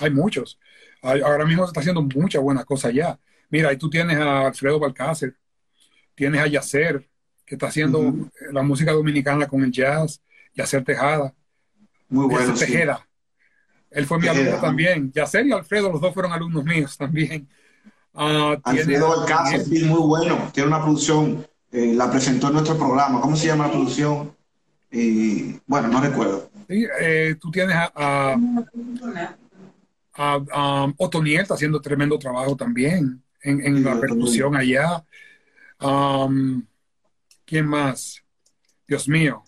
Hay 0.00 0.10
muchos. 0.10 0.58
ahora 1.02 1.46
mismo 1.46 1.64
se 1.64 1.70
está 1.70 1.80
haciendo 1.80 2.02
muchas 2.02 2.42
buenas 2.42 2.64
cosas 2.64 2.92
ya. 2.92 3.18
Mira, 3.50 3.68
ahí 3.68 3.76
tú 3.76 3.88
tienes 3.88 4.18
a 4.18 4.48
Alfredo 4.48 4.80
Balcácer, 4.80 5.36
tienes 6.14 6.40
a 6.40 6.48
Yacer, 6.48 7.08
que 7.46 7.54
está 7.54 7.68
haciendo 7.68 8.12
la 8.50 8.62
música 8.62 8.92
dominicana 8.92 9.46
con 9.46 9.62
el 9.62 9.70
jazz, 9.70 10.20
Yacer 10.54 10.82
Tejada. 10.82 11.32
Muy 12.08 12.26
bueno. 12.26 12.52
Tejeda. 12.54 13.06
Él 13.94 14.06
fue 14.06 14.18
mi 14.18 14.26
alumno 14.26 14.60
también. 14.60 15.12
Yacer 15.12 15.46
y 15.46 15.52
Alfredo, 15.52 15.92
los 15.92 16.00
dos 16.00 16.12
fueron 16.12 16.32
alumnos 16.32 16.64
míos 16.64 16.98
también. 16.98 17.48
Uh, 18.12 18.56
Alfredo 18.62 19.08
Balcácer, 19.08 19.64
sí, 19.64 19.84
muy 19.84 20.00
bueno. 20.00 20.50
Tiene 20.52 20.68
una 20.68 20.82
producción, 20.82 21.46
eh, 21.70 21.92
la 21.94 22.10
presentó 22.10 22.48
en 22.48 22.54
nuestro 22.54 22.76
programa. 22.76 23.20
¿Cómo 23.20 23.36
se 23.36 23.46
llama 23.46 23.66
la 23.66 23.72
producción? 23.72 24.34
Eh, 24.90 25.60
bueno, 25.66 25.86
no 25.88 26.00
recuerdo. 26.00 26.50
Sí, 26.68 26.86
eh, 27.00 27.36
tú 27.40 27.52
tienes 27.52 27.76
a, 27.76 27.92
a, 27.94 28.36
a, 30.52 30.92
Otoniel, 30.96 31.42
está 31.42 31.54
haciendo 31.54 31.80
tremendo 31.80 32.18
trabajo 32.18 32.56
también 32.56 33.22
en, 33.42 33.84
la 33.84 34.00
percusión 34.00 34.56
allá. 34.56 35.04
¿Quién 37.44 37.66
más? 37.66 38.24
Dios 38.88 39.08
mío. 39.08 39.44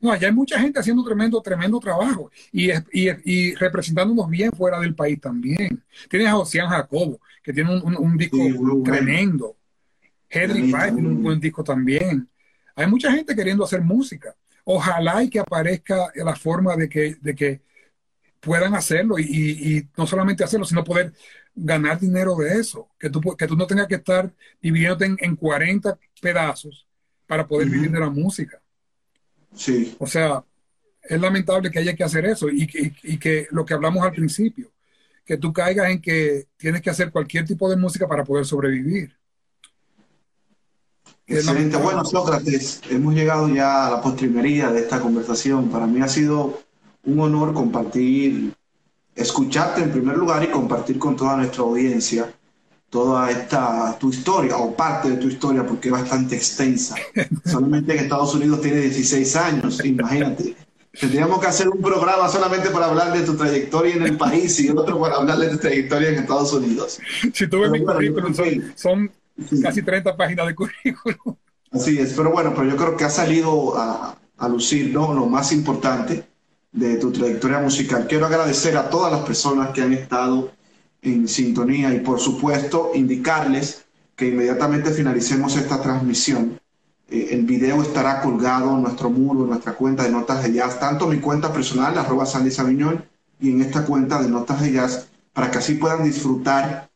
No, 0.00 0.10
allá 0.10 0.28
hay 0.28 0.34
mucha 0.34 0.58
gente 0.58 0.80
haciendo 0.80 1.04
tremendo, 1.04 1.42
tremendo 1.42 1.78
trabajo 1.78 2.30
y, 2.50 2.70
y, 2.70 3.10
y 3.24 3.54
representándonos 3.54 4.30
bien 4.30 4.50
fuera 4.52 4.80
del 4.80 4.94
país 4.94 5.20
también. 5.20 5.82
Tienes 6.08 6.28
a 6.28 6.38
Ocean 6.38 6.68
Jacobo, 6.68 7.20
que 7.42 7.52
tiene 7.52 7.76
un, 7.76 7.96
un, 7.96 8.16
disco 8.16 8.38
tremendo. 8.82 9.56
Henry 10.28 10.72
Price 10.72 10.92
tiene 10.92 11.08
un 11.08 11.22
buen 11.22 11.38
disco 11.38 11.62
también. 11.62 12.26
Hay 12.74 12.86
mucha 12.86 13.12
gente 13.12 13.36
queriendo 13.36 13.62
hacer 13.62 13.82
música. 13.82 14.34
Ojalá 14.64 15.22
y 15.22 15.28
que 15.28 15.40
aparezca 15.40 16.10
la 16.14 16.34
forma 16.34 16.76
de 16.76 16.88
que, 16.88 17.16
de 17.20 17.34
que 17.34 17.60
puedan 18.40 18.74
hacerlo 18.74 19.18
y, 19.18 19.24
y, 19.24 19.88
no 19.98 20.06
solamente 20.06 20.44
hacerlo, 20.44 20.64
sino 20.64 20.82
poder 20.82 21.12
ganar 21.54 22.00
dinero 22.00 22.36
de 22.36 22.58
eso. 22.58 22.88
Que 22.98 23.10
tú, 23.10 23.20
que 23.36 23.46
tú 23.46 23.54
no 23.54 23.66
tengas 23.66 23.86
que 23.86 23.96
estar 23.96 24.32
dividiéndote 24.62 25.04
en, 25.04 25.16
en 25.20 25.36
40 25.36 25.98
pedazos 26.22 26.86
para 27.26 27.46
poder 27.46 27.68
vivir 27.68 27.90
de 27.90 28.00
la 28.00 28.08
música. 28.08 28.62
Sí. 29.54 29.96
O 29.98 30.06
sea, 30.06 30.44
es 31.02 31.20
lamentable 31.20 31.70
que 31.70 31.78
haya 31.78 31.94
que 31.94 32.04
hacer 32.04 32.24
eso 32.26 32.48
y, 32.48 32.68
y, 33.02 33.18
que 33.18 33.46
lo 33.50 33.64
que 33.64 33.74
hablamos 33.74 34.04
al 34.04 34.12
principio, 34.12 34.70
que 35.24 35.36
tú 35.36 35.52
caigas 35.52 35.90
en 35.90 36.00
que 36.00 36.46
tienes 36.56 36.82
que 36.82 36.90
hacer 36.90 37.10
cualquier 37.10 37.44
tipo 37.44 37.68
de 37.68 37.76
música 37.76 38.06
para 38.06 38.24
poder 38.24 38.44
sobrevivir. 38.44 39.16
Excelente. 41.26 41.76
Bueno, 41.76 42.04
Sócrates, 42.04 42.80
hemos 42.90 43.14
llegado 43.14 43.48
ya 43.48 43.86
a 43.86 43.90
la 43.90 44.00
postrimería 44.00 44.70
de 44.70 44.80
esta 44.80 45.00
conversación. 45.00 45.70
Para 45.70 45.86
mí 45.86 46.00
ha 46.00 46.08
sido 46.08 46.60
un 47.04 47.20
honor 47.20 47.54
compartir, 47.54 48.52
escucharte 49.14 49.82
en 49.82 49.92
primer 49.92 50.16
lugar 50.16 50.42
y 50.42 50.48
compartir 50.48 50.98
con 50.98 51.16
toda 51.16 51.36
nuestra 51.36 51.62
audiencia 51.62 52.32
toda 52.90 53.30
esta 53.30 53.96
tu 53.98 54.10
historia 54.10 54.56
o 54.56 54.76
parte 54.76 55.10
de 55.10 55.16
tu 55.16 55.28
historia 55.28 55.64
porque 55.64 55.88
es 55.88 55.92
bastante 55.92 56.36
extensa. 56.36 56.96
Solamente 57.44 57.92
en 57.92 58.00
Estados 58.00 58.34
Unidos 58.34 58.60
tiene 58.60 58.80
16 58.80 59.36
años, 59.36 59.84
imagínate. 59.84 60.56
Tendríamos 61.00 61.40
que 61.40 61.46
hacer 61.46 61.68
un 61.68 61.80
programa 61.80 62.28
solamente 62.28 62.68
para 62.70 62.86
hablar 62.86 63.12
de 63.12 63.22
tu 63.22 63.36
trayectoria 63.36 63.94
en 63.94 64.02
el 64.02 64.16
país 64.16 64.58
y 64.58 64.70
otro 64.70 65.00
para 65.00 65.16
hablar 65.16 65.38
de 65.38 65.50
tu 65.50 65.58
trayectoria 65.58 66.08
en 66.08 66.16
Estados 66.16 66.52
Unidos. 66.52 66.98
Si 67.32 67.46
tú 67.46 67.60
ves 67.60 67.70
mi 67.70 67.84
currículum, 67.84 68.34
son, 68.74 69.10
casi 69.62 69.82
30 69.82 70.16
páginas 70.16 70.48
de 70.48 70.54
currículum. 70.56 71.36
Así 71.70 71.96
es, 71.96 72.12
pero 72.14 72.32
bueno, 72.32 72.52
pero 72.56 72.68
yo 72.68 72.76
creo 72.76 72.96
que 72.96 73.04
ha 73.04 73.10
salido 73.10 73.78
a, 73.78 74.18
a 74.36 74.48
lucir 74.48 74.92
¿no? 74.92 75.14
lo 75.14 75.26
más 75.26 75.52
importante 75.52 76.24
de 76.72 76.96
tu 76.96 77.12
trayectoria 77.12 77.60
musical. 77.60 78.08
Quiero 78.08 78.26
agradecer 78.26 78.76
a 78.76 78.90
todas 78.90 79.12
las 79.12 79.22
personas 79.22 79.70
que 79.70 79.82
han 79.82 79.92
estado 79.92 80.50
en 81.02 81.28
sintonía 81.28 81.94
y 81.94 82.00
por 82.00 82.20
supuesto 82.20 82.92
indicarles 82.94 83.84
que 84.16 84.28
inmediatamente 84.28 84.90
finalicemos 84.90 85.56
esta 85.56 85.80
transmisión. 85.80 86.60
Eh, 87.08 87.28
el 87.32 87.44
video 87.44 87.82
estará 87.82 88.20
colgado 88.20 88.74
en 88.76 88.82
nuestro 88.82 89.10
muro, 89.10 89.44
en 89.44 89.50
nuestra 89.50 89.72
cuenta 89.72 90.02
de 90.04 90.10
Notas 90.10 90.42
de 90.42 90.52
Jazz, 90.52 90.78
tanto 90.78 91.06
mi 91.06 91.18
cuenta 91.18 91.52
personal, 91.52 91.96
arroba 91.96 92.26
Sandy 92.26 92.50
Sabiñón, 92.50 93.04
y 93.40 93.50
en 93.50 93.62
esta 93.62 93.84
cuenta 93.84 94.20
de 94.22 94.28
Notas 94.28 94.60
de 94.60 94.72
Jazz, 94.72 95.08
para 95.32 95.50
que 95.50 95.58
así 95.58 95.74
puedan 95.74 96.04
disfrutar 96.04 96.90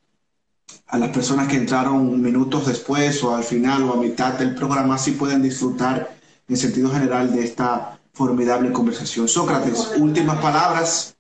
a 0.87 0.99
las 0.99 1.11
personas 1.11 1.49
que 1.49 1.57
entraron 1.57 2.21
minutos 2.21 2.67
después 2.67 3.23
o 3.25 3.35
al 3.35 3.43
final 3.43 3.85
o 3.85 3.95
a 3.95 3.97
mitad 3.97 4.35
del 4.35 4.55
programa, 4.55 4.97
así 4.97 5.13
pueden 5.13 5.43
disfrutar 5.43 6.15
en 6.49 6.57
sentido 6.57 6.91
general 6.91 7.35
de 7.35 7.45
esta 7.45 7.99
formidable 8.13 8.71
conversación. 8.73 9.29
Sócrates, 9.29 9.93
últimas 9.99 10.39
palabras. 10.41 11.17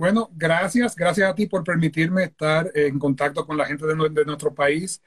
Bueno, 0.00 0.30
gracias, 0.34 0.96
gracias 0.96 1.28
a 1.28 1.34
ti 1.34 1.46
por 1.46 1.62
permitirme 1.62 2.24
estar 2.24 2.70
en 2.74 2.98
contacto 2.98 3.46
con 3.46 3.58
la 3.58 3.66
gente 3.66 3.84
de, 3.86 4.24
nuestro 4.24 4.54
país 4.54 5.02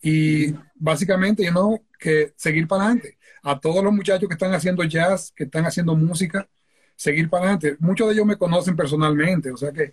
y 0.00 0.54
básicamente, 0.76 1.44
you 1.44 1.50
know, 1.50 1.84
que 1.98 2.34
seguir 2.36 2.68
para 2.68 2.84
adelante. 2.84 3.18
A 3.42 3.58
todos 3.58 3.82
los 3.82 3.92
muchachos 3.92 4.28
que 4.28 4.34
están 4.34 4.54
haciendo 4.54 4.84
jazz, 4.84 5.32
que 5.34 5.42
están 5.42 5.66
haciendo 5.66 5.96
música, 5.96 6.48
seguir 6.94 7.28
para 7.28 7.46
adelante. 7.46 7.76
Muchos 7.80 8.06
de 8.06 8.14
ellos 8.14 8.26
me 8.26 8.36
conocen 8.36 8.76
personalmente, 8.76 9.50
o 9.50 9.56
sea 9.56 9.72
que 9.72 9.92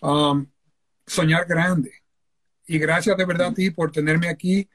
um, 0.00 0.46
soñar 1.04 1.44
grande. 1.48 1.90
Y 2.68 2.78
gracias 2.78 3.16
de 3.16 3.24
verdad 3.24 3.48
a 3.48 3.54
ti 3.54 3.70
por 3.72 3.90
tenerme 3.90 4.28
aquí 4.28 4.68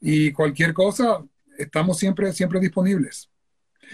y 0.00 0.32
cualquier 0.32 0.74
cosa, 0.74 1.24
estamos 1.56 1.98
siempre, 2.00 2.32
siempre 2.32 2.58
disponibles. 2.58 3.29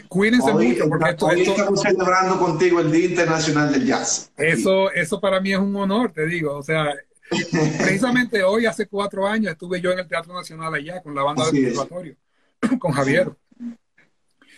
Cuídense 0.09 0.53
mucho 0.53 0.89
porque 0.89 1.11
esto, 1.11 1.31
estamos 1.31 1.81
celebrando 1.81 2.39
contigo 2.39 2.81
el 2.81 2.93
Día 2.93 3.07
Internacional 3.07 3.73
del 3.73 3.87
Jazz. 3.87 4.31
Eso, 4.37 4.91
eso 4.93 5.21
para 5.21 5.41
mí 5.41 5.53
es 5.53 5.59
un 5.59 5.75
honor, 5.77 6.13
te 6.13 6.27
digo. 6.27 6.57
O 6.57 6.63
sea, 6.63 6.95
precisamente 7.79 8.43
hoy, 8.43 8.67
hace 8.67 8.87
cuatro 8.87 9.27
años, 9.27 9.53
estuve 9.53 9.81
yo 9.81 9.93
en 9.93 10.01
el 10.01 10.09
Teatro 10.09 10.35
Nacional 10.35 10.75
allá 10.75 11.03
con 11.03 11.15
la 11.15 11.23
banda 11.23 11.47
del 11.47 11.65
conservatorio, 11.65 12.17
con 12.79 12.93
Javier. 12.93 13.33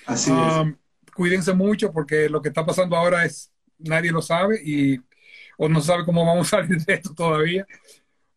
Así 0.06 0.30
es. 0.30 0.56
Um, 0.56 0.76
cuídense 1.14 1.52
mucho 1.54 1.92
porque 1.92 2.28
lo 2.28 2.42
que 2.42 2.48
está 2.48 2.66
pasando 2.66 2.96
ahora 2.96 3.24
es, 3.24 3.50
nadie 3.78 4.10
lo 4.10 4.22
sabe 4.22 4.60
y 4.62 4.98
o 5.56 5.68
no 5.68 5.80
sabe 5.80 6.04
cómo 6.04 6.24
vamos 6.24 6.52
a 6.52 6.58
salir 6.58 6.84
de 6.84 6.94
esto 6.94 7.14
todavía. 7.14 7.66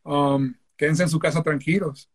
Um, 0.03 0.53
quédense 0.77 1.03
en 1.03 1.09
su 1.09 1.19
casa 1.19 1.41
tranquilos. 1.41 2.09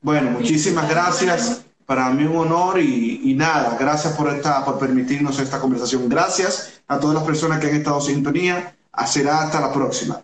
Bueno, 0.00 0.32
muchísimas 0.32 0.88
gracias 0.90 1.64
para 1.86 2.10
mí 2.10 2.24
un 2.24 2.36
honor 2.36 2.80
y, 2.80 3.34
nada, 3.36 3.76
gracias 3.78 4.14
por, 4.14 4.28
esta, 4.34 4.64
por 4.64 4.78
permitirnos 4.78 5.38
esta 5.38 5.60
conversación. 5.60 6.08
Gracias 6.08 6.82
a 6.88 6.98
todas 6.98 7.14
las 7.14 7.24
personas 7.24 7.58
que 7.58 7.68
han 7.68 7.76
estado 7.76 7.98
en 7.98 8.02
sintonía. 8.02 8.76
Será 9.06 9.42
hasta 9.42 9.60
la 9.60 9.72
próxima. 9.72 10.22